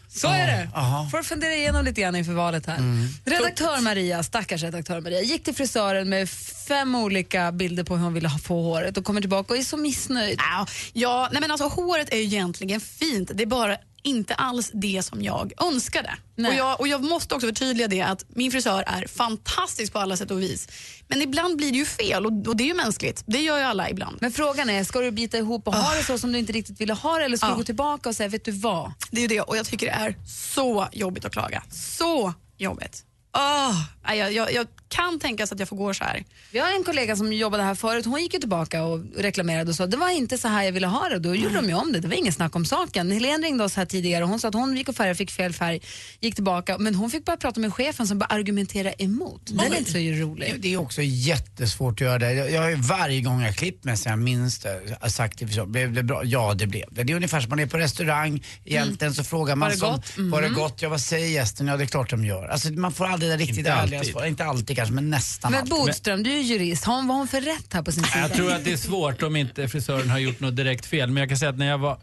Så 0.08 0.28
är 0.28 0.46
det. 0.46 0.68
Aha. 0.74 1.08
Får 1.10 1.22
fundera 1.22 1.54
igenom 1.54 1.84
lite 1.84 2.00
grann 2.00 2.16
inför 2.16 2.32
valet 2.32 2.66
här. 2.66 2.78
Redaktör 3.24 3.80
Maria, 3.80 4.22
stackars 4.22 4.62
redaktör 4.62 5.00
Maria, 5.00 5.20
gick 5.22 5.44
till 5.44 5.54
frisören 5.54 6.08
med 6.08 6.30
fem 6.68 6.94
olika 6.94 7.52
bilder 7.52 7.84
på 7.84 7.96
hur 7.96 8.04
hon 8.04 8.14
ville 8.14 8.28
ha 8.28 8.38
på 8.38 8.62
håret 8.62 8.96
och 8.96 9.04
kommer 9.04 9.20
tillbaka 9.20 9.52
och 9.54 9.58
är 9.58 9.62
så 9.62 9.76
missnöjd. 9.76 10.38
Ja, 10.38 10.66
ja, 10.92 11.28
nej 11.32 11.40
men 11.40 11.50
alltså 11.50 11.68
håret 11.68 12.12
är 12.12 12.16
ju 12.16 12.22
egentligen 12.22 12.80
fint. 12.80 13.30
Det 13.34 13.42
är 13.42 13.46
bara 13.46 13.76
inte 14.04 14.34
alls 14.34 14.70
det 14.74 15.02
som 15.02 15.22
jag 15.22 15.52
önskade. 15.62 16.14
Nej. 16.36 16.50
Och 16.50 16.56
jag, 16.56 16.80
och 16.80 16.88
jag 16.88 17.04
måste 17.04 17.34
också 17.34 17.46
förtydliga 17.46 17.88
det 17.88 18.02
att 18.02 18.24
min 18.28 18.50
frisör 18.50 18.84
är 18.86 19.06
fantastisk 19.06 19.92
på 19.92 19.98
alla 19.98 20.16
sätt 20.16 20.30
och 20.30 20.42
vis. 20.42 20.68
Men 21.08 21.22
ibland 21.22 21.56
blir 21.56 21.72
det 21.72 21.78
ju 21.78 21.84
fel 21.84 22.26
och, 22.26 22.32
och 22.48 22.56
det 22.56 22.64
är 22.64 22.68
ju 22.68 22.74
mänskligt. 22.74 23.22
Det 23.26 23.40
gör 23.40 23.58
ju 23.58 23.64
alla 23.64 23.90
ibland. 23.90 24.18
Men 24.20 24.32
frågan 24.32 24.70
är, 24.70 24.84
ska 24.84 25.00
du 25.00 25.10
bita 25.10 25.38
ihop 25.38 25.68
och 25.68 25.74
ha 25.74 25.94
det 25.94 26.02
så 26.04 26.18
som 26.18 26.32
du 26.32 26.38
inte 26.38 26.52
riktigt 26.52 26.80
ville 26.80 26.92
ha 26.92 27.18
det 27.18 27.24
eller 27.24 27.36
ska 27.36 27.46
Ja. 27.46 27.50
du 27.52 27.56
gå 27.58 27.64
tillbaka 27.64 28.08
och 28.08 28.16
säga, 28.16 28.28
vet 28.28 28.44
du 28.44 28.50
vad? 28.52 28.92
Det 29.10 29.16
är 29.16 29.22
ju 29.22 29.28
det 29.28 29.40
och 29.40 29.56
jag 29.56 29.66
tycker 29.66 29.86
det 29.86 29.92
är 29.92 30.14
så 30.54 30.88
jobbigt 30.92 31.24
att 31.24 31.32
klaga. 31.32 31.62
Så 31.70 32.32
jobbigt. 32.58 33.04
Oh, 33.34 33.80
jag, 34.16 34.32
jag, 34.32 34.52
jag 34.52 34.66
kan 34.88 35.18
tänka 35.18 35.46
sig 35.46 35.54
att 35.54 35.58
jag 35.58 35.68
får 35.68 35.76
gå 35.76 35.94
så 35.94 36.04
här. 36.04 36.24
Vi 36.52 36.58
har 36.58 36.70
en 36.76 36.84
kollega 36.84 37.16
som 37.16 37.32
jobbade 37.32 37.62
här 37.62 37.74
förut, 37.74 38.06
hon 38.06 38.22
gick 38.22 38.34
ju 38.34 38.40
tillbaka 38.40 38.82
och 38.84 39.00
reklamerade 39.16 39.70
och 39.70 39.76
sa 39.76 39.86
det 39.86 39.96
var 39.96 40.10
inte 40.10 40.38
så 40.38 40.48
här 40.48 40.62
jag 40.62 40.72
ville 40.72 40.86
ha 40.86 41.08
det. 41.08 41.18
Då 41.18 41.34
gjorde 41.34 41.54
de 41.54 41.68
ju 41.68 41.74
om 41.74 41.92
det, 41.92 42.00
det 42.00 42.08
var 42.08 42.14
ingen 42.14 42.32
snack 42.32 42.56
om 42.56 42.64
saken. 42.64 43.10
Helene 43.10 43.46
ringde 43.46 43.64
oss 43.64 43.76
här 43.76 43.86
tidigare 43.86 44.24
och 44.24 44.30
hon 44.30 44.40
sa 44.40 44.48
att 44.48 44.54
hon 44.54 44.76
gick 44.76 44.88
och 44.88 44.96
färgade, 44.96 45.14
fick 45.14 45.30
fel 45.30 45.52
färg, 45.52 45.80
gick 46.20 46.34
tillbaka. 46.34 46.78
Men 46.78 46.94
hon 46.94 47.10
fick 47.10 47.24
bara 47.24 47.36
prata 47.36 47.60
med 47.60 47.74
chefen 47.74 48.06
som 48.06 48.18
bara 48.18 48.26
argumentera 48.26 48.92
emot. 48.92 49.40
Den 49.44 49.72
är 49.72 49.78
inte 49.78 49.92
så 49.92 49.98
rolig. 49.98 50.54
Det 50.58 50.74
är 50.74 50.76
också 50.76 51.02
jättesvårt 51.02 51.92
att 51.92 52.00
göra 52.00 52.18
det. 52.18 52.32
Jag 52.32 52.50
jag 52.50 52.62
har 52.62 52.70
ju 52.70 52.76
varje 52.76 53.20
gång 53.20 53.42
jag 53.42 53.56
klippt 53.56 53.84
mig 53.84 53.96
sen 53.96 54.10
jag 54.10 54.18
minns 54.18 54.58
det 54.58 55.10
sagt 55.10 55.38
till 55.38 55.66
blev 55.66 55.92
det 55.92 56.02
bra? 56.02 56.24
Ja 56.24 56.54
det 56.54 56.66
blev 56.66 56.84
det. 56.90 57.02
Det 57.02 57.12
är 57.12 57.16
ungefär 57.16 57.40
som 57.40 57.50
man 57.50 57.58
är 57.58 57.66
på 57.66 57.78
restaurang, 57.78 58.44
egentligen 58.64 59.14
så 59.14 59.24
frågar 59.24 59.56
man 59.56 59.66
Var 59.66 59.70
det 59.70 59.78
som, 59.78 59.92
gott? 59.92 60.32
var 60.32 60.42
det 60.42 60.48
gott? 60.48 60.82
Ja 60.82 60.88
vad 60.88 61.00
säger 61.00 61.28
gästen? 61.28 61.66
Ja 61.66 61.76
det 61.76 61.84
är 61.84 61.86
klart 61.86 62.10
de 62.10 62.24
gör. 62.24 62.48
Alltså 62.48 62.72
man 62.72 62.92
får 62.92 63.06
aldrig 63.06 63.23
det 63.28 63.36
riktigt 63.36 63.58
Inte 63.58 63.70
ärliga 63.70 63.98
alltid. 63.98 64.12
svar. 64.12 64.26
Inte 64.26 64.44
alltid 64.44 64.76
kanske 64.76 64.94
men 64.94 65.10
nästan 65.10 65.50
Men 65.52 65.60
alltid. 65.60 65.70
Bodström, 65.74 66.22
du 66.22 66.30
är 66.32 66.36
ju 66.36 66.42
jurist, 66.42 66.84
har 66.84 66.96
hon, 66.96 67.06
vad 67.06 67.14
har 67.14 67.18
hon 67.18 67.28
för 67.28 67.40
rätt 67.40 67.72
här 67.72 67.82
på 67.82 67.92
sin 67.92 68.04
sida? 68.04 68.18
Jag 68.20 68.32
tror 68.32 68.52
att 68.52 68.64
det 68.64 68.72
är 68.72 68.76
svårt 68.76 69.22
om 69.22 69.36
inte 69.36 69.68
frisören 69.68 70.10
har 70.10 70.18
gjort 70.18 70.40
något 70.40 70.56
direkt 70.56 70.86
fel. 70.86 71.10
Men 71.10 71.20
jag 71.20 71.28
kan 71.28 71.38
säga 71.38 71.48
att 71.50 71.58
när 71.58 71.66
jag 71.66 71.78
var 71.78 71.98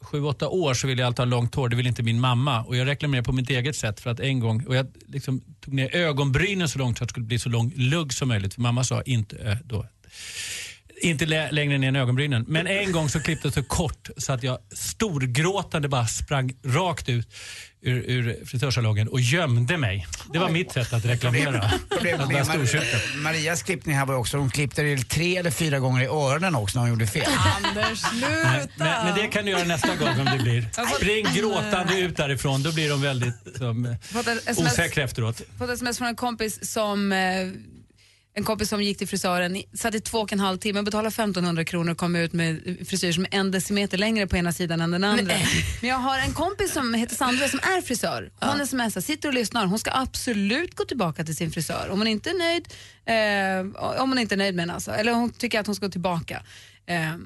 sju, 0.00 0.22
åtta 0.24 0.48
år 0.48 0.74
så 0.74 0.86
ville 0.86 1.02
jag 1.02 1.06
alltid 1.06 1.18
ha 1.18 1.24
långt 1.24 1.54
hår. 1.54 1.68
Det 1.68 1.76
ville 1.76 1.88
inte 1.88 2.02
min 2.02 2.20
mamma. 2.20 2.62
Och 2.64 2.76
jag 2.76 2.86
reklamerade 2.86 3.24
på 3.24 3.32
mitt 3.32 3.50
eget 3.50 3.76
sätt 3.76 4.00
för 4.00 4.10
att 4.10 4.20
en 4.20 4.40
gång, 4.40 4.64
och 4.66 4.76
jag 4.76 4.86
liksom 5.06 5.40
tog 5.60 5.74
ner 5.74 5.96
ögonbrynen 5.96 6.68
så 6.68 6.78
långt 6.78 6.98
så 6.98 7.04
att 7.04 7.08
det 7.08 7.12
skulle 7.12 7.26
bli 7.26 7.38
så 7.38 7.48
lång 7.48 7.72
lugg 7.76 8.12
som 8.12 8.28
möjligt. 8.28 8.54
För 8.54 8.60
mamma 8.60 8.84
sa 8.84 9.02
inte 9.02 9.36
eh, 9.36 9.56
då 9.64 9.86
inte 11.02 11.26
lä- 11.26 11.50
längre 11.50 11.78
ner 11.78 11.88
än 11.88 11.96
ögonbrynen. 11.96 12.44
Men 12.48 12.66
en 12.66 12.92
gång 12.92 13.08
så 13.08 13.20
klippte 13.20 13.46
jag 13.46 13.54
så 13.54 13.62
kort 13.62 14.10
så 14.16 14.32
att 14.32 14.42
jag 14.42 14.58
storgråtande 14.74 15.88
bara 15.88 16.06
sprang 16.06 16.54
rakt 16.64 17.08
ut 17.08 17.28
ur, 17.82 18.04
ur 18.10 18.44
frisörsalongen 18.44 19.08
och 19.08 19.20
gömde 19.20 19.76
mig. 19.76 20.06
Det 20.32 20.38
var 20.38 20.48
mitt 20.48 20.72
sätt 20.72 20.92
att 20.92 21.04
reklamera. 21.04 21.70
Problemet 21.90 22.28
med 22.28 22.46
Mar-. 22.46 23.22
Marias 23.22 23.62
klippning 23.62 23.96
här 23.96 24.06
var 24.06 24.14
också, 24.14 24.36
hon 24.38 24.50
klippte 24.50 24.82
det 24.82 25.08
tre 25.08 25.36
eller 25.36 25.50
fyra 25.50 25.78
gånger 25.78 26.02
i 26.02 26.06
öronen 26.06 26.54
också 26.54 26.78
när 26.78 26.80
hon 26.80 26.90
gjorde 26.90 27.06
fel. 27.06 27.30
Anders, 27.64 27.98
sluta! 27.98 28.68
men, 28.76 29.04
men 29.04 29.14
det 29.14 29.26
kan 29.26 29.44
du 29.44 29.50
göra 29.50 29.64
nästa 29.64 29.96
gång 29.96 30.08
om 30.08 30.24
det 30.24 30.42
blir. 30.42 30.68
Spring 30.96 31.26
gråtande 31.34 31.98
ut 32.00 32.16
därifrån, 32.16 32.62
då 32.62 32.72
blir 32.72 32.88
de 32.88 33.02
väldigt 33.02 33.56
som, 33.58 33.96
osäkra 34.56 35.04
efteråt. 35.04 35.42
fått 35.58 35.68
ett 35.68 35.74
sms 35.74 35.98
från 35.98 36.08
en 36.08 36.16
kompis 36.16 36.72
som 36.72 37.12
eh, 37.12 37.18
en 38.34 38.44
kompis 38.44 38.68
som 38.68 38.82
gick 38.82 38.98
till 38.98 39.08
frisören, 39.08 39.62
satt 39.74 39.94
i 39.94 40.00
två 40.00 40.18
och 40.18 40.32
en 40.32 40.40
halv 40.40 40.58
timme, 40.58 40.82
betalade 40.82 41.08
1500 41.08 41.64
kronor 41.64 41.92
och 41.92 41.98
kom 41.98 42.16
ut 42.16 42.32
med 42.32 42.78
frisyr 42.88 43.12
som 43.12 43.24
är 43.24 43.34
en 43.34 43.50
decimeter 43.50 43.98
längre 43.98 44.26
på 44.26 44.36
ena 44.36 44.52
sidan 44.52 44.80
än 44.80 44.90
den 44.90 45.04
andra. 45.04 45.34
Men 45.80 45.90
jag 45.90 45.96
har 45.96 46.18
en 46.18 46.32
kompis 46.32 46.72
som 46.72 46.94
heter 46.94 47.16
Sandra 47.16 47.48
som 47.48 47.58
är 47.62 47.80
frisör. 47.80 48.32
Hon 48.40 48.66
smsar, 48.66 49.00
sitter 49.00 49.28
och 49.28 49.34
lyssnar. 49.34 49.66
Hon 49.66 49.78
ska 49.78 49.90
absolut 49.94 50.74
gå 50.74 50.84
tillbaka 50.84 51.24
till 51.24 51.36
sin 51.36 51.50
frisör. 51.50 51.88
Om 51.90 51.98
hon 51.98 52.06
inte 52.06 52.30
är 52.30 52.38
nöjd, 52.38 52.68
eh, 53.06 54.02
om 54.02 54.10
hon 54.10 54.18
inte 54.18 54.34
är 54.34 54.36
nöjd 54.36 54.54
med 54.54 54.62
henne 54.62 54.74
alltså, 54.74 54.90
eller 54.90 55.12
hon 55.12 55.30
tycker 55.30 55.60
att 55.60 55.66
hon 55.66 55.74
ska 55.74 55.86
gå 55.86 55.92
tillbaka. 55.92 56.42
Eh, 56.86 57.16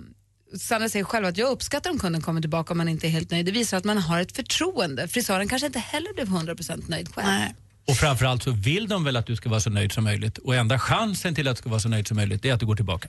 Sandra 0.59 0.88
säger 0.88 1.05
själv 1.05 1.27
att 1.27 1.37
jag 1.37 1.51
uppskattar 1.51 1.90
om 1.90 1.99
kunden 1.99 2.23
kommer 2.23 2.40
tillbaka 2.40 2.73
om 2.73 2.79
man 2.79 2.88
inte 2.88 3.07
är 3.07 3.11
helt 3.11 3.31
nöjd. 3.31 3.47
Det 3.47 3.53
visar 3.53 3.77
att 3.77 3.85
man 3.85 3.99
har 3.99 4.21
ett 4.21 4.37
förtroende. 4.37 5.09
Frisören 5.09 5.49
kanske 5.49 5.66
inte 5.66 5.79
heller 5.79 6.14
blev 6.14 6.29
100% 6.29 6.88
nöjd 6.88 7.14
själv. 7.14 7.27
Nej. 7.27 7.55
Och 7.88 7.96
framförallt 7.96 8.42
så 8.42 8.51
vill 8.51 8.88
de 8.88 9.05
väl 9.05 9.16
att 9.16 9.27
du 9.27 9.37
ska 9.37 9.49
vara 9.49 9.61
så 9.61 9.70
nöjd 9.70 9.92
som 9.92 10.05
möjligt. 10.05 10.38
Och 10.38 10.55
enda 10.55 10.79
chansen 10.79 11.35
till 11.35 11.49
att 11.49 11.57
du 11.57 11.61
ska 11.61 11.70
vara 11.70 11.81
så 11.81 11.88
nöjd 11.88 12.09
som 12.09 12.16
möjligt 12.16 12.44
är 12.44 12.53
att 12.53 12.61
du 12.61 12.66
går 12.66 12.77
tillbaka. 12.77 13.09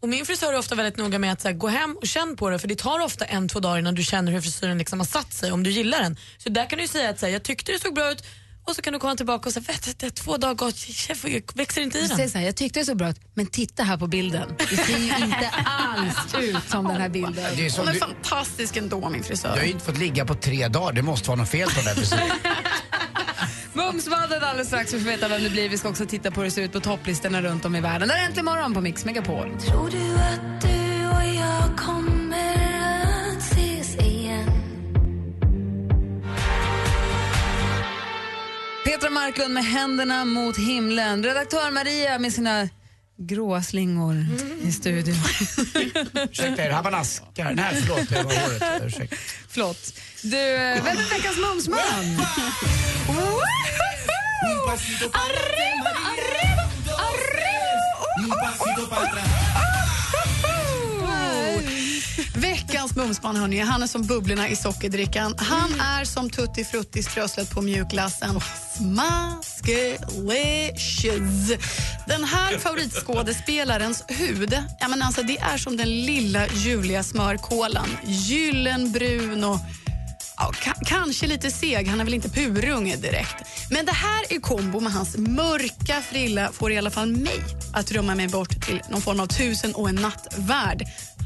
Och 0.00 0.08
min 0.08 0.26
frisör 0.26 0.52
är 0.52 0.58
ofta 0.58 0.74
väldigt 0.74 0.96
noga 0.96 1.18
med 1.18 1.32
att 1.32 1.40
så 1.40 1.48
här, 1.48 1.54
gå 1.54 1.68
hem 1.68 1.96
och 1.96 2.06
känn 2.06 2.36
på 2.36 2.50
det 2.50 2.58
för 2.58 2.68
det 2.68 2.78
tar 2.78 3.00
ofta 3.00 3.24
en, 3.24 3.48
två 3.48 3.60
dagar 3.60 3.78
innan 3.78 3.94
du 3.94 4.04
känner 4.04 4.32
hur 4.32 4.40
frisyren 4.40 4.78
liksom 4.78 5.00
har 5.00 5.06
satt 5.06 5.32
sig 5.32 5.52
om 5.52 5.62
du 5.62 5.70
gillar 5.70 6.02
den. 6.02 6.16
Så 6.38 6.48
där 6.48 6.70
kan 6.70 6.78
du 6.78 6.88
säga 6.88 7.10
att 7.10 7.18
så 7.18 7.26
här, 7.26 7.32
jag 7.32 7.42
tyckte 7.42 7.72
det 7.72 7.78
såg 7.78 7.94
bra 7.94 8.12
ut 8.12 8.24
och 8.64 8.76
så 8.76 8.82
kan 8.82 8.92
du 8.92 8.98
komma 8.98 9.16
tillbaka 9.16 9.48
och 9.48 9.52
säga 9.52 9.64
vet 9.68 9.84
du, 9.84 9.92
det 9.98 10.06
är 10.06 10.10
två 10.10 10.36
dagar 10.36 10.54
gått, 10.54 10.76
jag 11.08 11.42
växer 11.54 11.80
inte 11.80 11.98
i 11.98 12.00
den. 12.00 12.16
säger 12.16 12.28
så 12.28 12.38
här, 12.38 12.44
jag 12.44 12.56
tyckte 12.56 12.80
det 12.80 12.84
såg 12.84 12.96
bra 12.96 13.10
ut, 13.10 13.20
men 13.34 13.46
titta 13.46 13.82
här 13.82 13.96
på 13.96 14.06
bilden. 14.06 14.54
Det 14.58 14.76
ser 14.76 14.98
ju 14.98 15.24
inte 15.24 15.48
alls 15.64 16.34
ut 16.40 16.70
som 16.70 16.84
den 16.88 17.00
här 17.00 17.08
bilden. 17.08 17.56
Det 17.56 17.66
är 17.66 17.70
som 17.70 17.80
Hon 17.80 17.88
är 17.88 17.92
du, 17.92 17.98
fantastisk 17.98 18.76
ändå 18.76 18.96
min 18.96 19.12
du 19.12 19.18
har 19.18 19.22
frisör. 19.24 19.62
ju 19.62 19.70
inte 19.70 19.84
fått 19.84 19.98
ligga 19.98 20.24
på 20.26 20.34
tre 20.34 20.68
dagar, 20.68 20.92
det 20.92 21.02
måste 21.02 21.28
vara 21.28 21.38
något 21.38 21.48
fel 21.48 21.68
på 21.68 21.76
den 21.76 21.86
här 21.86 21.94
frisyren. 21.94 22.30
Bumsbandet 23.80 24.42
alldeles 24.42 24.68
strax. 24.68 24.94
Vi 24.94 24.98
får 25.00 25.10
veta 25.10 25.28
vem 25.28 25.42
det 25.42 25.50
blir. 25.50 25.68
Vi 25.68 25.78
ska 25.78 25.88
också 25.88 26.06
titta 26.06 26.30
på 26.30 26.40
hur 26.40 26.44
det 26.44 26.50
ser 26.50 26.62
ut 26.62 26.72
på 26.72 26.80
topplistorna 26.80 27.42
runt 27.42 27.64
om 27.64 27.76
i 27.76 27.80
världen. 27.80 28.08
Det 28.08 28.14
är 28.14 28.24
Äntligen 28.24 28.44
morgon 28.44 28.74
på 28.74 28.80
Mix 28.80 29.04
Megapol. 29.04 29.58
Tror 29.60 29.90
du 29.90 30.14
att 30.14 30.60
du 30.60 31.06
och 31.08 31.24
jag 31.36 31.78
kommer 31.78 32.54
att 33.32 33.38
ses 33.38 33.96
igen? 33.96 34.50
Petra 38.84 39.10
Marklund 39.10 39.54
med 39.54 39.64
händerna 39.64 40.24
mot 40.24 40.56
himlen. 40.56 41.24
Redaktör 41.24 41.70
Maria 41.70 42.18
med 42.18 42.32
sina 42.32 42.68
gråa 43.20 43.62
slingor 43.62 44.26
i 44.62 44.72
studion. 44.72 45.16
Ursäkta 46.30 46.64
er, 46.64 46.70
här 46.70 46.82
var 46.82 46.90
naskar. 46.90 47.52
Nej, 47.54 47.76
förlåt, 47.82 48.08
det 48.08 48.22
var 48.22 48.34
håret. 48.34 48.82
Ursäkta. 48.82 49.16
Förlåt. 49.48 49.92
Du, 50.22 50.36
vem 50.84 50.86
är 50.86 51.10
veckans 51.10 51.36
mumsman? 51.36 52.26
Veckans 62.36 62.96
mumsman 62.96 63.36
hörni, 63.36 63.58
han 63.58 63.82
är 63.82 63.86
som 63.86 64.02
bubblorna 64.02 64.48
i 64.48 64.56
sockerdrickan. 64.56 65.34
Han 65.38 65.80
är 65.80 66.04
som 66.04 66.30
Tutti 66.30 66.64
Frutti 66.64 67.02
strösslet 67.02 67.50
på 67.50 67.62
mjukglassen. 67.62 68.40
Smaskelicious. 68.76 69.60
Den 72.08 72.24
här 72.24 72.58
favoritskådespelarens 72.58 74.04
hud, 74.08 74.62
ja, 74.80 74.88
men 74.88 75.02
alltså, 75.02 75.22
det 75.22 75.38
är 75.38 75.58
som 75.58 75.76
den 75.76 75.88
lilla 75.88 76.46
Julia 76.46 77.02
smörkolan. 77.02 77.88
Gyllenbrun 78.04 79.44
och 79.44 79.58
Ja, 80.40 80.52
kanske 80.86 81.26
lite 81.26 81.50
seg, 81.50 81.88
han 81.88 82.00
är 82.00 82.04
väl 82.04 82.14
inte 82.14 82.28
purunge 82.28 82.96
direkt. 82.96 83.36
Men 83.70 83.86
det 83.86 83.92
här 83.92 84.32
i 84.32 84.40
kombo 84.40 84.80
med 84.80 84.92
hans 84.92 85.16
mörka 85.16 86.02
frilla 86.02 86.52
får 86.52 86.72
i 86.72 86.78
alla 86.78 86.90
fall 86.90 87.12
mig 87.12 87.40
att 87.72 87.86
drömma 87.86 88.14
mig 88.14 88.28
bort 88.28 88.62
till 88.62 88.82
någon 88.90 89.00
form 89.00 89.20
av 89.20 89.26
tusen 89.26 89.74
och 89.74 89.88
en 89.88 89.94
natt-värld. 89.94 90.84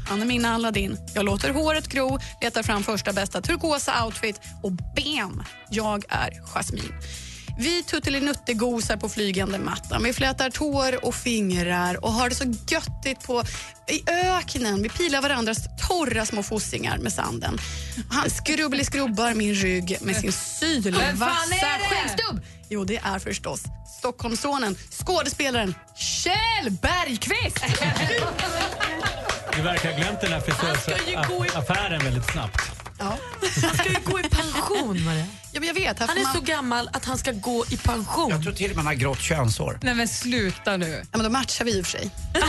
Han 0.09 0.21
är 0.21 0.25
min 0.25 0.45
Aladdin. 0.45 0.97
Jag 1.13 1.25
låter 1.25 1.53
håret 1.53 1.87
gro, 1.87 2.19
letar 2.41 2.63
fram 2.63 2.83
första 2.83 3.13
bästa 3.13 3.41
turkosa 3.41 4.05
outfit 4.05 4.41
och 4.63 4.71
bam! 4.71 5.43
Jag 5.69 6.03
är 6.09 6.31
Jasmine. 6.53 6.93
Vi 7.57 7.83
tuttelinuttegosar 7.83 8.97
på 8.97 9.09
flygande 9.09 9.59
mattan. 9.59 10.03
Vi 10.03 10.13
flätar 10.13 10.49
tår 10.49 11.05
och 11.05 11.15
fingrar 11.15 12.05
och 12.05 12.11
har 12.11 12.29
det 12.29 12.35
så 12.35 12.43
göttigt 12.43 13.27
på, 13.27 13.43
i 13.87 14.09
öknen. 14.11 14.81
Vi 14.83 14.89
pilar 14.89 15.21
varandras 15.21 15.57
torra 15.87 16.25
små 16.25 16.43
fossingar 16.43 16.97
med 16.97 17.13
sanden. 17.13 17.57
Han 18.09 18.29
skrubbeli-skrubbar 18.29 19.33
min 19.33 19.53
rygg 19.53 19.97
med 20.01 20.15
sin 20.15 20.31
sylvassa 20.31 21.55
är 21.55 21.79
det? 21.79 21.95
skämstubb. 21.95 22.41
Jo, 22.69 22.83
det 22.83 22.97
är 22.97 23.19
förstås 23.19 23.63
Stockholmssonen, 23.99 24.75
skådespelaren 25.05 25.75
Kjell 25.95 26.71
Bergqvist. 26.81 27.65
Du 29.55 29.61
verkar 29.61 29.91
ha 29.91 29.97
glömt 29.99 30.21
den 30.21 30.31
här 30.31 30.39
frisörsaffären 30.39 32.03
väldigt 32.03 32.31
snabbt. 32.31 32.84
Ja. 32.97 33.17
Han 33.63 33.75
ska 33.75 33.89
ju 33.89 33.99
gå 34.05 34.19
i 34.19 34.23
pension, 34.23 35.03
Maria. 35.05 35.25
Ja, 35.51 35.59
men 35.59 35.67
jag 35.67 35.73
vet. 35.73 35.99
Han 35.99 36.17
är 36.17 36.23
man... 36.23 36.33
så 36.33 36.41
gammal 36.41 36.89
att 36.93 37.05
han 37.05 37.17
ska 37.17 37.31
gå 37.31 37.65
i 37.69 37.77
pension. 37.77 38.29
Jag 38.29 38.43
tror 38.43 38.53
till 38.53 38.71
och 38.71 38.75
med 38.75 38.85
han 38.85 38.85
har 38.85 38.93
grått 38.93 39.21
könshår. 39.21 39.79
Nej 39.81 39.95
men 39.95 40.07
sluta 40.07 40.77
nu. 40.77 41.01
Ja, 41.11 41.17
men 41.17 41.23
då 41.23 41.29
matchar 41.29 41.65
vi 41.65 41.77
i 41.77 41.81
och 41.81 41.85
för 41.85 41.91
sig. 41.91 42.09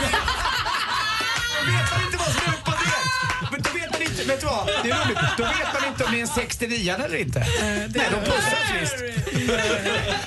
Det 4.83 4.90
är 4.90 5.05
roligt. 5.05 5.19
Då 5.37 5.45
vet 5.45 5.73
man 5.75 5.85
inte 5.88 6.05
om 6.05 6.12
det 6.12 6.19
är 6.19 6.23
en 6.23 6.29
69 6.29 6.95
eller 6.99 7.16
inte. 7.16 7.38
Nej, 7.38 7.88
de 8.11 8.31
pussas 8.31 8.55
visst. 8.81 8.95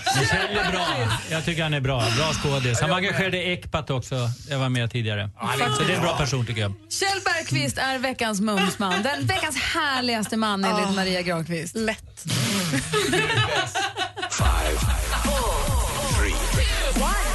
Han 0.06 0.26
säljer 0.26 0.72
bra. 0.72 0.88
Jag 1.32 1.46
tycker 1.46 1.64
han 1.64 1.74
är 1.74 1.80
bra. 1.82 2.00
Bra 2.18 2.34
skådis. 2.34 2.82
Han 2.82 2.90
var 2.90 2.98
engagerad 2.98 3.36
i 3.36 3.52
Ecpat 3.54 3.90
också. 3.90 4.16
Jag 4.50 4.60
var 4.60 4.70
med 4.70 4.92
tidigare. 4.92 5.30
Så 5.78 5.84
det 5.84 5.92
är 5.94 5.96
en 5.96 6.02
bra 6.02 6.18
person 6.18 6.46
tycker 6.46 6.62
jag. 6.62 6.74
Kjell 6.90 7.20
Bergqvist 7.26 7.78
är 7.78 7.98
veckans 7.98 8.42
mumsman. 8.42 9.04
Den 9.04 9.26
veckans 9.26 9.58
härligaste 9.58 10.38
man 10.38 10.66
enligt 10.66 10.96
Maria 10.96 11.22
Granqvist. 11.22 11.76
Lätt. 11.76 12.26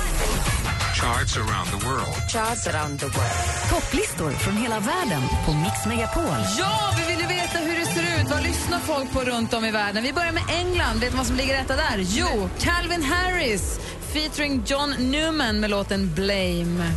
Charts 1.04 1.36
around 1.36 1.68
the 1.70 1.86
world. 1.86 2.16
Charts 2.28 2.66
around 2.66 3.00
the 3.00 3.06
world. 3.06 3.70
Topplistor 3.70 4.30
från 4.30 4.56
hela 4.56 4.80
världen 4.80 5.22
på 5.46 5.52
Mix 5.52 5.86
Megapol. 5.86 6.22
Ja, 6.58 6.94
vi 6.98 7.12
vill 7.12 7.20
ju 7.20 7.26
veta 7.26 7.58
hur 7.58 7.78
det 7.80 7.86
ser 7.86 8.20
ut. 8.20 8.30
Vad 8.30 8.42
lyssnar 8.42 8.78
folk 8.78 9.12
på 9.12 9.20
runt 9.20 9.54
om 9.54 9.64
i 9.64 9.70
världen? 9.70 10.02
Vi 10.02 10.12
börjar 10.12 10.32
med 10.32 10.42
England. 10.48 11.00
Vet 11.00 11.10
du 11.10 11.16
vad 11.16 11.26
som 11.26 11.36
ligger 11.36 11.60
etta 11.60 11.76
där? 11.76 11.98
Jo, 11.98 12.48
Calvin 12.58 13.02
Harris 13.02 13.80
featuring 14.12 14.62
John 14.66 14.90
Newman 14.98 15.60
med 15.60 15.70
låten 15.70 16.14
Blame. 16.14 16.92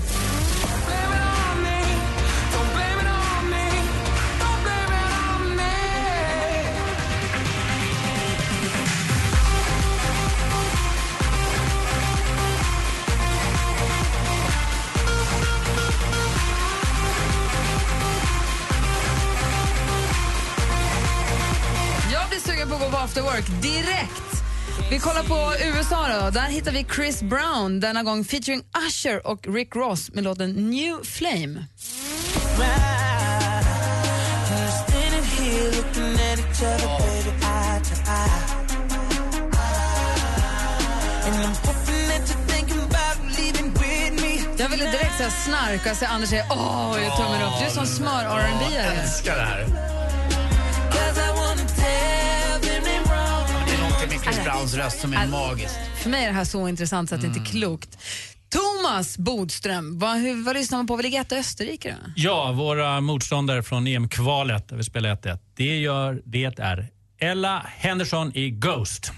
York 23.38 23.62
direkt. 23.62 24.44
Vi 24.90 25.00
kollar 25.00 25.24
på 25.24 25.54
USA 25.66 26.08
då. 26.08 26.30
Där 26.30 26.48
hittar 26.48 26.72
vi 26.72 26.86
Chris 26.96 27.22
Brown, 27.22 27.80
denna 27.80 28.04
gång 28.04 28.24
featuring 28.24 28.62
Usher 28.88 29.28
och 29.28 29.48
Rick 29.48 29.76
Ross 29.76 30.12
med 30.14 30.24
låten 30.24 30.70
New 30.70 31.04
Flame. 31.04 31.66
Jag 44.58 44.70
ville 44.70 44.92
direkt 44.92 45.18
säga 45.18 45.30
snark 45.30 45.92
och 45.92 45.98
säga 45.98 46.10
Anders 46.12 46.30
säger 46.30 46.46
åh, 46.50 46.98
jag 47.04 47.18
tummen 47.18 47.42
upp. 47.42 47.60
Du 47.60 47.66
är 47.66 47.70
som 47.70 47.86
smör 47.86 48.24
rb 48.24 48.62
are 48.62 48.78
älskar 48.78 49.36
det 49.36 49.42
här. 49.42 49.97
Browns 54.48 54.76
röst 54.76 55.00
som 55.00 55.14
är 55.14 55.28
magiskt. 55.28 55.80
För 55.98 56.10
mig 56.10 56.24
är 56.24 56.28
det 56.28 56.34
här 56.34 56.44
så 56.44 56.68
intressant 56.68 57.10
så 57.10 57.16
att 57.16 57.22
det 57.22 57.28
inte 57.28 57.40
är 57.40 57.46
klokt. 57.46 57.98
Thomas 58.50 59.18
Bodström, 59.18 60.00
vad, 60.00 60.18
hur, 60.18 60.46
vad 60.46 60.56
lyssnar 60.56 60.78
man 60.78 60.88
på? 60.88 60.96
Vi 60.96 61.04
ligger 61.04 61.22
etta 61.22 61.36
Österrike 61.36 61.96
då? 62.02 62.12
Ja, 62.16 62.52
våra 62.52 63.02
motståndare 63.02 63.64
från 63.64 63.88
EM-kvalet 63.88 64.70
där 64.70 64.76
vi 64.76 64.84
spelar 64.84 65.16
1-1. 65.16 65.40
Det 65.56 65.78
gör 65.78 66.22
det 66.26 66.60
är 66.60 66.88
Ella 67.20 67.66
Henderson 67.78 68.36
i 68.36 68.50
Ghost. 68.50 69.12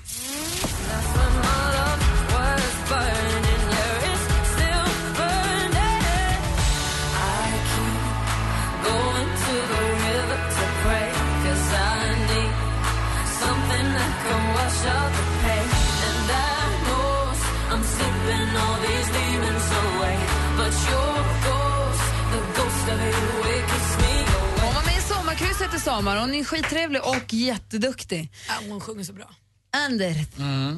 I 25.80 25.82
sommar. 25.82 26.18
Hon 26.18 26.34
är 26.34 26.44
skittrevlig 26.44 27.02
och 27.04 27.34
jätteduktig. 27.34 28.32
Ja, 28.48 28.54
hon 28.70 28.82
sjunger 28.82 29.04
så 29.04 29.14
bra. 29.14 29.30
Anders, 29.72 30.18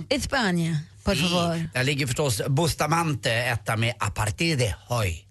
España, 0.09 0.75
por 1.03 1.15
favor. 1.15 1.69
Där 1.73 1.83
ligger 1.83 2.07
förstås 2.07 2.41
Bustamante 2.47 3.31
etta 3.31 3.77
med 3.77 3.93
A 3.99 4.11
partir 4.15 4.55
de 4.57 4.73
hoy 4.87 5.25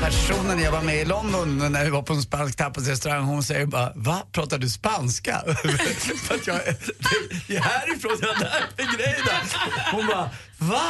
personen 0.00 0.58
jag 0.62 0.72
var 0.72 0.82
med 0.82 0.96
i 0.96 1.04
London 1.04 1.72
när 1.72 1.84
vi 1.84 1.90
var 1.90 2.02
på 2.02 2.12
en 2.12 2.22
spansk 2.22 2.56
tapasrestaurang, 2.56 3.24
hon 3.24 3.42
säger 3.42 3.66
bara 3.66 3.92
Va? 3.94 4.22
Pratar 4.32 4.58
du 4.58 4.68
spanska? 4.68 5.42
För 6.16 6.34
att 6.34 6.46
jag, 6.46 6.60
det 7.48 7.56
är 7.56 7.60
härifrån, 7.60 8.18
jag 8.20 8.30
är 8.30 8.40
mig 8.76 8.96
grejerna. 8.96 9.40
Hon 9.92 10.06
bara 10.06 10.30
Va? 10.58 10.82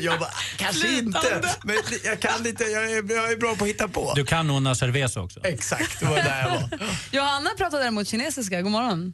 Jag 0.00 0.18
bara, 0.18 0.30
kanske 0.56 0.98
inte. 0.98 1.42
Men 1.64 1.76
jag 2.04 2.20
kan 2.20 2.42
lite, 2.42 2.64
jag 2.64 2.92
är, 2.92 3.14
jag 3.14 3.32
är 3.32 3.36
bra 3.36 3.54
på 3.56 3.64
att 3.64 3.70
hitta 3.70 3.88
på. 3.88 4.12
Du 4.14 4.24
kan 4.24 4.50
Una 4.50 4.74
Cerveza 4.74 5.20
också. 5.20 5.40
Exakt, 5.44 6.00
det 6.00 6.06
var 6.06 6.16
där 6.16 6.40
jag 6.42 6.50
var. 6.50 6.88
Johanna 7.10 7.50
pratar 7.58 7.78
däremot 7.78 8.08
kinesiska. 8.08 8.62
God 8.62 8.72
morgon. 8.72 9.12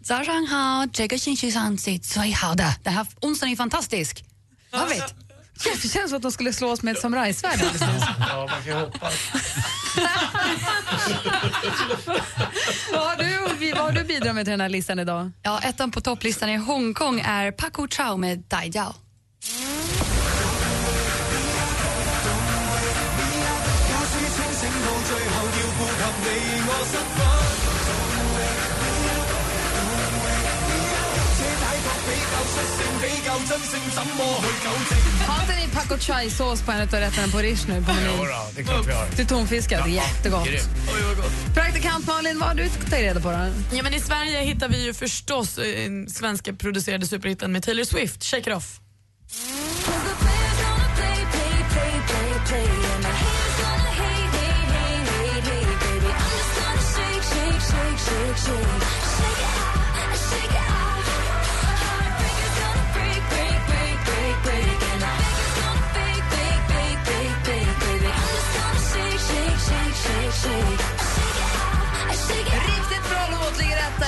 Det 2.83 2.91
här 2.91 3.07
onsdagen 3.21 3.53
är 3.53 3.57
fantastisk. 3.57 4.25
Jag 4.71 4.87
vet. 4.87 5.15
Det 5.65 5.89
känns 5.89 6.11
som 6.11 6.17
att 6.17 6.23
de 6.23 6.33
skulle 6.33 6.53
slå 6.53 6.69
oss 6.71 6.83
med 6.83 6.93
ett 6.93 7.01
samurajsvärd. 7.01 7.61
Ja, 8.19 8.49
man 8.51 8.63
kan 8.65 8.81
hoppas. 8.81 9.15
vad, 12.93 13.01
har 13.01 13.17
du, 13.17 13.73
vad 13.73 13.85
har 13.85 13.93
du 13.93 14.05
bidragit 14.05 14.35
med 14.35 14.45
till 14.45 14.51
den 14.51 14.61
här 14.61 14.69
listan 14.69 14.99
idag? 14.99 15.31
Ja, 15.43 15.61
ettan 15.61 15.91
på 15.91 16.01
topplistan 16.01 16.51
i 16.51 16.57
Hongkong 16.57 17.21
är 17.21 17.53
Paco 17.53 17.89
Chow 17.89 18.19
med 18.19 18.39
Dai 18.49 18.69
Jiao. 18.69 18.95
Har 35.27 35.41
inte 35.43 35.57
ni 35.57 35.69
Paco 35.75 35.99
Chai-sås 35.99 36.63
på 36.63 36.73
en 36.73 36.81
av 36.81 36.89
rätterna 36.89 37.29
på 37.29 37.39
Rish 37.39 37.69
nu 37.69 37.83
på 37.83 37.93
menyn? 37.93 38.17
Jodå, 38.17 38.47
det 38.55 38.61
är 38.61 38.65
klart 38.65 38.87
vi 38.87 38.93
har. 38.93 39.07
Till 39.07 39.27
tonfiskar, 39.27 39.83
det 39.85 39.91
är 39.91 39.95
jättegott. 39.95 40.47
Grymt. 40.47 40.69
Praktikant 41.55 42.07
Malin, 42.07 42.39
vad 42.39 42.49
har 42.49 42.55
du 42.55 42.69
tagit 42.69 42.93
reda 42.93 43.21
på 43.21 43.31
då? 43.31 43.77
Ja, 43.77 43.83
men 43.83 43.95
I 43.95 44.01
Sverige 44.01 44.41
hittar 44.41 44.69
vi 44.69 44.85
ju 44.85 44.95
förstås 44.95 45.59
eh, 45.59 45.85
den 45.85 46.11
svenska 46.11 46.53
producerade 46.53 47.07
superhitten 47.07 47.53
med 47.53 47.63
Taylor 47.63 47.85
Swift, 47.85 48.25
Shake 48.25 48.51
It 48.51 48.57
Off. 48.57 48.81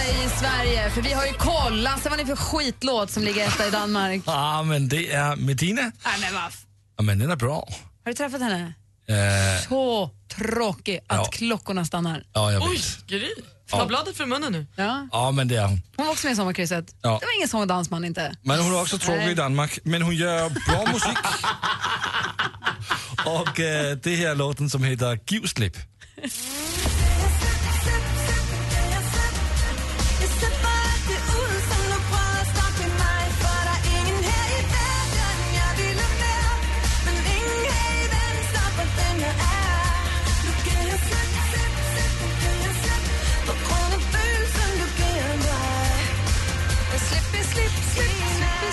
I 0.09 0.29
Sverige, 0.41 0.91
för 0.91 1.03
vi 1.03 1.13
har 1.13 1.27
ju 1.27 1.33
koll. 1.33 1.83
Lasse, 1.83 2.09
vad 2.11 2.21
är 2.21 2.25
det 2.25 2.37
för 2.37 2.45
skitlåt 2.45 3.11
som 3.11 3.23
ligger 3.23 3.47
etta 3.49 3.67
i 3.67 3.71
Danmark? 3.71 4.23
Ja, 4.27 4.63
men 4.63 4.89
det 4.89 5.13
är 5.13 5.37
Medina. 5.37 5.83
Nej, 5.83 5.93
men 6.21 6.35
vad? 6.35 6.53
Ja, 6.97 7.03
men 7.03 7.19
den 7.19 7.31
är 7.31 7.37
bra. 7.37 7.69
Har 8.05 8.11
du 8.11 8.15
träffat 8.15 8.41
henne? 8.41 8.73
Eh, 9.09 9.69
Så 9.69 10.11
tråkig 10.37 10.99
att 11.07 11.17
Ja. 11.17 11.25
klockorna 11.25 11.85
stannar. 11.85 12.25
ja, 12.33 12.53
jag 12.53 12.63
Oj, 12.63 12.77
vet. 12.77 13.07
Gry. 13.07 13.29
Ta 13.71 13.87
bladet 13.87 14.17
från 14.17 14.29
munnen 14.29 14.53
nu. 14.53 14.67
Ja. 14.77 15.09
Ja, 15.13 15.31
men 15.31 15.49
det 15.49 15.57
är 15.57 15.67
hon. 15.67 15.83
Hon 15.97 16.07
var 16.07 16.13
också 16.13 16.27
med 16.27 16.33
i 16.33 16.37
Sommarkrysset. 16.37 16.95
Ja. 17.03 17.09
Det 17.21 17.27
var 17.27 17.37
ingen 17.37 17.49
sång 17.49 17.61
och 17.61 17.67
dansman 17.67 18.05
inte. 18.05 18.35
Men 18.43 18.59
hon 18.61 18.75
är 18.75 18.81
också 18.83 18.99
tråkig 18.99 19.29
i 19.31 19.35
Danmark, 19.35 19.79
men 19.85 20.03
hon 20.03 20.17
gör 20.17 20.51
bra 20.51 20.93
musik. 20.93 21.19
Och 23.27 23.61
eh, 23.61 23.97
det 23.97 24.17
här 24.17 24.29
är 24.29 24.35
låten 24.35 24.71
som 24.71 24.85
heter 24.85 25.19
Giv 25.27 25.47
slip. 25.47 25.77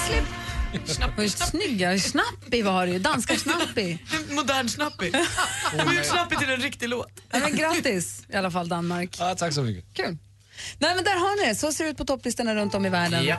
Slippy, 0.10 0.94
slip. 0.94 1.10
Vad 1.18 1.30
snygga, 1.30 2.00
snappy 2.00 2.64
var 2.64 2.86
det 2.86 2.92
ju. 2.92 3.00
Danska 3.00 3.36
snappy. 3.36 3.98
En 4.30 4.36
modern 4.36 4.70
snappy. 4.70 5.12
De 5.72 5.80
har 5.80 5.94
gjort 5.94 6.06
snappy 6.06 6.36
till 6.36 6.50
en 6.50 6.58
riktig 6.62 6.90
låt. 6.90 7.12
Ja, 7.32 7.40
men 7.40 7.56
grattis 7.56 8.24
i 8.30 8.36
alla 8.36 8.52
fall 8.52 8.70
Danmark. 8.70 9.16
Ja, 9.20 9.36
tack 9.36 9.54
så 9.54 9.62
mycket. 9.62 9.94
Kul. 9.94 10.18
Nej, 10.80 10.96
men 10.96 11.04
där 11.04 11.16
har 11.20 11.42
ni 11.44 11.50
det. 11.50 11.56
Så 11.56 11.72
ser 11.72 11.84
det 11.84 11.90
ut 11.90 11.98
på 11.98 12.06
topplistorna 12.06 12.56
runt 12.56 12.76
om 12.76 12.86
i 12.86 12.90
världen. 12.90 13.26
Ja. 13.26 13.38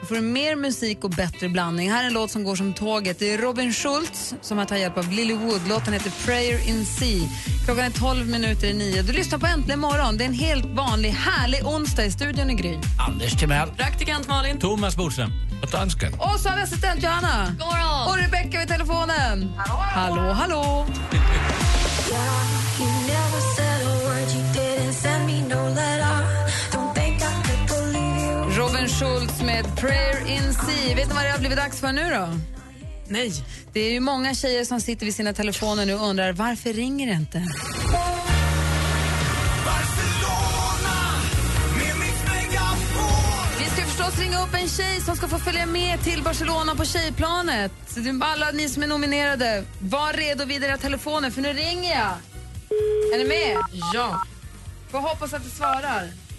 Då 0.00 0.06
får 0.06 0.14
du 0.14 0.20
mer 0.20 0.56
musik 0.56 1.04
och 1.04 1.10
bättre 1.10 1.48
blandning. 1.48 1.90
Här 1.90 2.02
är 2.02 2.06
en 2.06 2.12
låt 2.12 2.30
som 2.30 2.44
går 2.44 2.56
som 2.56 2.72
tåget. 2.72 3.18
Det 3.18 3.34
är 3.34 3.38
Robin 3.38 3.72
Schultz 3.72 4.34
som 4.40 4.58
har 4.58 4.64
tagit 4.64 4.82
hjälp 4.82 4.98
av 4.98 5.10
Lily 5.12 5.34
Wood. 5.34 5.68
Låten 5.68 5.92
heter 5.92 6.12
Prayer 6.26 6.68
in 6.68 6.86
Sea. 6.86 7.28
Klockan 7.64 7.84
är 7.84 7.90
12 7.90 8.26
minuter 8.26 8.66
i 8.66 8.74
nio. 8.74 9.02
Du 9.02 9.12
lyssnar 9.12 9.38
på 9.38 9.46
Äntligen 9.46 9.80
morgon. 9.80 10.16
Det 10.16 10.24
är 10.24 10.28
en 10.28 10.34
helt 10.34 10.64
vanlig, 10.66 11.10
härlig 11.10 11.66
onsdag 11.66 12.04
i 12.04 12.10
studion 12.10 12.50
i 12.50 12.54
Gry. 12.54 12.78
Anders 13.08 13.40
Timell. 13.40 13.70
Praktikant 13.70 14.28
Malin. 14.28 14.58
Thomas 14.58 14.96
Bodström. 14.96 15.30
Och 15.62 15.70
dansken. 15.70 16.14
Och 16.14 16.40
så 16.40 16.48
har 16.48 16.56
vi 16.56 16.62
assistent 16.62 17.02
Johanna. 17.02 17.46
God 17.58 17.58
morgon. 17.58 18.08
Och 18.08 18.16
Rebecca 18.16 18.58
vid 18.58 18.68
telefonen. 18.68 19.52
Hallå, 19.94 20.32
hallå. 20.32 20.86
Robin 21.12 21.22
Schultz 29.00 29.42
med 29.42 29.76
Prayer 29.76 30.26
in 30.26 30.54
Sea. 30.54 30.94
Vet 30.96 31.08
ni 31.08 31.14
vad 31.14 31.24
det 31.24 31.30
har 31.30 31.38
blivit 31.38 31.58
dags 31.58 31.80
för 31.80 31.92
nu 31.92 32.10
då? 32.10 32.28
Nej. 33.08 33.32
Det 33.72 33.80
är 33.80 33.92
ju 33.92 34.00
många 34.00 34.34
tjejer 34.34 34.64
som 34.64 34.80
sitter 34.80 35.06
vid 35.06 35.14
sina 35.14 35.32
telefoner 35.32 35.86
nu 35.86 35.94
och 35.94 36.08
undrar 36.08 36.32
varför 36.32 36.72
ringer 36.72 37.06
det 37.06 37.12
inte? 37.12 37.38
Vi 43.58 43.64
ska 43.64 43.84
förstås 43.84 44.18
ringa 44.18 44.42
upp 44.42 44.54
en 44.54 44.68
tjej 44.68 45.00
som 45.00 45.16
ska 45.16 45.28
få 45.28 45.38
följa 45.38 45.66
med 45.66 46.00
till 46.00 46.22
Barcelona 46.22 46.74
på 46.74 46.84
tjejplanet. 46.84 47.72
Alla 48.22 48.50
ni 48.50 48.68
som 48.68 48.82
är 48.82 48.86
nominerade, 48.86 49.64
var 49.78 50.12
redo 50.12 50.44
vid 50.44 50.64
era 50.64 50.76
telefoner 50.76 51.30
för 51.30 51.42
nu 51.42 51.52
ringer 51.52 51.90
jag. 51.90 52.12
Är 53.14 53.18
ni 53.18 53.24
med? 53.24 53.56
Ja. 53.94 54.22
Får 54.90 54.98
hoppas 54.98 55.34
att 55.34 55.44
det 55.44 55.50
svarar. 55.50 56.29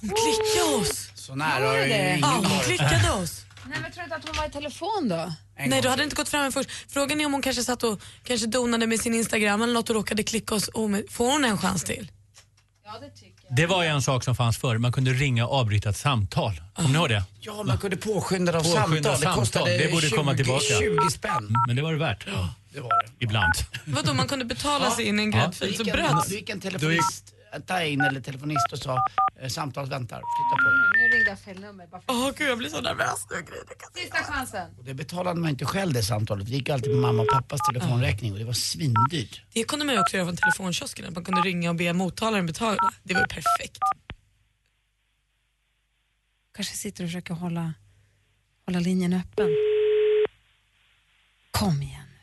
Hon 0.00 0.08
klickade 0.10 0.76
oss. 0.80 1.08
Så 1.14 1.34
nära 1.34 1.66
har 1.66 1.76
ju 1.76 1.82
det? 1.88 2.08
ingen 2.08 2.18
Ja, 2.20 2.26
hon 2.34 2.42
varit. 2.50 2.64
klickade 2.64 3.10
oss. 3.10 3.44
Nej, 3.64 3.72
men 3.74 3.82
jag 3.82 3.92
tror 3.92 4.04
inte 4.04 4.16
att 4.16 4.24
hon 4.28 4.36
var 4.36 4.46
i 4.46 4.50
telefon 4.50 5.08
då. 5.08 5.32
Nej, 5.66 5.82
du 5.82 5.88
hade 5.88 6.04
inte 6.04 6.16
gått 6.16 6.28
fram 6.28 6.42
med 6.42 6.52
först. 6.54 6.70
Frågan 6.88 7.20
är 7.20 7.26
om 7.26 7.32
hon 7.32 7.42
kanske 7.42 7.62
satt 7.64 7.82
och 7.82 8.00
kanske 8.24 8.46
donade 8.46 8.86
med 8.86 9.00
sin 9.00 9.14
Instagram 9.14 9.62
eller 9.62 9.72
något 9.74 9.90
och 9.90 9.96
råkade 9.96 10.22
klicka 10.22 10.54
oss. 10.54 10.70
Oh, 10.74 10.96
får 11.10 11.30
hon 11.32 11.44
en 11.44 11.58
chans 11.58 11.84
till? 11.84 12.10
Ja, 12.84 12.98
det 13.00 13.10
tycker 13.10 13.32
jag. 13.48 13.56
Det 13.56 13.66
var 13.66 13.82
ju 13.82 13.88
en 13.88 14.02
sak 14.02 14.24
som 14.24 14.34
fanns 14.36 14.58
förr. 14.58 14.78
Man 14.78 14.92
kunde 14.92 15.10
ringa 15.12 15.46
och 15.46 15.54
avbryta 15.54 15.88
ett 15.90 15.96
samtal. 15.96 16.60
Kommer 16.74 16.88
ni 16.88 16.94
ihåg 16.94 17.08
det? 17.08 17.22
Ja, 17.40 17.62
man 17.62 17.78
kunde 17.78 17.96
påskynda 17.96 18.52
av 18.58 18.62
Påskynda 18.62 18.80
samtal. 18.86 19.02
Det 19.02 19.18
samtal. 19.18 19.34
kostade 19.34 19.78
Det 19.78 19.92
borde 19.92 20.08
20, 20.08 20.16
komma 20.16 20.34
tillbaka. 20.34 20.64
20 20.80 21.10
spänn. 21.10 21.54
Men 21.66 21.76
det 21.76 21.82
var 21.82 21.92
det 21.92 21.98
värt. 21.98 22.26
Det 22.74 22.80
var 22.80 23.02
det. 23.04 23.24
Ibland. 23.24 23.52
Vadå, 23.84 24.14
man 24.14 24.28
kunde 24.28 24.44
betala 24.44 24.90
sig 24.90 25.04
in 25.04 25.20
i 25.20 25.22
en 25.22 25.30
Ja. 25.32 25.38
gräddfil 25.38 25.76
så 25.76 25.82
Då 25.82 25.88
gick 25.90 25.94
en- 25.98 26.10
bröts. 26.12 26.28
Då 26.28 26.34
gick 26.34 26.48
en 26.50 26.60
telefonist 26.60 27.24
ta 27.60 27.82
in 27.82 28.00
eller 28.00 28.20
telefonist 28.20 28.72
och 28.72 28.78
sa 28.78 28.98
eh, 29.40 29.48
samtalet 29.48 29.90
väntar, 29.90 30.16
flytta 30.16 30.62
på 30.62 30.70
det. 30.70 31.00
Nu 31.02 31.16
ringde 31.16 31.30
jag 31.30 31.38
fel 31.38 31.60
nummer. 31.60 31.88
Åh 32.06 32.30
gud, 32.36 32.48
jag 32.48 32.58
blir 32.58 32.68
så 32.68 32.80
nervös 32.80 33.26
nu. 33.30 33.46
Sista 34.02 34.18
chansen. 34.18 34.70
Och 34.78 34.84
det 34.84 34.94
betalade 34.94 35.40
man 35.40 35.50
inte 35.50 35.64
själv 35.64 35.92
det 35.92 36.02
samtalet. 36.02 36.46
Det 36.46 36.52
gick 36.52 36.68
alltid 36.68 36.92
på 36.92 36.98
mamma 36.98 37.22
och 37.22 37.28
pappas 37.28 37.60
telefonräkning 37.72 38.32
och 38.32 38.38
det 38.38 38.44
var 38.44 38.52
svindyrt. 38.52 39.42
Det 39.52 39.64
kunde 39.64 39.84
man 39.84 39.94
ju 39.94 40.00
också 40.00 40.16
göra 40.16 40.26
från 40.26 40.36
telefonkiosken. 40.36 41.06
att 41.06 41.14
Man 41.14 41.24
kunde 41.24 41.40
ringa 41.40 41.70
och 41.70 41.76
be 41.76 41.92
mottagaren 41.92 42.46
betala. 42.46 42.92
Det 43.02 43.14
var 43.14 43.20
ju 43.20 43.26
perfekt. 43.26 43.78
Kanske 46.54 46.76
sitter 46.76 47.04
och 47.04 47.08
försöker 47.08 47.34
hålla, 47.34 47.74
hålla 48.66 48.80
linjen 48.80 49.12
öppen. 49.12 49.48
Kom 51.50 51.82
igen 51.82 52.06
nu. 52.06 52.18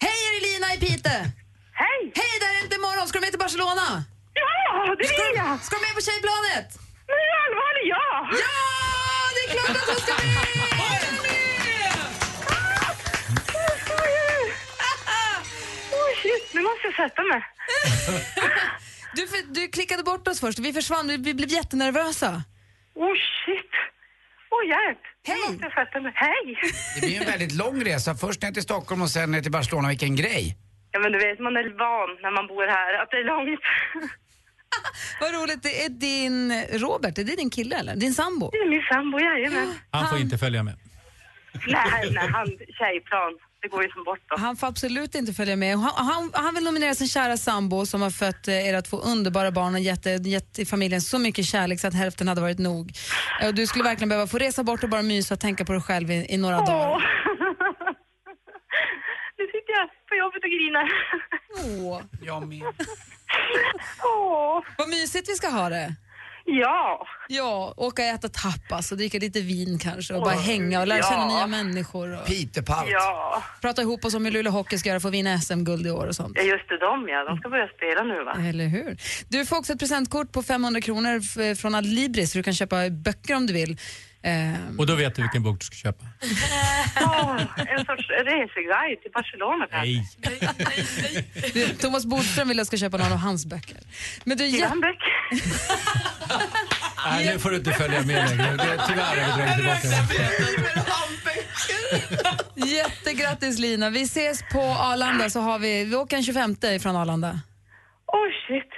Hej, 0.00 0.10
är 0.26 0.40
det 0.40 0.46
Lina 0.46 0.69
i 0.69 0.69
Pite? 0.80 1.14
Hej! 1.82 2.00
Hej, 2.20 2.32
där 2.42 2.50
är 2.58 2.62
inte 2.64 2.76
imorgon. 2.76 3.08
Ska 3.08 3.18
du 3.18 3.22
med 3.24 3.30
till 3.30 3.44
Barcelona? 3.46 3.86
Ja, 4.42 4.94
det 4.98 5.04
Ska 5.06 5.16
vill 5.24 5.32
du, 5.34 5.38
jag! 5.44 5.62
ska 5.66 5.72
du 5.76 5.82
med 5.86 5.94
på 5.98 6.02
tjejplanet? 6.08 6.68
Men 7.12 7.26
allvarligt, 7.44 7.88
ja! 7.96 8.06
Ja, 8.44 8.58
det 9.34 9.40
är 9.44 9.48
klart 9.56 9.76
att 9.80 9.88
hon 9.90 10.00
ska 10.04 10.14
med! 10.26 11.50
Shit, 16.22 16.54
nu 16.54 16.60
måste 16.62 16.86
jag 16.86 16.94
sätta 16.94 17.22
mig. 17.22 17.42
Du, 19.14 19.26
för- 19.28 19.54
du 19.54 19.68
klickade 19.68 20.02
bort 20.02 20.28
oss 20.28 20.40
först, 20.40 20.58
vi 20.58 20.72
försvann, 20.72 21.08
vi, 21.08 21.16
vi 21.16 21.34
blev 21.34 21.48
jättenervösa. 21.48 22.42
Oh 22.94 23.12
shit! 23.44 23.70
Åh 24.50 24.68
hjälp! 24.68 24.98
Hej. 25.26 25.36
Nu 25.36 25.50
måste 25.52 25.64
jag 25.64 25.86
sätta 25.86 26.00
mig. 26.00 26.12
Hej! 26.14 26.60
Det 26.94 27.06
blir 27.06 27.20
en 27.20 27.26
väldigt 27.26 27.52
lång 27.52 27.84
resa. 27.84 28.14
Först 28.14 28.42
ner 28.42 28.52
till 28.52 28.62
Stockholm 28.62 29.02
och 29.02 29.10
sen 29.10 29.30
ner 29.30 29.42
till 29.42 29.52
Barcelona. 29.52 29.88
Vilken 29.88 30.16
grej. 30.16 30.56
Ja 30.92 30.98
men 31.00 31.12
du 31.12 31.18
vet, 31.18 31.38
man 31.38 31.56
är 31.56 31.62
van 31.84 32.10
när 32.22 32.30
man 32.30 32.46
bor 32.46 32.66
här 32.66 33.02
att 33.02 33.10
det 33.10 33.16
är 33.16 33.24
långt. 33.24 33.60
Vad 35.20 35.34
roligt, 35.34 35.62
det 35.62 35.84
är 35.84 35.88
din 35.88 36.62
Robert, 36.84 37.18
är 37.18 37.24
det 37.24 37.36
din 37.36 37.50
kille 37.50 37.76
eller? 37.76 37.96
Din 37.96 38.14
sambo? 38.14 38.50
Det 38.52 38.58
är 38.58 38.68
min 38.70 38.82
sambo, 38.92 39.18
jajamän. 39.20 39.74
Han 39.90 40.04
får 40.06 40.16
Han- 40.16 40.20
inte 40.20 40.38
följa 40.38 40.62
med. 40.62 40.74
Nej, 41.66 42.10
nej, 42.14 42.28
han 42.32 42.46
tjejplan. 42.78 43.32
Det 43.62 43.68
går 43.68 43.82
ju 43.82 43.88
som 43.90 44.04
bort 44.04 44.18
då. 44.28 44.36
Han 44.38 44.56
får 44.56 44.66
absolut 44.66 45.14
inte 45.14 45.32
följa 45.32 45.56
med. 45.56 45.76
Han, 45.78 46.06
han, 46.06 46.30
han 46.34 46.54
vill 46.54 46.64
nominera 46.64 46.94
sin 46.94 47.08
kära 47.08 47.36
sambo 47.36 47.86
som 47.86 48.02
har 48.02 48.10
fött 48.10 48.48
eh, 48.48 48.68
era 48.68 48.82
två 48.82 48.96
underbara 48.96 49.50
barn 49.50 49.74
och 49.74 49.80
gett, 49.80 50.06
eh, 50.06 50.26
gett 50.26 50.68
familjen 50.70 51.00
så 51.00 51.18
mycket 51.18 51.44
kärlek 51.46 51.80
så 51.80 51.86
att 51.86 51.94
hälften 51.94 52.28
hade 52.28 52.40
varit 52.40 52.58
nog. 52.58 52.92
Eh, 53.42 53.48
du 53.48 53.66
skulle 53.66 53.84
verkligen 53.84 54.08
behöva 54.08 54.26
få 54.26 54.38
resa 54.38 54.62
bort 54.62 54.82
och 54.82 54.88
bara 54.90 55.02
mysa 55.02 55.34
och 55.34 55.40
tänka 55.40 55.64
på 55.64 55.72
dig 55.72 55.82
själv 55.82 56.10
i, 56.10 56.26
i 56.34 56.36
några 56.36 56.56
dagar. 56.56 57.00
Nu 59.38 59.44
sitter 59.46 59.72
jag 59.78 59.88
på 60.08 60.14
grinar. 60.70 60.88
Åh, 61.88 62.00
Jag 62.22 62.48
med. 62.48 62.62
Åh, 64.02 64.62
vad 64.78 64.88
mysigt 64.88 65.28
vi 65.28 65.34
ska 65.34 65.48
ha 65.48 65.68
det. 65.68 65.94
ja. 66.44 67.06
Ja, 67.28 67.74
åka 67.76 68.02
och 68.02 68.08
äta 68.08 68.28
tapas 68.28 68.92
och 68.92 68.98
dricka 68.98 69.18
lite 69.18 69.40
vin 69.40 69.78
kanske 69.78 70.14
och 70.14 70.22
bara 70.22 70.34
hänga 70.34 70.80
och 70.80 70.86
lära 70.86 71.02
känna 71.02 71.16
Ja. 71.22 71.36
nya 71.36 71.46
människor. 71.46 72.18
Och 72.20 72.26
Peterpalt. 72.26 72.88
Ja. 72.90 73.42
prata 73.60 73.82
ihop 73.82 74.04
oss 74.04 74.14
om 74.14 74.24
hur 74.24 74.32
Luleå 74.32 74.52
Hockey 74.52 74.78
ska 74.78 74.88
göra 74.88 75.00
för 75.00 75.08
att 75.08 75.14
vinna 75.14 75.38
SM-guld 75.40 75.86
i 75.86 75.90
år 75.90 76.06
och 76.06 76.14
sånt. 76.16 76.32
ja, 76.36 76.42
just 76.42 76.68
det, 76.68 76.78
de 76.78 77.08
ja. 77.08 77.24
De 77.24 77.36
ska 77.36 77.48
börja 77.48 77.68
spela 77.68 78.02
nu 78.02 78.24
va? 78.24 78.36
Eller 78.48 78.66
hur? 78.66 78.96
Du 79.28 79.46
får 79.46 79.56
också 79.56 79.72
ett 79.72 79.78
presentkort 79.78 80.32
på 80.32 80.42
500 80.42 80.80
kronor 80.80 81.20
f- 81.22 81.58
från 81.58 81.74
Adlibris 81.74 82.32
så 82.32 82.38
du 82.38 82.42
kan 82.42 82.54
köpa 82.54 82.90
böcker 82.90 83.34
om 83.36 83.46
du 83.46 83.52
vill. 83.52 83.78
Ehm, 84.22 84.78
Och 84.78 84.86
då 84.86 84.94
vet 84.94 85.14
du 85.14 85.22
vilken 85.22 85.42
bok 85.42 85.58
du 85.60 85.64
ska 85.64 85.74
köpa. 85.76 86.04
Åh, 87.00 87.36
en 87.56 87.84
sorts 87.84 88.08
reseguide 88.10 89.02
till 89.02 89.10
Barcelona 89.14 89.66
kanske. 89.70 89.88
Nej. 90.24 91.52
du, 91.54 91.68
Thomas 91.68 92.06
Bodström 92.06 92.48
vill 92.48 92.56
att 92.56 92.58
jag 92.60 92.66
ska 92.66 92.76
köpa 92.76 92.96
någon 92.96 93.12
av 93.12 93.18
hans 93.18 93.46
böcker. 93.46 93.76
Men 94.24 94.36
du, 94.38 94.50
Granbäck. 94.50 94.98
Nej, 97.06 97.26
nu 97.32 97.38
får 97.38 97.50
du 97.50 97.56
inte 97.56 97.70
följa 97.72 98.02
med 98.02 98.28
längre. 98.30 98.56
Det- 98.56 98.82
Tyvärr 98.88 99.16
har 99.20 99.36
vi 99.38 99.62
dragit 99.62 99.80
tillbaka 99.82 99.88
det. 102.54 102.66
jättegrattis 102.70 103.58
Lina. 103.58 103.90
Vi 103.90 104.02
ses 104.02 104.42
på 104.52 104.60
Arlanda 104.62 105.30
så 105.30 105.40
har 105.40 105.58
vi, 105.58 105.84
vi 105.84 105.96
åker 105.96 106.16
den 106.16 106.24
25 106.24 106.56
från 106.80 106.96
Arlanda. 106.96 107.40
Åh 108.06 108.18
shit. 108.46 108.70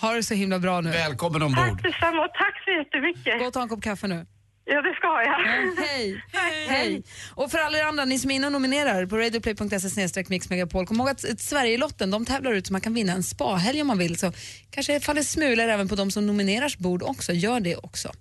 Ha 0.00 0.12
det 0.14 0.22
så 0.22 0.34
himla 0.34 0.58
bra 0.58 0.80
nu. 0.80 0.90
Välkommen 0.90 1.40
Tack 1.40 1.48
ombord. 1.60 1.82
detsamma 1.82 2.24
och 2.24 2.32
tack 2.34 2.64
så 2.64 2.70
jättemycket. 2.70 3.38
Gå 3.38 3.44
och 3.46 3.52
ta 3.52 3.62
en 3.62 3.68
kopp 3.68 3.82
kaffe 3.82 4.06
nu. 4.06 4.26
Ja, 4.72 4.82
det 4.82 4.94
ska 4.94 5.06
jag. 5.06 5.38
Hej! 5.86 6.24
Hej! 6.68 7.02
Och 7.34 7.50
för 7.50 7.58
alla 7.58 7.78
er 7.78 7.84
andra, 7.84 8.04
ni 8.04 8.18
som 8.18 8.30
är 8.30 8.34
inne 8.34 8.46
och 8.46 8.52
nominerar 8.52 9.06
på 9.06 9.16
radioplay.se 9.16 10.24
mixmegapol, 10.28 10.86
kom 10.86 10.96
ihåg 10.96 11.08
att 11.08 11.40
Sverigelotten 11.40 12.10
de 12.10 12.26
tävlar 12.26 12.52
ut 12.52 12.66
så 12.66 12.72
man 12.72 12.80
kan 12.80 12.94
vinna 12.94 13.12
en 13.12 13.22
spahelg 13.22 13.80
om 13.80 13.86
man 13.86 13.98
vill. 13.98 14.18
Så 14.18 14.32
kanske 14.70 15.00
faller 15.00 15.22
smulor 15.22 15.68
även 15.68 15.88
på 15.88 15.94
de 15.94 16.10
som 16.10 16.26
nomineras 16.26 16.78
bord 16.78 17.02
också. 17.02 17.32
Gör 17.32 17.60
det 17.60 17.76
också. 17.76 18.12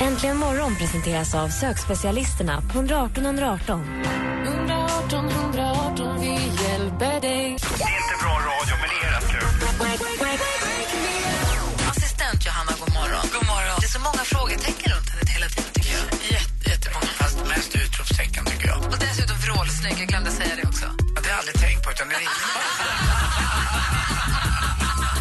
Äntligen 0.00 0.36
morgon 0.36 0.76
presenteras 0.76 1.34
av 1.34 1.48
sökspecialisterna 1.48 2.60
på 2.72 2.78
118 2.78 3.24
118. 3.24 4.02
118 4.46 5.28
118, 5.28 6.20
vi 6.20 6.28
hjälper 6.64 7.20
dig. 7.20 7.56
Vrålsnygg, 19.80 20.02
jag 20.02 20.08
glömde 20.08 20.30
säga 20.30 20.56
det 20.62 20.68
också. 20.68 20.84
Ja, 20.84 21.20
Det 21.22 21.28
har 21.28 21.28
jag 21.28 21.38
aldrig 21.38 21.54
tänkt 21.60 21.84
på, 21.84 21.90
utan 21.90 22.08
det 22.08 22.14
är 22.14 22.20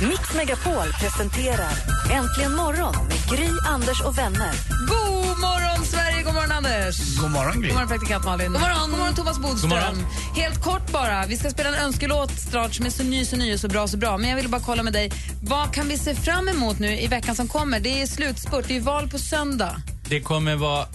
Mix 0.09 0.33
Megapol 0.35 0.93
presenterar 0.99 1.73
Äntligen 2.11 2.55
morgon 2.55 2.95
med 3.07 3.29
Gry, 3.29 3.49
Anders 3.67 4.01
och 4.01 4.17
vänner. 4.17 4.51
God 4.87 5.39
morgon 5.39 5.85
Sverige, 5.85 6.23
god 6.23 6.33
morgon 6.33 6.51
Anders. 6.51 7.17
God 7.19 7.31
morgon, 7.31 7.61
Gry. 7.61 7.67
God 7.67 7.73
morgon 7.75 7.87
praktikant 7.89 8.25
Malin. 8.25 8.51
God 8.51 8.61
morgon, 8.61 8.89
god 8.89 8.99
morgon 8.99 9.15
Thomas 9.15 9.39
Bodström. 9.39 9.69
God 9.69 9.79
morgon. 9.79 10.05
Helt 10.35 10.63
kort 10.63 10.91
bara, 10.91 11.25
vi 11.25 11.37
ska 11.37 11.49
spela 11.49 11.69
en 11.69 11.75
önskelåt 11.75 12.31
snart 12.51 12.73
som 12.73 12.85
är 12.85 12.89
så 12.89 13.03
ny, 13.03 13.25
så 13.25 13.35
ny 13.37 13.53
och 13.53 13.59
så 13.59 13.67
bra, 13.67 13.87
så 13.87 13.97
bra. 13.97 14.17
Men 14.17 14.29
jag 14.29 14.35
vill 14.35 14.49
bara 14.49 14.61
kolla 14.61 14.83
med 14.83 14.93
dig, 14.93 15.11
vad 15.43 15.73
kan 15.73 15.87
vi 15.87 15.97
se 15.97 16.15
fram 16.15 16.47
emot 16.47 16.79
nu 16.79 16.99
i 16.99 17.07
veckan 17.07 17.35
som 17.35 17.47
kommer? 17.47 17.79
Det 17.79 18.01
är 18.01 18.07
slutspurt, 18.07 18.65
det 18.67 18.77
är 18.77 18.81
val 18.81 19.09
på 19.09 19.19
söndag. 19.19 19.81
Det 20.09 20.21
kommer 20.21 20.55
vara 20.55 20.85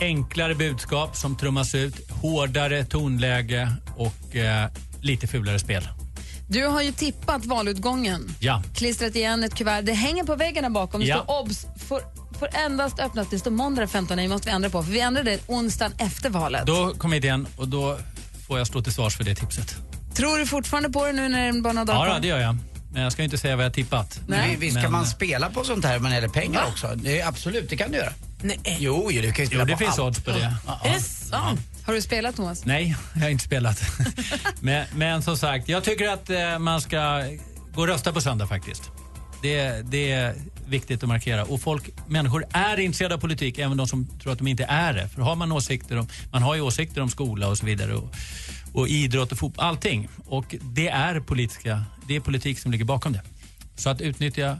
enklare 0.00 0.54
budskap 0.54 1.16
som 1.16 1.36
trummas 1.36 1.74
ut, 1.74 1.94
hårdare 2.28 2.84
tonläge 2.84 3.72
och 3.96 4.36
eh, 4.36 4.68
lite 5.00 5.26
fulare 5.26 5.58
spel. 5.58 5.88
Du 6.48 6.66
har 6.66 6.82
ju 6.82 6.92
tippat 6.92 7.44
valutgången. 7.46 8.34
Ja. 8.40 8.62
Klistrat 8.74 9.16
igen 9.16 9.44
ett 9.44 9.54
kuvert. 9.54 9.82
Det 9.82 9.92
hänger 9.92 10.24
på 10.24 10.36
väggen 10.36 10.62
där 10.62 10.70
bakom. 10.70 11.00
Det 11.00 11.06
Ja. 11.06 11.22
står 11.24 11.40
obs. 11.40 11.66
Får, 11.88 12.00
får 12.38 12.48
endast 12.66 12.98
öppnas. 13.00 13.26
Det 13.30 13.38
står 13.38 13.50
måndag 13.50 13.80
den 13.80 13.88
15. 13.88 14.16
Det 14.16 14.28
måste 14.28 14.48
vi 14.48 14.54
ändra 14.54 14.70
på. 14.70 14.82
För 14.82 14.92
vi 14.92 15.00
ändrade 15.00 15.30
det 15.30 15.38
onsdagen 15.46 15.92
efter 15.98 16.30
valet. 16.30 16.66
Då 16.66 16.94
kommer 16.94 17.16
idén 17.16 17.46
och 17.56 17.68
då 17.68 17.98
får 18.48 18.58
jag 18.58 18.66
stå 18.66 18.82
till 18.82 18.92
svars 18.92 19.16
för 19.16 19.24
det 19.24 19.34
tipset. 19.34 19.76
Tror 20.14 20.38
du 20.38 20.46
fortfarande 20.46 20.90
på 20.90 21.06
det 21.06 21.12
nu 21.12 21.28
när 21.28 21.52
det 21.52 21.60
bara 21.60 21.72
några 21.72 21.84
dagar 21.94 22.06
Ja, 22.14 22.18
det 22.18 22.28
gör 22.28 22.38
jag. 22.40 22.56
Men 22.92 23.02
jag 23.02 23.12
ska 23.12 23.22
inte 23.22 23.38
säga 23.38 23.56
vad 23.56 23.64
jag 23.64 23.74
tippat. 23.74 24.20
Nej. 24.26 24.56
Visst 24.58 24.74
kan 24.74 24.82
Men- 24.82 24.92
man 24.92 25.06
spela 25.06 25.50
på 25.50 25.64
sånt 25.64 25.84
här 25.84 25.98
när 25.98 26.08
det 26.08 26.14
gäller 26.14 26.28
pengar 26.28 26.64
också? 26.68 26.92
Det 26.96 27.20
är, 27.20 27.26
absolut, 27.28 27.70
det 27.70 27.76
kan 27.76 27.90
du 27.90 27.96
göra. 27.98 28.12
Nej. 28.42 28.60
Jo, 28.80 29.08
du 29.12 29.32
kan 29.32 29.44
ju 29.44 29.46
spela 29.46 29.62
Jo, 29.62 29.66
det 29.66 29.72
på 29.72 29.78
finns 29.78 29.90
allt. 29.90 30.00
odds 30.00 30.20
på 30.20 30.30
det. 30.30 30.54
Är 30.84 30.94
det 30.94 31.00
sant? 31.00 31.60
Har 31.86 31.94
du 31.94 32.02
spelat 32.02 32.36
Thomas? 32.36 32.64
Nej, 32.64 32.96
jag 33.14 33.20
har 33.22 33.28
inte 33.28 33.44
spelat. 33.44 33.82
men, 34.60 34.86
men 34.94 35.22
som 35.22 35.36
sagt, 35.36 35.68
jag 35.68 35.84
tycker 35.84 36.08
att 36.08 36.30
eh, 36.30 36.58
man 36.58 36.80
ska 36.80 37.24
gå 37.74 37.80
och 37.80 37.88
rösta 37.88 38.12
på 38.12 38.20
söndag 38.20 38.46
faktiskt. 38.46 38.90
Det, 39.42 39.90
det 39.90 40.10
är 40.10 40.34
viktigt 40.66 41.02
att 41.02 41.08
markera. 41.08 41.44
Och 41.44 41.60
folk, 41.60 41.90
människor 42.08 42.44
är 42.52 42.80
intresserade 42.80 43.14
av 43.14 43.18
politik, 43.18 43.58
även 43.58 43.76
de 43.76 43.86
som 43.86 44.18
tror 44.18 44.32
att 44.32 44.38
de 44.38 44.48
inte 44.48 44.64
är 44.64 44.92
det. 44.92 45.08
För 45.08 45.22
har 45.22 45.36
man 45.36 45.52
åsikter 45.52 45.98
om, 45.98 46.08
man 46.32 46.42
har 46.42 46.54
ju 46.54 46.60
åsikter 46.60 47.00
om 47.00 47.08
skola 47.08 47.48
och 47.48 47.58
så 47.58 47.66
vidare. 47.66 47.94
Och, 47.94 48.14
och 48.72 48.88
idrott 48.88 49.32
och 49.32 49.38
fotboll, 49.38 49.64
allting. 49.64 50.08
Och 50.26 50.54
det 50.62 50.88
är, 50.88 51.20
politiska, 51.20 51.84
det 52.08 52.16
är 52.16 52.20
politik 52.20 52.58
som 52.58 52.72
ligger 52.72 52.84
bakom 52.84 53.12
det. 53.12 53.22
Så 53.76 53.90
att 53.90 54.00
utnyttja 54.00 54.58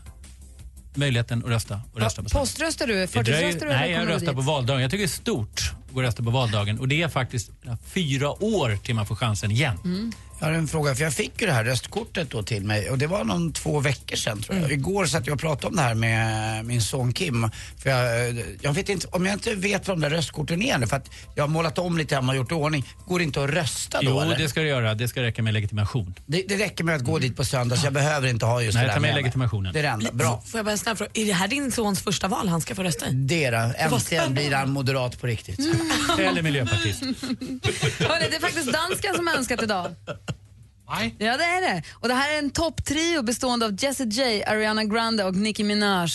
möjligheten 0.94 1.44
att 1.44 1.50
rösta 1.50 1.80
och 1.92 2.00
rösta 2.00 2.22
på 2.22 2.28
söndag. 2.28 2.40
Poströstar 2.40 2.86
du? 2.86 3.06
Förtidsröstar 3.06 3.66
du? 3.66 3.72
Nej, 3.72 3.90
jag 3.90 4.08
röstar 4.08 4.34
på 4.34 4.40
valdagen. 4.40 4.82
Jag 4.82 4.90
tycker 4.90 5.02
det 5.02 5.06
är 5.06 5.08
stort 5.08 5.73
gå 5.94 6.00
och 6.00 6.06
rösta 6.06 6.22
på 6.22 6.30
valdagen. 6.30 6.78
Och 6.78 6.88
det 6.88 7.02
är 7.02 7.08
faktiskt 7.08 7.50
fyra 7.84 8.44
år 8.44 8.76
till 8.76 8.94
man 8.94 9.06
får 9.06 9.14
chansen 9.14 9.50
igen. 9.50 9.78
Mm. 9.84 10.12
Jag 10.38 10.46
har 10.46 10.52
en 10.54 10.68
fråga, 10.68 10.94
för 10.94 11.02
jag 11.04 11.12
fick 11.14 11.40
ju 11.40 11.46
det 11.46 11.52
här 11.52 11.64
röstkortet 11.64 12.30
då 12.30 12.42
till 12.42 12.64
mig 12.64 12.90
och 12.90 12.98
det 12.98 13.06
var 13.06 13.24
någon 13.24 13.52
två 13.52 13.80
veckor 13.80 14.16
sedan 14.16 14.42
tror 14.42 14.58
jag. 14.58 14.72
Igår 14.72 15.06
satt 15.06 15.26
jag 15.26 15.34
och 15.34 15.40
pratade 15.40 15.66
om 15.66 15.76
det 15.76 15.82
här 15.82 15.94
med 15.94 16.64
min 16.64 16.82
son 16.82 17.12
Kim. 17.12 17.50
För 17.78 17.90
jag, 17.90 18.34
jag 18.60 18.72
vet 18.72 18.88
inte, 18.88 19.06
om 19.10 19.26
jag 19.26 19.32
inte 19.32 19.54
vet 19.54 19.88
vad 19.88 19.96
de 19.96 20.00
där 20.00 20.10
röstkorten 20.10 20.62
är 20.62 20.78
nu, 20.78 20.86
för 20.86 20.96
att 20.96 21.10
jag 21.34 21.42
har 21.42 21.48
målat 21.48 21.78
om 21.78 21.98
lite 21.98 22.14
hemma 22.14 22.32
och 22.32 22.36
gjort 22.36 22.50
i 22.50 22.54
ordning. 22.54 22.84
Går 23.06 23.18
det 23.18 23.24
inte 23.24 23.44
att 23.44 23.50
rösta 23.50 24.00
då 24.00 24.06
Jo, 24.10 24.20
eller? 24.20 24.38
det 24.38 24.48
ska 24.48 24.60
du 24.60 24.66
göra. 24.68 24.94
Det 24.94 25.08
ska 25.08 25.22
räcka 25.22 25.42
med 25.42 25.54
legitimation. 25.54 26.14
Det, 26.26 26.42
det 26.48 26.56
räcker 26.56 26.84
med 26.84 26.96
att 26.96 27.02
gå 27.04 27.18
dit 27.18 27.36
på 27.36 27.44
söndag 27.44 27.76
så 27.76 27.86
jag 27.86 27.92
behöver 27.92 28.28
inte 28.28 28.46
ha 28.46 28.62
just 28.62 28.74
Nej, 28.74 28.82
det 28.82 28.88
där 28.88 28.94
ta 28.94 29.00
med 29.00 29.14
mig. 29.14 29.22
legitimationen. 29.22 29.72
Det 29.72 29.78
är 29.78 29.82
det 29.82 29.88
enda. 29.88 30.12
Bra. 30.12 30.42
Får 30.46 30.58
jag 30.58 30.64
bara 30.64 30.72
en 30.72 30.78
snabb 30.78 30.98
fråga? 30.98 31.10
Är 31.14 31.26
det 31.26 31.32
här 31.32 31.48
din 31.48 31.72
sons 31.72 32.00
första 32.02 32.28
val 32.28 32.48
han 32.48 32.60
ska 32.60 32.74
få 32.74 32.82
rösta 32.82 33.08
i? 33.08 33.12
Det 33.12 33.50
då. 33.50 33.56
Äntligen 33.56 34.00
spännande. 34.00 34.40
blir 34.40 34.52
han 34.52 34.70
moderat 34.70 35.20
på 35.20 35.26
riktigt. 35.26 35.58
Eller 36.18 36.42
miljöpartist. 36.42 37.02
Hörrni, 37.98 38.26
det 38.30 38.36
är 38.36 38.40
faktiskt 38.40 38.72
dansken 38.72 39.14
som 39.14 39.28
önskat 39.28 39.62
idag. 39.62 39.86
Nej. 40.88 41.14
Ja, 41.18 41.36
det 41.36 41.44
är 41.44 41.60
det. 41.60 41.82
Och 41.92 42.08
det 42.08 42.14
här 42.14 42.34
är 42.34 42.38
en 42.38 42.50
topptrio 42.50 43.22
bestående 43.22 43.66
av 43.66 43.76
Jessie 43.78 44.06
J, 44.06 44.44
Ariana 44.44 44.84
Grande 44.84 45.24
och 45.24 45.34
Nicki 45.34 45.64
Minaj. 45.64 46.08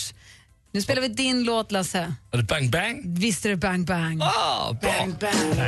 Nu 0.72 0.82
spelar 0.82 1.02
vi 1.02 1.08
din 1.08 1.44
låt, 1.44 1.72
Lasse. 1.72 2.14
Är 2.32 2.36
det 2.36 2.42
bang 2.42 2.70
bang? 2.70 3.02
Visst 3.04 3.46
är 3.46 3.50
det 3.50 3.56
Bang 3.56 3.86
Bang? 3.86 4.22
Ah, 4.22 4.72
bra. 4.72 4.92
Bang, 4.98 5.14
bang. 5.20 5.32
Kolla, 5.34 5.66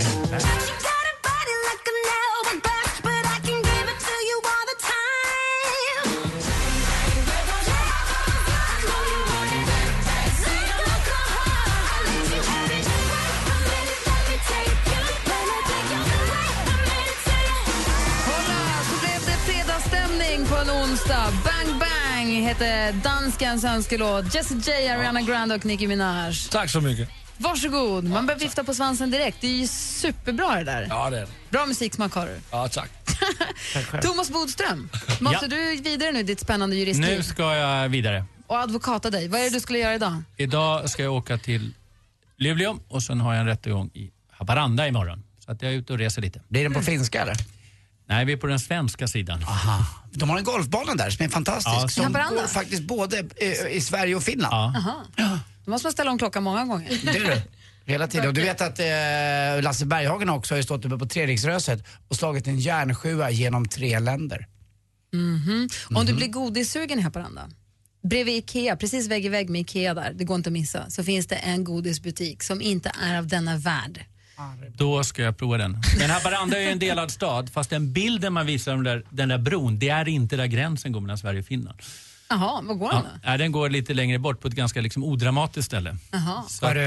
Heter 22.43 22.93
danskens 22.93 23.65
önskelåt. 23.65 24.35
Jessie 24.35 24.57
J, 24.59 24.89
Ariana 24.89 25.23
Grande 25.23 25.55
och 25.55 25.65
Nicki 25.65 25.87
Minaj. 25.87 26.35
Tack 26.51 26.71
så 26.71 26.81
mycket. 26.81 27.09
Varsågod, 27.39 28.05
man 28.05 28.27
börjar 28.27 28.41
vifta 28.41 28.65
på 28.65 28.75
svansen 28.75 29.11
direkt. 29.11 29.37
Det 29.41 29.47
är 29.47 29.57
ju 29.57 29.67
superbra 29.67 30.55
det 30.57 30.65
där. 30.65 30.87
Ja, 30.91 31.11
det 31.11 31.17
är 31.17 31.21
det. 31.21 31.29
Bra 31.51 31.67
musiksmak 31.67 32.13
har 32.15 32.27
du. 32.27 32.41
Ja, 32.51 32.69
tack. 32.69 32.91
Thomas 34.03 34.31
Bodström, 34.31 34.89
måste 35.21 35.39
Ja. 35.45 35.49
du 35.49 35.77
vidare 35.83 36.13
nu 36.13 36.23
ditt 36.23 36.41
spännande 36.41 36.77
juristliv? 36.77 37.17
Nu 37.17 37.23
ska 37.23 37.55
jag 37.57 37.89
vidare. 37.89 38.25
Och 38.47 38.59
advokata 38.59 39.11
dig. 39.11 39.29
Vad 39.29 39.41
är 39.41 39.45
det 39.45 39.51
du 39.51 39.61
skulle 39.61 39.79
göra 39.79 39.95
idag? 39.95 40.23
Idag 40.37 40.91
ska 40.91 41.03
jag 41.03 41.13
åka 41.15 41.39
till 41.39 41.75
Luleå 42.37 42.79
och 42.89 43.03
sen 43.03 43.21
har 43.21 43.33
jag 43.35 43.41
en 43.41 43.47
rättegång 43.47 43.91
i 43.95 44.11
Haparanda 44.31 44.89
imorgon. 44.89 45.23
Så 45.45 45.53
att 45.53 45.63
jag 45.63 45.73
är 45.73 45.77
ute 45.77 45.93
och 45.93 45.99
reser 45.99 46.23
lite. 46.23 46.41
Blir 46.49 46.63
den 46.63 46.73
på 46.75 46.83
finska 46.83 47.23
eller? 47.23 47.37
Nej, 48.13 48.25
vi 48.25 48.33
är 48.33 48.37
på 48.37 48.47
den 48.47 48.61
svenska 48.61 49.09
sidan. 49.09 49.43
Aha. 49.43 49.85
De 50.11 50.31
har 50.31 50.39
en 50.39 50.45
golfbana 50.45 50.95
där 50.95 51.11
som 51.11 51.25
är 51.25 51.29
fantastisk. 51.29 51.77
Ja, 51.77 51.89
som 51.89 52.05
Haparanda? 52.05 52.41
går 52.41 52.49
faktiskt 52.49 52.83
både 52.83 53.17
i, 53.19 53.77
i 53.77 53.81
Sverige 53.81 54.15
och 54.15 54.23
Finland. 54.23 54.55
Aha. 54.55 55.05
Då 55.65 55.71
måste 55.71 55.87
man 55.87 55.93
ställa 55.93 56.11
om 56.11 56.19
klockan 56.19 56.43
många 56.43 56.65
gånger. 56.65 56.89
Det 57.05 57.19
är 57.19 57.25
det. 57.25 57.43
Hela 57.85 58.07
tiden. 58.07 58.29
Och 58.29 58.35
du 58.35 58.41
vet 58.41 58.61
att 58.61 58.79
eh, 58.79 59.63
Lasse 59.63 59.87
Berghagen 59.87 60.31
också 60.31 60.55
har 60.55 60.57
ju 60.57 60.63
stått 60.63 60.85
uppe 60.85 60.99
på 60.99 61.07
Treriksröset 61.07 61.87
och 62.09 62.17
slagit 62.17 62.47
en 62.47 62.59
järnsjua 62.59 63.31
genom 63.31 63.69
tre 63.69 63.99
länder. 63.99 64.47
Mhm. 65.13 65.69
Om 65.95 66.07
du 66.07 66.15
blir 66.15 66.29
godissugen 66.29 66.99
i 66.99 67.03
Haparanda, 67.03 67.51
bredvid 68.03 68.37
Ikea, 68.37 68.77
precis 68.77 69.09
vägg 69.09 69.27
i 69.27 69.29
vägg 69.29 69.51
med 69.51 69.61
Ikea 69.61 69.95
där, 69.95 70.13
det 70.15 70.25
går 70.25 70.37
inte 70.37 70.49
att 70.49 70.53
missa, 70.53 70.91
så 70.91 71.05
finns 71.05 71.27
det 71.27 71.37
en 71.37 71.65
godisbutik 71.65 72.43
som 72.43 72.63
inte 72.63 72.93
är 73.03 73.19
av 73.19 73.27
denna 73.27 73.57
värld. 73.57 74.05
Då 74.77 75.05
ska 75.05 75.23
jag 75.23 75.37
prova 75.39 75.59
den. 75.59 75.79
Men 75.99 76.11
Haparanda 76.11 76.57
är 76.59 76.63
ju 76.63 76.69
en 76.69 76.79
delad 76.79 77.11
stad, 77.11 77.51
fast 77.53 77.71
den 77.71 77.93
bilden 77.93 78.33
man 78.33 78.47
visar 78.47 78.75
om 78.75 78.83
där, 78.85 79.03
den 79.11 79.29
där 79.29 79.39
bron, 79.39 79.79
det 79.79 79.89
är 79.89 80.09
inte 80.09 80.37
där 80.37 80.47
gränsen 80.47 80.93
går 80.93 81.01
mellan 81.01 81.19
Sverige 81.19 81.41
och 81.41 81.47
Finland. 81.47 81.79
Jaha, 82.29 82.61
vad 82.63 82.79
går 82.79 82.89
den 82.93 82.97
Ja, 83.05 83.11
då? 83.23 83.29
nej, 83.29 83.39
den 83.39 83.53
går 83.53 83.71
lite 83.71 83.95
längre 83.95 84.19
bort 84.19 84.41
på 84.41 84.49
ett 84.49 84.55
ganska 84.55 84.81
liksom 84.81 85.05
odramatiskt 85.05 85.67
ställe. 85.67 85.97
Jaha. 86.13 86.43
Så 86.49 86.67
att, 86.67 86.77
eh, 86.77 86.83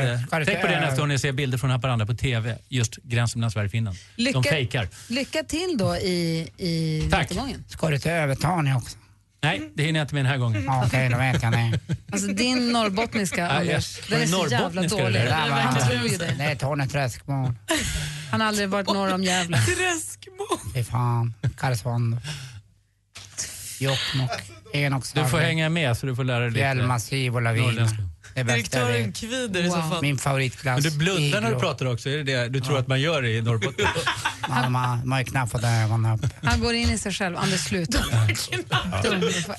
tänk 0.46 0.62
på 0.62 0.68
det 0.68 0.80
nästa 0.80 1.00
gång 1.02 1.08
ni 1.08 1.20
ser 1.20 1.32
bilder 1.32 1.58
från 1.58 1.70
Haparanda 1.70 2.06
på 2.06 2.14
TV, 2.14 2.58
just 2.70 2.96
gränsen 3.04 3.40
mellan 3.40 3.52
Sverige 3.52 3.66
och 3.66 3.72
Finland. 3.72 3.98
Lycka- 4.16 4.42
De 4.42 4.44
fejkar. 4.50 4.88
Lycka 5.10 5.44
till 5.44 5.76
då 5.78 5.96
i, 5.96 6.48
i 6.58 7.08
Tack. 7.12 7.22
rättegången. 7.22 7.64
Ska 7.70 7.90
du 7.90 8.00
till 8.00 8.12
Övertorneå 8.12 8.78
också? 8.78 8.98
Nej, 9.46 9.72
det 9.76 9.84
hinner 9.84 10.00
jag 10.00 10.04
inte 10.06 10.16
med 10.16 10.26
den 10.26 10.32
här 10.32 10.38
gången. 10.38 10.64
Ja, 10.66 10.84
Okej, 10.88 11.10
då 11.10 11.18
vet 11.18 11.44
jag 11.44 11.52
det. 11.52 11.80
Alltså 12.12 12.28
din 12.28 12.72
norrbottniska, 12.72 13.42
Ja, 13.42 13.48
Anders, 13.50 14.00
jag- 14.00 14.10
den 14.20 14.22
är 14.22 14.26
så 14.28 14.38
jävla 14.52 14.60
norrbottniska, 14.60 14.98
dålig. 15.04 15.20
eller? 15.20 15.32
där 15.32 15.50
var- 15.50 15.58
Han 15.60 15.88
tror 15.88 16.08
ju 16.08 16.18
det. 16.18 16.36
Det 16.38 16.44
är 16.44 16.56
Torneträskmål. 16.56 17.54
Han 18.32 18.42
har 18.42 18.48
aldrig 18.48 18.70
varit 18.70 18.88
norr 18.88 19.14
om 19.14 19.24
Gävle. 19.24 19.58
Träskmål. 19.58 20.74
Fy 20.74 20.84
fan. 20.84 21.34
Karesuando. 21.58 22.18
Jokkmokk. 23.80 24.32
Enokshagen. 24.74 25.24
Du 25.26 25.30
får 25.32 25.38
hänga 25.38 25.70
med 25.70 25.98
så 25.98 26.06
du 26.06 26.16
får 26.16 26.24
lära 26.24 26.40
dig 26.40 26.50
lite 26.50 26.60
Fjällmassiv 26.60 27.36
och 27.36 27.42
laviner. 27.42 27.66
norrländska. 27.68 27.98
Det 28.36 28.44
bästa 28.44 28.56
Direktören 28.56 29.06
vet. 29.06 29.16
kvider 29.16 29.64
i 29.64 29.70
så 29.70 29.76
fall. 29.82 30.02
Min 30.02 30.18
favoritglass. 30.18 30.84
Men 30.84 30.92
du 30.92 30.98
blundar 30.98 31.42
när 31.42 31.54
du 31.54 31.60
pratar 31.60 31.86
också, 31.86 32.10
är 32.10 32.18
det 32.18 32.24
det 32.24 32.50
du 32.50 32.60
tror 32.60 32.78
att 32.80 32.88
man 32.88 33.02
gör 33.02 33.26
i 33.26 33.42
Norrbotten? 33.42 33.86
Ja, 34.50 34.70
man, 34.70 34.72
man 35.00 35.12
har 35.12 35.20
ju 35.20 35.26
knappt 35.26 35.52
fått 35.52 35.64
ögonen 35.64 36.14
upp. 36.14 36.26
Han 36.44 36.60
går 36.60 36.74
in 36.74 36.90
i 36.90 36.98
sig 36.98 37.12
själv. 37.14 37.38
Anders, 37.38 37.60
sluta. 37.62 37.98
Dum. 39.04 39.20
Du 39.22 39.32
får, 39.32 39.56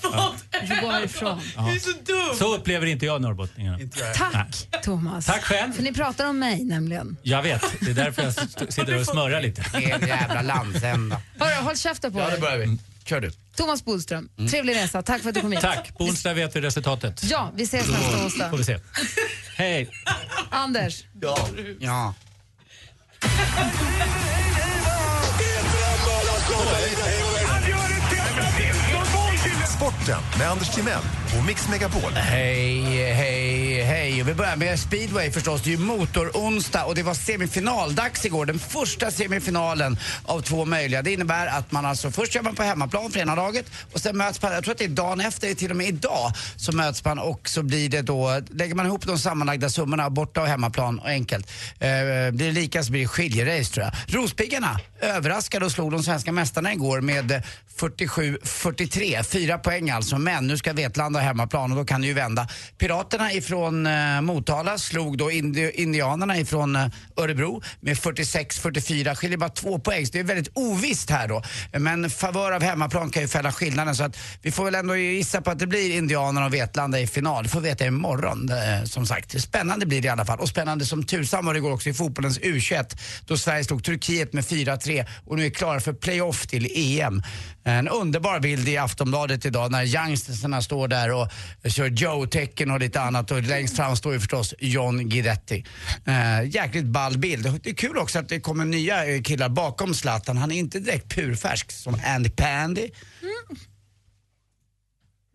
du 0.61 0.66
får 0.66 0.81
gå 0.83 0.91
härifrån. 0.91 1.41
Du 1.57 1.61
är 1.77 1.79
så 1.79 1.91
dum. 1.91 2.37
Så 2.39 2.55
upplever 2.57 2.87
inte 2.87 3.07
jag 3.07 3.22
norrbottningarna. 3.22 3.79
Tack, 4.14 4.68
Thomas. 4.83 5.27
Tack 5.27 5.43
själv. 5.45 5.72
För 5.72 5.83
ni 5.83 5.93
pratar 5.95 6.27
om 6.29 6.39
mig 6.39 6.64
nämligen. 6.64 7.16
Jag 7.22 7.43
vet, 7.43 7.62
det 7.81 7.91
är 7.91 7.95
därför 7.95 8.22
jag 8.22 8.29
st- 8.39 8.66
sitter 8.72 9.01
och 9.01 9.07
smörjar 9.07 9.41
lite. 9.41 9.62
Fel 9.62 10.09
jävla 10.09 10.43
landsända. 10.43 11.20
Hörru, 11.39 11.64
håll 11.64 11.77
käften 11.77 12.12
på 12.12 12.18
dig. 12.18 12.41
börjar 12.41 12.59
vi. 12.59 12.79
Kör 13.05 13.20
du. 13.20 13.31
Thomas 13.57 13.85
Bodström, 13.85 14.29
trevlig 14.51 14.75
resa. 14.77 15.03
Tack 15.03 15.23
för 15.23 15.29
att 15.29 15.35
du 15.35 15.41
kom 15.41 15.53
hit. 15.53 15.61
Tack, 15.61 15.99
på 15.99 16.05
onsdag 16.05 16.35
vet 16.35 16.57
vi 16.57 16.61
resultatet. 16.61 17.21
Ja, 17.25 17.53
vi 17.57 17.63
ses 17.63 17.89
nästa 17.89 18.11
Får 18.11 18.19
vi 18.19 18.25
onsdag. 18.25 18.65
se. 18.65 18.79
Hej. 19.57 19.91
Anders, 20.51 21.05
Ja. 21.81 22.15
Sporten 29.77 30.21
med 30.39 30.51
Anders 30.51 30.69
Timell 30.75 31.03
och 31.39 31.45
Mix 31.47 31.69
Megapol. 31.69 32.13
Hej, 32.13 32.81
hej, 33.13 33.76
hej. 33.87 34.22
Och 34.22 34.28
vi 34.28 34.34
börjar 34.34 34.57
med 34.57 34.80
speedway 34.80 35.30
förstås. 35.30 35.62
Det 35.62 35.70
är 35.70 35.76
ju 35.76 35.78
motoronsdag 35.78 36.84
och 36.84 36.95
det 36.95 37.03
var 37.03 37.14
semifinaldags 37.14 38.24
igår. 38.24 38.47
Den 38.47 38.59
första 38.59 39.11
semifinalen 39.11 39.99
av 40.24 40.41
två 40.41 40.64
möjliga. 40.64 41.03
Det 41.03 41.12
innebär 41.12 41.47
att 41.47 41.72
man 41.72 41.87
alltså 41.87 42.11
först 42.11 42.32
kör 42.32 42.43
man 42.43 42.55
på 42.55 42.62
hemmaplan 42.62 43.11
för 43.11 43.20
ena 43.20 43.34
laget 43.34 43.66
och 43.93 44.01
sen 44.01 44.16
möts 44.16 44.43
man, 44.43 44.53
jag 44.53 44.64
tror 44.64 44.72
att 44.72 44.78
det 44.78 44.84
är 44.84 44.89
dagen 44.89 45.20
efter, 45.20 45.55
till 45.55 45.70
och 45.70 45.76
med 45.76 45.87
idag, 45.87 46.32
så 46.57 46.72
möts 46.72 47.05
man 47.05 47.18
och 47.18 47.49
så 47.49 47.62
blir 47.62 47.89
det 47.89 48.03
då, 48.03 48.43
lägger 48.51 48.74
man 48.74 48.87
ihop 48.87 49.07
de 49.07 49.18
sammanlagda 49.18 49.70
summorna 49.70 50.11
borta 50.11 50.41
och 50.41 50.47
hemmaplan 50.47 50.99
och 50.99 51.09
enkelt. 51.09 51.51
Eh, 51.78 51.89
blir 52.32 52.47
det 52.47 52.53
lika 52.53 52.82
så 52.82 52.91
blir 52.91 53.03
det 53.03 53.09
skiljerace 53.09 53.72
tror 53.72 53.84
jag. 53.87 54.14
Rospiggarna 54.14 54.80
överraskade 55.01 55.64
och 55.64 55.72
slog 55.72 55.93
de 55.93 56.03
svenska 56.03 56.32
mästarna 56.32 56.72
igår 56.72 57.01
med 57.01 57.43
47-43. 57.78 59.22
Fyra 59.22 59.59
poäng 59.59 59.91
alltså, 59.91 60.18
men 60.18 60.47
nu 60.47 60.57
ska 60.57 60.72
Vetlanda 60.72 61.20
ha 61.20 61.26
hemmaplan 61.26 61.70
och 61.70 61.76
då 61.76 61.84
kan 61.84 62.01
det 62.01 62.07
ju 62.07 62.12
vända. 62.12 62.49
Piraterna 62.78 63.32
ifrån 63.32 63.76
eh, 63.87 64.20
Motala 64.20 64.79
slog 64.79 65.18
då 65.18 65.31
indi- 65.31 65.70
indianerna 65.70 66.39
ifrån 66.39 66.77
eh, 66.77 66.87
Örebro 67.16 67.62
med 67.81 67.97
46-44. 67.97 69.14
Skiljer 69.14 69.39
bara 69.39 69.51
två 69.51 69.79
poäng, 69.79 70.07
så 70.07 70.12
det 70.12 70.18
är 70.18 70.24
väldigt 70.24 70.53
ovisst 70.57 71.11
här 71.11 71.29
då. 71.29 71.43
Men 71.72 72.11
favör 72.11 72.53
av 72.53 72.62
hemmaplan 72.62 73.11
kan 73.11 73.22
ju 73.22 73.29
fälla 73.29 73.53
skillnaden 73.53 73.97
så 73.97 74.05
att 74.05 74.18
vi 74.43 74.51
får 74.53 74.64
väl 74.64 74.74
ändå 74.74 74.97
gissa 74.97 75.41
på 75.41 75.51
att 75.51 75.59
det 75.59 75.66
blir 75.66 75.97
indianerna 75.97 76.47
och 76.47 76.55
Vetlanda 76.55 77.01
i 77.01 77.07
final. 77.07 77.43
Det 77.45 77.49
får 77.51 77.61
vi 77.61 77.68
veta 77.68 77.87
imorgon 77.87 78.49
eh, 78.51 78.85
som 78.85 79.07
sagt. 79.07 79.43
Spännande 79.43 79.87
blir 79.87 80.01
det 80.03 80.07
i 80.07 80.11
alla 80.11 80.24
fall 80.24 80.39
och 80.41 80.49
spännande 80.49 80.85
som 80.87 81.03
tusan 81.05 81.47
var 81.47 81.55
det 81.55 81.59
igår 81.59 81.72
också 81.72 81.89
i 81.89 81.95
fotbollens 81.95 82.41
U21 82.41 82.99
då 83.27 83.37
Sverige 83.37 83.64
slog 83.64 83.85
Turkiet 83.85 84.33
med 84.33 84.45
4-3 84.45 85.07
och 85.27 85.37
nu 85.37 85.47
är 85.47 85.51
klara 85.51 85.81
för 85.81 85.93
playoff 85.93 86.47
till 86.47 86.66
EM. 86.74 87.22
En 87.64 87.89
underbar 87.89 88.41
bild 88.41 88.68
i 88.68 88.77
Aftonbladet 88.77 89.45
idag 89.47 89.70
när 89.72 89.85
youngstersarna 89.85 90.62
står 90.62 90.89
där 90.89 91.12
och 91.12 91.29
kör 91.68 91.87
Joe-tecken 91.89 92.70
och 92.70 92.81
lite 92.81 93.01
annat 93.01 93.31
och 93.31 93.43
längst 93.43 93.66
fram 93.73 93.97
står 93.97 94.12
ju 94.12 94.21
förstås 94.21 94.55
John 94.59 95.09
Guidetti. 95.09 95.64
Eh, 96.07 96.49
jäkligt 96.51 96.85
ball 96.85 97.19
bild. 97.19 97.61
Det 97.62 97.71
är 97.71 97.75
kul 97.75 97.99
också 97.99 98.19
att 98.19 98.29
det 98.29 98.41
kommer 98.41 98.64
nya 98.64 99.07
eh, 99.07 99.23
killar 99.23 99.49
bakom 99.49 99.95
Zlatan. 99.95 100.37
Han 100.37 100.53
är 100.53 100.57
inte 100.57 100.79
direkt 100.79 101.14
purfärsk 101.14 101.73
som 101.73 102.01
Andy 102.05 102.31
Pandy. 102.31 102.91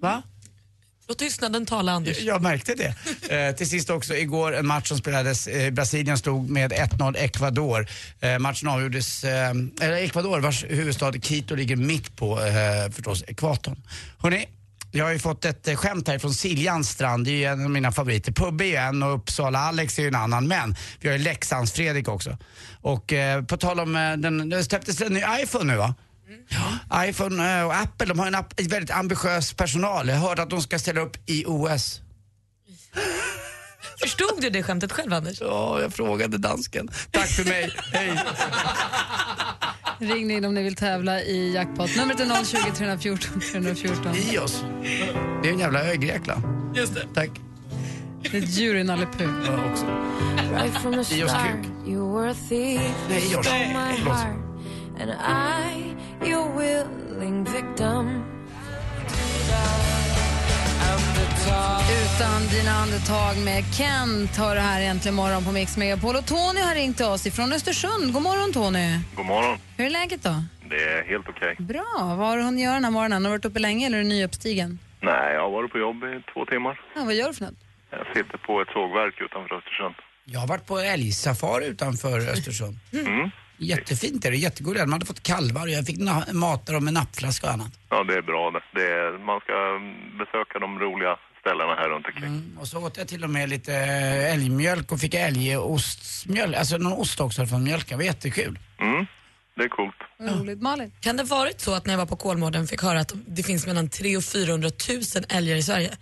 Va? 0.02 0.24
Låt 1.12 1.20
tystnaden 1.20 1.66
tala 1.66 1.92
Anders. 1.92 2.20
Jag 2.20 2.42
märkte 2.42 2.76
det. 2.76 2.96
Eh, 3.36 3.56
till 3.56 3.70
sist 3.70 3.90
också 3.90 4.16
igår 4.16 4.56
en 4.56 4.68
match 4.68 4.88
som 4.88 4.98
spelades. 4.98 5.48
Eh, 5.48 5.72
Brasilien 5.72 6.18
stod 6.18 6.50
med 6.50 6.74
1-0 6.74 7.16
Ecuador. 7.18 7.88
Eh, 8.20 8.40
matchen 8.40 8.70
avgjordes, 8.70 9.24
eh, 9.24 9.52
Ecuador 9.82 10.40
vars 10.40 10.64
huvudstad 10.64 11.12
Quito 11.12 11.56
ligger 11.56 11.76
mitt 11.76 12.16
på 12.16 12.42
eh, 12.42 12.92
förstås 12.92 13.24
ekvatorn. 13.28 13.82
Hörrni, 14.18 14.48
jag 14.92 15.06
har 15.06 15.12
ju 15.12 15.20
fått 15.20 15.46
ett 15.46 15.68
eh, 15.68 15.76
skämt 15.76 16.08
här 16.08 16.20
från 16.20 16.34
Siljans 16.34 16.90
strand, 16.90 17.26
det 17.26 17.32
är 17.32 17.36
ju 17.36 17.46
en 17.46 17.64
av 17.64 17.70
mina 17.70 17.92
favoriter. 17.92 18.32
Pubbe 18.32 18.64
är 18.64 18.68
ju 18.68 18.76
en 18.76 19.04
och 19.04 19.16
Uppsala 19.16 19.60
Alex 19.60 20.00
är 20.00 20.04
ju 20.04 20.08
en 20.08 20.16
annan, 20.16 20.48
men 20.48 20.76
vi 21.00 21.10
har 21.10 21.18
ju 21.18 21.24
Leksands 21.24 21.72
Fredrik 21.72 22.08
också. 22.08 22.38
Och 22.82 23.14
eh, 23.14 23.44
på 23.44 23.58
tal 23.58 23.80
om, 23.80 23.96
eh, 23.96 24.18
den, 24.18 24.50
det 24.50 24.64
släpptes 24.64 25.02
en 25.02 25.14
ny 25.14 25.24
iPhone 25.44 25.74
nu 25.74 25.78
va? 25.78 25.96
Ja, 26.50 27.06
iPhone 27.06 27.60
eh, 27.60 27.66
och 27.66 27.76
Apple 27.76 28.08
de 28.08 28.20
har 28.20 28.28
en 28.28 28.36
app, 28.36 28.62
väldigt 28.62 28.92
ambitiös 28.92 29.54
personal. 29.54 30.08
Jag 30.08 30.16
hörde 30.16 30.42
att 30.42 30.50
de 30.50 30.62
ska 30.62 30.80
ställa 30.80 31.02
upp 31.02 31.30
i 31.30 31.46
OS. 31.48 32.02
Förstod 34.00 34.42
du 34.42 34.50
det 34.50 34.64
skämtet 34.64 34.92
själv 34.92 35.14
Anders? 35.14 35.42
Ja, 35.42 35.82
jag 35.82 35.94
frågade 35.94 36.38
dansken. 36.38 36.90
Tack 37.12 37.28
för 37.30 37.44
mig. 37.44 37.72
Hej. 37.92 38.24
ring 40.02 40.32
in 40.32 40.46
om 40.46 40.54
ni 40.54 40.64
vill 40.64 40.76
tävla 40.76 41.22
i 41.22 41.54
jackpot. 41.54 41.96
Numret 41.98 42.20
är 42.20 42.44
020 42.46 42.58
314 42.78 43.42
314. 43.52 44.16
I 44.16 44.38
oss. 44.38 44.64
Det 45.44 45.50
är 45.50 45.54
en 45.54 45.60
jävla 45.60 45.84
ö 45.84 45.94
i 45.94 45.98
Grekland. 45.98 46.44
Just 46.76 46.94
det. 46.96 47.02
Tack. 47.14 47.30
Det 48.22 48.38
är 48.38 48.42
ett 48.44 48.50
djur 48.58 48.76
i 48.76 48.84
Nalle 48.84 49.08
Puh. 49.18 49.28
Ja, 49.48 49.72
också. 49.72 49.86
Right 50.54 50.78
from 50.78 50.92
the 50.94 51.16
I 51.18 51.24
oss 51.24 51.30
start, 51.30 51.44
kuk. 51.62 51.88
you 51.88 52.14
were 52.18 52.32
a 52.32 52.36
thief. 52.50 52.82
Nej, 53.10 53.22
my 53.74 53.98
Förlåt. 53.98 54.18
and 55.02 55.12
I, 55.12 56.30
your 56.30 56.58
willing 56.60 57.44
victim. 57.44 58.24
Utan 62.22 62.48
dina 62.48 62.72
andetag 62.72 63.36
med 63.46 63.64
Kent 63.78 64.38
hör 64.38 64.56
det 64.56 64.62
här 64.62 64.82
äntligen 64.82 65.16
morgon 65.16 65.44
på 65.44 65.52
Mix 65.52 65.78
Megapol. 65.78 66.16
Och 66.16 66.26
Tony 66.26 66.62
har 66.68 66.76
ringt 66.76 66.98
till 66.98 67.06
oss 67.06 67.28
ifrån 67.28 67.54
Östersund. 67.54 68.14
God 68.14 68.22
morgon 68.22 68.54
Tony. 68.54 69.00
God 69.16 69.26
morgon. 69.26 69.58
Hur 69.78 69.86
är 69.86 69.90
läget 69.90 70.24
då? 70.24 70.36
Det 70.70 70.84
är 70.84 71.04
helt 71.04 71.30
okej. 71.30 71.56
Bra. 71.60 72.16
Vad 72.20 72.28
har 72.28 72.38
du 72.38 72.44
hunnit 72.44 72.64
göra 72.64 72.74
den 72.74 72.84
här 72.84 72.92
morgonen? 72.92 73.26
Har 73.26 73.32
du 73.32 73.38
varit 73.38 73.46
uppe 73.46 73.60
länge 73.60 73.86
eller 73.86 73.98
är 73.98 74.04
du 74.04 74.10
nyuppstigen? 74.10 74.80
Nej, 75.02 75.34
jag 75.34 75.42
har 75.42 75.52
varit 75.52 75.72
på 75.72 75.78
jobb 75.78 76.04
i 76.04 76.24
två 76.34 76.46
timmar. 76.46 76.82
Ja, 76.96 77.02
vad 77.04 77.14
gör 77.16 77.28
du 77.28 77.34
för 77.34 77.46
något? 77.46 77.60
Jag 77.90 78.08
sitter 78.16 78.38
på 78.38 78.62
ett 78.62 78.68
sågverk 78.74 79.22
utanför 79.22 79.56
Östersund. 79.56 79.96
Jag 80.26 80.40
har 80.40 80.48
varit 80.48 80.68
på 80.68 80.80
älgsafari 80.80 81.66
utanför 81.68 82.18
Östersund. 82.34 82.76
Mm. 82.94 83.30
Jättefint 83.58 84.26
är 84.26 84.32
det, 84.32 84.38
jättegulligt. 84.38 84.86
Man 84.86 84.94
hade 84.94 85.06
fått 85.06 85.24
kalvar 85.24 85.62
och 85.62 85.70
jag 85.70 85.86
fick 85.86 86.00
mata 86.34 86.74
dem 86.74 86.86
med 86.86 86.94
nappflaska 86.94 87.48
och 87.48 87.54
annat. 87.54 87.72
Ja, 87.90 88.04
det 88.04 88.14
är 88.14 88.22
bra 88.22 88.52
det. 88.52 88.62
det 88.80 88.88
är, 89.02 89.26
man 89.26 89.40
ska 89.40 89.54
besöka 90.20 90.60
de 90.60 90.80
roliga 90.80 91.18
ställena 91.42 91.76
här 91.76 91.90
runt 91.90 92.06
omkring. 92.06 92.24
Mm. 92.24 92.58
Och 92.60 92.68
så 92.68 92.86
åt 92.86 92.98
jag 92.98 93.08
till 93.08 93.24
och 93.24 93.30
med 93.30 93.50
lite 93.50 93.74
älgmjölk 94.34 94.92
och 94.92 95.00
fick 95.00 95.14
älgostsmjölk, 95.14 96.56
alltså 96.56 96.78
någon 96.78 96.94
ost 96.94 97.20
också 97.20 97.46
från 97.46 97.64
mjölken. 97.64 97.98
Det 97.98 98.04
var 98.04 98.14
jättekul. 98.14 98.60
Mm. 98.80 99.06
det 99.56 99.64
är 99.64 99.70
coolt. 99.70 99.96
Roligt. 100.20 100.62
Malin? 100.62 100.92
Kan 101.00 101.18
det 101.18 101.24
varit 101.24 101.62
så 101.62 101.74
att 101.74 101.86
när 101.86 101.94
jag 101.94 101.98
var 101.98 102.06
på 102.06 102.16
Kolmården 102.16 102.68
fick 102.68 102.82
höra 102.82 103.00
att 103.00 103.14
det 103.28 103.44
finns 103.44 103.68
mellan 103.68 103.90
300 103.90 104.18
och 104.18 104.24
400 104.24 104.70
000 104.90 105.02
älgar 105.30 105.56
i 105.56 105.64
Sverige? 105.64 105.98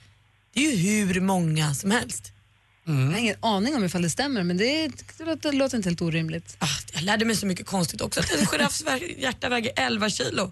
Det 0.54 0.66
är 0.66 0.76
ju 0.76 1.06
hur 1.06 1.22
många 1.22 1.74
som 1.74 1.92
helst. 1.92 2.34
Jag 2.84 2.94
har 2.94 3.18
ingen 3.18 3.36
aning 3.40 3.76
om 3.76 3.84
ifall 3.84 4.02
det 4.02 4.10
stämmer, 4.10 4.44
men 4.44 4.58
det, 4.58 4.88
det, 5.18 5.26
låter, 5.26 5.52
det 5.52 5.58
låter 5.58 5.78
inte 5.78 5.90
helt 5.90 6.02
orimligt. 6.02 6.58
Ah, 6.60 6.68
jag 6.94 7.04
lärde 7.04 7.26
mig 7.26 7.36
så 7.36 7.46
mycket 7.46 7.66
konstigt 7.66 8.02
också. 8.02 8.20
Att 8.20 8.32
en 8.32 8.46
giraffs 8.46 8.86
hjärta 9.18 9.50
väger 9.50 9.72
11 9.76 10.10
kilo. 10.10 10.52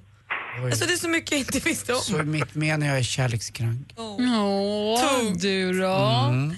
Alltså 0.65 0.85
det 0.85 0.93
är 0.93 0.97
så 0.97 1.09
mycket 1.09 1.31
jag 1.31 1.39
inte 1.39 1.59
visste 1.59 1.93
om. 1.93 1.99
Så 1.99 2.17
är 2.17 2.23
mitt 2.23 2.55
med 2.55 2.79
när 2.79 2.87
jag 2.87 2.97
är 2.97 3.03
kärlekskrank. 3.03 3.93
Åh, 3.95 5.33
du 5.35 5.79
då? 5.81 5.95
Mm. 6.29 6.55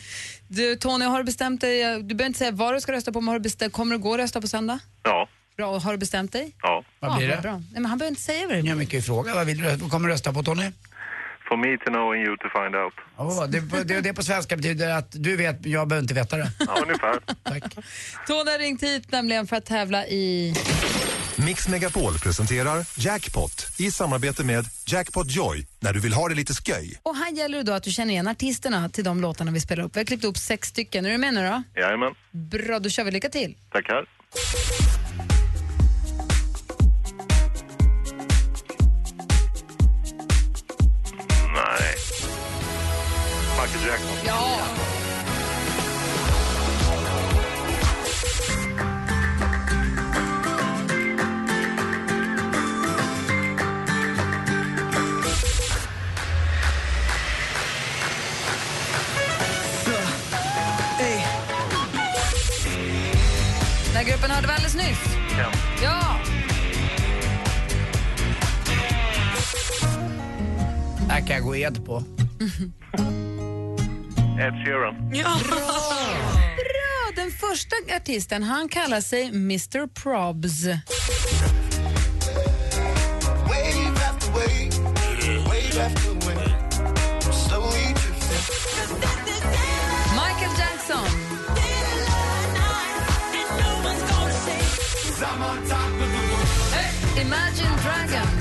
Du, 0.47 0.75
Tony, 0.75 1.05
har 1.05 1.17
du 1.17 1.23
bestämt 1.23 1.61
dig? 1.61 1.83
Du 2.03 2.03
behöver 2.03 2.25
inte 2.25 2.39
säga 2.39 2.51
vad 2.51 2.73
du 2.73 2.81
ska 2.81 2.91
rösta 2.91 3.11
på, 3.11 3.21
men 3.21 3.27
har 3.27 3.35
du 3.35 3.43
bestämt, 3.43 3.73
kommer 3.73 3.95
du 3.95 4.01
gå 4.01 4.09
och 4.09 4.17
rösta 4.17 4.41
på 4.41 4.47
söndag? 4.47 4.79
Ja. 5.03 5.29
Bra, 5.57 5.79
har 5.79 5.91
du 5.91 5.97
bestämt 5.97 6.31
dig? 6.31 6.51
Ja. 6.61 6.83
Vad 6.99 7.17
blir 7.17 7.29
ja, 7.29 7.35
det? 7.35 7.41
Bra. 7.41 7.53
Nej, 7.53 7.63
men 7.73 7.85
han 7.85 7.97
behöver 7.97 8.11
inte 8.11 8.21
säga 8.21 8.41
vad 8.47 8.49
det 8.49 8.57
Ja, 8.57 8.61
blir. 8.61 8.75
men 8.75 8.85
kan 8.85 8.99
ju 8.99 9.03
fråga. 9.03 9.35
Vad, 9.35 9.45
vill 9.45 9.57
du, 9.57 9.75
vad 9.75 9.91
kommer 9.91 10.07
du 10.07 10.13
rösta 10.13 10.33
på 10.33 10.43
Tony? 10.43 10.71
For 11.49 11.57
me 11.57 11.77
to 11.77 11.85
know 11.85 12.11
and 12.11 12.27
you 12.27 12.37
to 12.37 12.47
find 12.53 12.75
out. 12.75 12.93
Oh, 13.17 13.47
det, 13.47 13.83
det, 13.83 14.01
det 14.01 14.13
på 14.13 14.23
svenska 14.23 14.57
betyder 14.57 14.89
att 14.89 15.07
du 15.11 15.35
vet, 15.35 15.65
jag 15.65 15.87
behöver 15.87 16.03
inte 16.03 16.13
veta 16.13 16.37
det. 16.37 16.51
Ja, 16.59 16.77
ungefär. 16.83 17.19
Tony 18.27 18.51
har 18.51 18.59
ringt 18.59 18.83
hit 18.83 19.11
nämligen 19.11 19.47
för 19.47 19.55
att 19.55 19.65
tävla 19.65 20.07
i... 20.07 20.53
Mix 21.45 21.67
Megapol 21.67 22.13
presenterar 22.19 22.85
Jackpot 22.97 23.67
i 23.79 23.91
samarbete 23.91 24.43
med 24.43 24.65
Jackpot 24.87 25.31
Joy 25.35 25.65
när 25.79 25.93
du 25.93 25.99
vill 25.99 26.13
ha 26.13 26.29
det 26.29 26.35
lite 26.35 26.53
sköj. 26.53 26.99
Och 27.03 27.15
här 27.15 27.31
gäller 27.31 27.57
det 27.57 27.63
då 27.63 27.71
att 27.71 27.83
du 27.83 27.91
känner 27.91 28.11
igen 28.11 28.27
artisterna 28.27 28.89
till 28.89 29.03
de 29.03 29.21
låtarna 29.21 29.51
vi 29.51 29.59
spelar 29.59 29.83
upp. 29.83 29.95
Vi 29.95 29.99
har 29.99 30.05
klippt 30.05 30.23
upp 30.23 30.37
sex 30.37 30.67
stycken. 30.67 31.05
Är 31.05 31.09
du 31.09 31.17
med 31.17 31.33
nu 31.33 31.41
då? 31.41 31.63
Jajamän. 31.81 32.13
Bra, 32.31 32.79
då 32.79 32.89
kör 32.89 33.03
vi. 33.03 33.11
Lycka 33.11 33.29
till. 33.29 33.55
Tackar. 33.71 34.05
Gruppen 64.19 64.35
hörde 64.35 64.47
vi 64.47 64.53
alldeles 64.53 64.75
nyss. 64.75 65.15
Ja. 65.37 65.51
Ja! 65.83 66.19
Det 71.07 71.13
här 71.13 71.19
kan 71.19 71.35
jag 71.35 71.43
gå 71.43 71.55
ed 71.55 71.85
på. 71.85 71.97
Ed 74.39 74.53
Sheeran. 74.65 75.11
Ja. 75.13 75.39
Bra! 75.45 75.61
Den 77.15 77.31
första 77.31 77.75
artisten, 77.95 78.43
han 78.43 78.69
kallar 78.69 79.01
sig 79.01 79.27
Mr 79.27 79.87
Probs. 79.87 80.65
Michael 85.79 86.18
Imagine 97.29 97.75
Dragons. 97.83 98.38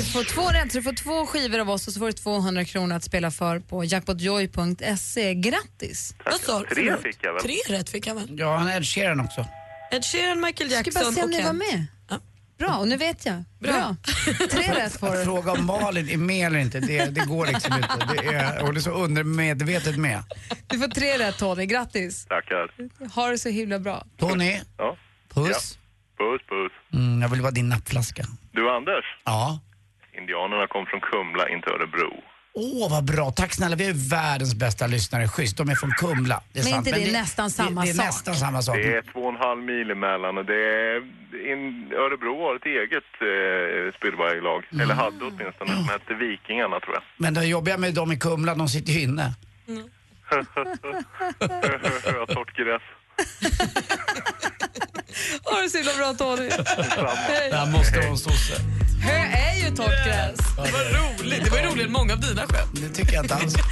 Du 0.00 0.06
får 0.12 0.24
två 0.24 0.48
rätt, 0.48 0.72
så 0.72 0.78
du 0.78 0.82
får 0.82 0.92
två 0.92 1.26
skivor 1.26 1.58
av 1.58 1.70
oss 1.70 1.86
och 1.86 1.92
så 1.92 1.98
får 2.00 2.06
du 2.06 2.12
200 2.12 2.64
kronor 2.64 2.96
att 2.96 3.04
spela 3.04 3.30
för 3.30 3.58
på 3.60 3.84
jackpotjoy.se. 3.84 5.34
Grattis! 5.34 6.14
Vad 6.24 6.34
sa 6.40 6.58
du? 6.60 6.66
Tre 6.66 6.74
Förlåt. 6.74 7.02
fick 7.02 7.18
jag 7.22 7.32
väl? 7.34 7.42
Tre 7.42 7.56
rätt 7.68 7.90
fick 7.90 8.06
jag 8.06 8.14
väl? 8.14 8.26
Ja, 8.38 8.56
han 8.56 8.68
är 8.68 8.76
Ed 8.76 8.86
Sheeran 8.86 9.20
också. 9.20 9.46
Ed 9.90 10.04
Sheeran, 10.04 10.40
Michael 10.40 10.70
Jag 10.70 10.80
ska 10.86 10.90
Jackson 11.00 11.02
bara 11.04 11.12
se 11.14 11.20
om 11.22 11.24
och 11.24 11.30
ni 11.30 11.36
var 11.42 11.44
Kent. 11.44 11.58
med. 11.58 11.86
Ja. 12.10 12.18
Bra, 12.58 12.76
och 12.76 12.88
nu 12.88 12.96
vet 12.96 13.26
jag. 13.26 13.44
Bra. 13.60 13.96
Tre 14.50 14.72
rätt 14.74 15.00
får 15.00 15.06
Att 15.08 15.14
du. 15.16 15.24
fråga 15.24 15.52
om 15.52 15.66
Malin 15.66 16.08
är 16.08 16.16
med 16.16 16.46
eller 16.46 16.58
inte, 16.58 16.80
det, 16.80 17.04
det 17.06 17.20
går 17.26 17.46
liksom 17.46 17.72
inte. 17.76 18.22
Det 18.22 18.34
är, 18.34 18.60
hon 18.60 18.76
är 18.76 18.80
så 18.80 18.90
undermedvetet 18.90 19.96
med. 19.96 20.22
Du 20.66 20.78
får 20.78 20.88
tre 20.88 21.18
rätt 21.18 21.38
Tony, 21.38 21.66
grattis. 21.66 22.26
Tackar. 22.26 22.70
Ha 23.14 23.28
det 23.28 23.38
så 23.38 23.48
himla 23.48 23.78
bra. 23.78 24.04
Tony, 24.18 24.60
Ja. 24.78 24.96
puss. 25.34 25.78
Puss, 26.18 26.42
puss. 26.48 26.72
Mm, 27.00 27.22
jag 27.22 27.28
vill 27.28 27.40
vara 27.40 27.50
din 27.50 27.68
nappflaska. 27.68 28.24
Du, 28.52 28.70
Anders. 28.70 29.04
Ja. 29.24 29.60
Indianerna 30.18 30.66
kom 30.66 30.86
från 30.86 31.00
Kumla, 31.00 31.48
inte 31.48 31.70
Örebro. 31.70 32.22
Åh, 32.54 32.90
vad 32.90 33.04
bra. 33.04 33.30
Tack 33.30 33.54
snälla. 33.54 33.76
Vi 33.76 33.86
är 33.86 34.10
världens 34.10 34.54
bästa 34.54 34.86
lyssnare. 34.86 35.28
Schysst. 35.28 35.56
De 35.56 35.68
är 35.68 35.74
från 35.74 35.90
Kumla. 35.90 36.42
Det 36.52 36.58
är 36.60 36.64
Men 36.64 36.72
sant. 36.72 36.86
inte 36.86 36.98
det 37.00 37.08
är 37.08 37.12
nästan 37.12 37.50
samma 37.50 37.80
det, 37.80 37.86
det 37.86 37.90
är 37.90 37.94
sak? 37.94 38.04
nästan 38.06 38.34
samma 38.34 38.62
sak. 38.62 38.76
Det 38.76 38.96
är 38.96 39.02
två 39.12 39.20
och 39.20 39.28
en 39.32 39.36
halv 39.36 39.62
mil 39.62 39.90
emellan 39.90 40.38
och 40.38 40.44
det 40.44 40.54
är, 40.54 40.96
in, 41.52 41.92
Örebro 41.92 42.42
har 42.46 42.56
ett 42.56 42.66
eget 42.66 43.10
eh, 43.30 43.94
speedwaylag. 43.98 44.66
Mm. 44.72 44.80
Eller 44.80 44.94
hade 44.94 45.24
åtminstone, 45.24 45.74
som 45.76 45.88
hette 45.88 46.14
Vikingarna 46.14 46.80
tror 46.80 46.94
jag. 46.94 47.02
Men 47.16 47.34
det 47.34 47.44
jobbiga 47.44 47.76
med 47.78 47.94
dem 47.94 48.12
i 48.12 48.18
Kumla, 48.18 48.54
de 48.54 48.68
sitter 48.68 48.92
ju 48.92 49.00
inne. 49.00 49.34
Torrt 52.34 52.56
gräs. 52.56 52.82
Ha 55.44 55.60
det 55.62 55.68
så 55.68 55.78
himla 55.78 55.92
bra 55.98 56.14
Tony. 56.14 56.48
Där 57.50 57.72
måste 57.72 57.98
vara 57.98 58.08
en 58.08 58.16
sosse. 58.16 58.54
Hö 59.02 59.12
är 59.12 59.64
ju 59.64 59.76
torrt 59.76 60.06
gräs. 60.06 60.38
Det 60.56 60.72
var 60.72 61.22
roligt. 61.24 61.44
Det 61.44 61.50
var 61.50 61.58
ju 61.58 61.64
roligare 61.64 61.86
än 61.86 61.92
många 61.92 62.12
av 62.12 62.20
dina 62.20 62.42
skämt. 62.46 62.70
Det 62.72 62.88
tycker 62.88 63.12
jag 63.12 63.24
inte 63.24 63.34
alls. 63.34 63.54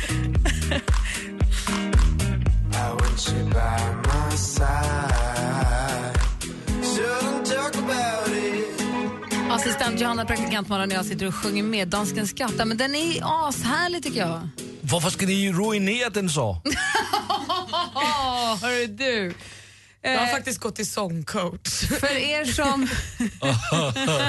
Assistent 9.50 10.00
Johanna, 10.00 10.24
praktikant 10.24 10.70
och 10.70 10.92
jag 10.92 11.04
sitter 11.04 11.26
och 11.26 11.34
sjunger 11.34 11.62
med 11.62 11.88
Dansken 11.88 12.28
skrattar, 12.28 12.64
men 12.64 12.76
den 12.76 12.94
är 12.94 13.20
ashärlig 13.22 14.02
tycker 14.02 14.20
jag. 14.20 14.48
Varför 14.80 15.10
ska 15.10 15.26
ni 15.26 15.52
ruinera 15.52 16.10
den 16.10 16.30
så? 16.30 16.52
Hörru 18.62 18.86
du. 18.86 19.34
Jag 20.02 20.18
har 20.18 20.26
Eh, 20.26 20.32
faktiskt 20.32 20.60
gått 20.60 20.76
till 20.76 20.86
sångcoach. 20.86 21.88
För 22.00 22.16
er 22.16 22.44
som... 22.44 22.88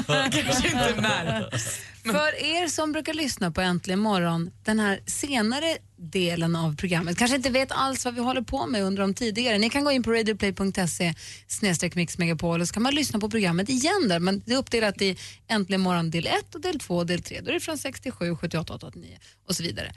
Kanske 0.31 0.67
inte 0.67 1.01
märks. 1.01 1.79
För 2.03 2.43
er 2.43 2.67
som 2.67 2.91
brukar 2.91 3.13
lyssna 3.13 3.51
på 3.51 3.61
Äntligen 3.61 3.99
morgon, 3.99 4.51
den 4.63 4.79
här 4.79 4.99
senare 5.05 5.77
delen 5.97 6.55
av 6.55 6.75
programmet, 6.75 7.17
kanske 7.17 7.35
inte 7.35 7.49
vet 7.49 7.71
alls 7.71 8.05
vad 8.05 8.13
vi 8.15 8.21
håller 8.21 8.41
på 8.41 8.67
med 8.67 8.83
under 8.83 9.01
de 9.01 9.13
tidigare. 9.13 9.57
Ni 9.57 9.69
kan 9.69 9.83
gå 9.83 9.91
in 9.91 10.03
på 10.03 10.11
radioplay.se 10.11 11.13
snedstreck 11.47 11.95
mixmegapol 11.95 12.61
och 12.61 12.67
så 12.67 12.73
kan 12.73 12.83
man 12.83 12.95
lyssna 12.95 13.19
på 13.19 13.29
programmet 13.29 13.69
igen 13.69 14.07
där. 14.09 14.19
Men 14.19 14.43
det 14.45 14.53
är 14.53 14.57
uppdelat 14.57 15.01
i 15.01 15.17
Äntligen 15.47 15.81
morgon 15.81 16.11
del 16.11 16.27
1 16.27 16.55
och 16.55 16.61
del 16.61 16.79
2 16.79 16.97
och 16.97 17.05
del 17.05 17.21
3. 17.21 17.41
Då 17.41 17.49
är 17.49 17.53
det 17.53 17.59
från 17.59 17.77
67, 17.77 18.35
78, 18.35 18.73
89 18.73 19.17
och 19.47 19.55
så 19.55 19.63
vidare. 19.63 19.91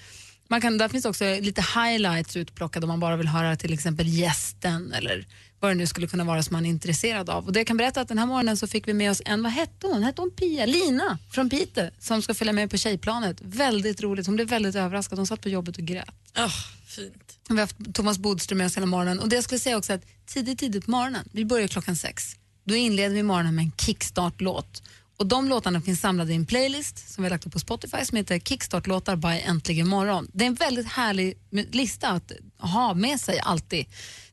Man 0.48 0.60
kan, 0.60 0.78
där 0.78 0.88
finns 0.88 1.04
också 1.04 1.24
lite 1.24 1.64
highlights 1.74 2.36
utplockade 2.36 2.84
om 2.84 2.88
man 2.88 3.00
bara 3.00 3.16
vill 3.16 3.28
höra 3.28 3.56
till 3.56 3.72
exempel 3.72 4.08
gästen 4.08 4.92
eller 4.92 5.26
vad 5.62 5.70
det 5.70 5.74
nu 5.74 5.86
skulle 5.86 6.06
kunna 6.06 6.24
vara 6.24 6.42
som 6.42 6.52
man 6.54 6.66
är 6.66 6.70
intresserad 6.70 7.30
av. 7.30 7.46
Och 7.46 7.52
det 7.52 7.60
jag 7.60 7.66
kan 7.66 7.76
berätta 7.76 8.00
att 8.00 8.08
den 8.08 8.18
här 8.18 8.26
morgonen 8.26 8.56
så 8.56 8.66
fick 8.66 8.88
vi 8.88 8.94
med 8.94 9.10
oss 9.10 9.22
en, 9.24 9.42
vad 9.42 9.52
hette 9.52 9.86
hon? 9.86 10.02
Hette 10.02 10.22
hon 10.22 10.30
Pia? 10.30 10.66
Lina 10.66 11.18
från 11.30 11.50
Piteå 11.50 11.90
som 11.98 12.22
ska 12.22 12.34
följa 12.34 12.52
med 12.52 12.70
på 12.70 12.76
tjejplanet. 12.76 13.36
Väldigt 13.40 14.02
roligt, 14.02 14.26
hon 14.26 14.34
blev 14.34 14.48
väldigt 14.48 14.74
överraskad. 14.74 15.18
Hon 15.18 15.26
satt 15.26 15.40
på 15.40 15.48
jobbet 15.48 15.76
och 15.76 15.84
grät. 15.84 16.08
Oh, 16.36 16.52
fint. 16.86 17.38
Vi 17.48 17.54
har 17.54 17.60
haft 17.60 17.94
Thomas 17.94 18.18
Bodström 18.18 18.58
med 18.58 18.66
oss 18.66 18.76
hela 18.76 18.86
morgonen 18.86 19.20
och 19.20 19.28
det 19.28 19.34
jag 19.34 19.44
skulle 19.44 19.58
säga 19.58 19.76
också 19.76 19.92
att 19.92 20.02
tidigt, 20.26 20.58
tidigt 20.58 20.84
på 20.84 20.90
morgonen, 20.90 21.28
vi 21.32 21.44
börjar 21.44 21.68
klockan 21.68 21.96
sex, 21.96 22.36
då 22.64 22.74
inleder 22.74 23.14
vi 23.14 23.22
morgonen 23.22 23.54
med 23.54 23.62
en 23.64 23.72
kickstart-låt. 23.78 24.82
Och 25.16 25.26
De 25.26 25.48
låtarna 25.48 25.80
finns 25.80 26.00
samlade 26.00 26.32
i 26.32 26.36
en 26.36 26.46
playlist 26.46 27.12
som 27.12 27.22
vi 27.22 27.26
har 27.26 27.30
lagt 27.30 27.46
upp 27.46 27.52
på 27.52 27.58
Spotify 27.58 28.04
som 28.04 28.16
heter 28.16 28.38
Kickstart-låtar 28.38 29.16
by 29.16 29.40
Äntligen 29.44 29.88
morgon. 29.88 30.28
Det 30.32 30.44
är 30.44 30.46
en 30.46 30.54
väldigt 30.54 30.86
härlig 30.86 31.38
lista 31.50 32.08
att 32.08 32.32
ha 32.58 32.94
med 32.94 33.20
sig 33.20 33.40
alltid. 33.40 33.86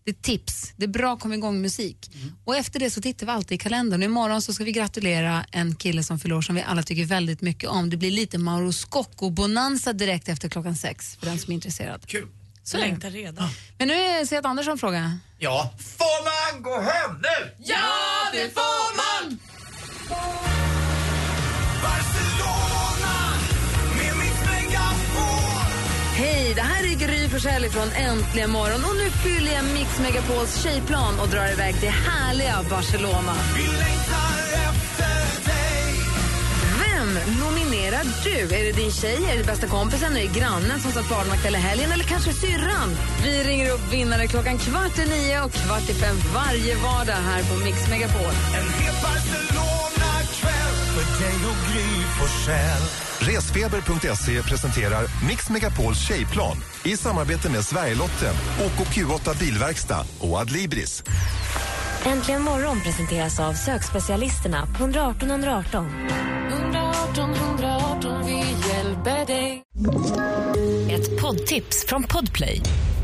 Det 0.10 0.14
är 0.14 0.22
tips, 0.22 0.74
det 0.78 0.84
är 0.84 0.88
bra 0.88 1.18
kom 1.18 1.34
igång 1.34 1.62
musik. 1.62 2.12
Och 2.46 2.56
efter 2.56 2.80
det 2.80 2.90
så 2.90 3.02
tittar 3.02 3.26
vi 3.26 3.32
alltid 3.32 3.56
i 3.56 3.58
kalendern. 3.58 4.02
Och 4.02 4.06
imorgon 4.06 4.42
så 4.42 4.54
ska 4.54 4.64
vi 4.64 4.72
gratulera 4.72 5.46
en 5.52 5.76
kille 5.76 6.04
som 6.04 6.20
fyller 6.20 6.36
år 6.36 6.42
som 6.42 6.56
vi 6.56 6.62
alla 6.62 6.84
tycker 6.84 7.06
väldigt 7.06 7.42
mycket 7.42 7.70
om. 7.70 7.90
Det 7.90 7.98
blir 7.98 8.12
lite 8.12 8.38
Mauro 8.38 8.72
Scocco-bonanza 8.72 9.94
direkt 9.94 10.30
efter 10.30 10.50
klockan 10.50 10.76
sex 10.76 11.16
för 11.20 11.26
den 11.26 11.40
som 11.40 11.52
är 11.52 11.56
intresserad. 11.56 12.08
Kul. 12.08 12.28
Så. 12.64 12.78
Längtar 12.78 13.10
redan. 13.10 13.50
Men 13.78 13.88
nu 13.88 13.94
är 13.94 14.26
Seth 14.26 14.50
Andersson 14.50 14.78
fråga. 14.78 15.20
Ja. 15.40 15.74
Får 15.98 16.54
man 16.54 16.64
gå 16.64 16.82
hem 16.82 17.22
nu? 17.22 17.56
Ja, 17.58 18.30
det 18.34 18.54
får 18.54 18.96
man! 18.96 19.40
Forssell 27.40 27.70
från 27.70 27.92
Äntligen 27.92 28.52
morgon 28.52 28.84
och 28.84 28.96
nu 28.96 29.10
fyller 29.10 29.52
jag 29.52 29.66
Mix 29.66 30.00
Megapols 30.00 30.64
tjejplan 30.64 31.20
och 31.20 31.28
drar 31.28 31.52
iväg 31.52 31.80
till 31.80 31.90
härliga 31.90 32.66
Barcelona. 32.70 33.34
Vem 36.80 37.10
nominerar 37.40 38.04
du? 38.24 38.56
Är 38.56 38.64
det 38.64 38.72
din 38.72 38.92
tjej, 38.92 39.18
är 39.32 39.38
det 39.38 39.44
bästa 39.44 39.68
kompisen, 39.68 40.18
är 40.18 40.22
det 40.22 40.40
grannen 40.40 40.80
som 40.80 40.92
satt 40.92 41.10
barnvakt 41.10 41.46
hela 41.46 41.58
helgen 41.58 41.92
eller 41.92 42.04
kanske 42.04 42.34
syrran? 42.34 42.98
Vi 43.24 43.44
ringer 43.44 43.72
upp 43.72 43.94
vinnare 43.94 44.28
klockan 44.28 44.58
kvart 44.58 45.00
i 45.00 45.10
nio 45.10 45.42
och 45.42 45.52
kvart 45.52 45.90
i 45.90 45.94
fem 45.94 46.16
varje 46.34 46.76
vardag 46.76 47.14
här 47.14 47.44
på 47.44 47.66
Mix 47.66 47.90
Megapol. 47.90 48.34
En 48.58 48.68
för 50.96 51.24
dig 51.24 51.36
och 51.36 51.74
Gry 51.74 52.04
Forssell. 52.20 52.82
Resfeber.se 53.20 54.44
presenterar 54.44 55.28
Mix 55.28 55.50
Megapols 55.50 56.08
tjejplan 56.08 56.58
i 56.86 56.98
samarbete 56.98 57.52
med 57.52 57.66
Sverigelotten, 57.66 58.34
OKQ8 58.60 59.40
Bilverkstad 59.40 60.06
och 60.20 60.38
Adlibris. 60.38 61.04
Äntligen 62.06 62.42
morgon 62.42 62.82
presenteras 62.82 63.40
av 63.40 63.54
sökspecialisterna 63.54 64.66
på 64.78 64.84
118 64.84 65.30
118. 65.32 65.86
118 66.52 67.34
118, 67.34 68.26
vi 68.26 68.38
hjälper 68.70 69.26
dig. 69.26 69.64
Ett 70.90 71.22
poddtips 71.22 71.86
från 71.88 72.04
Podplay. 72.04 72.62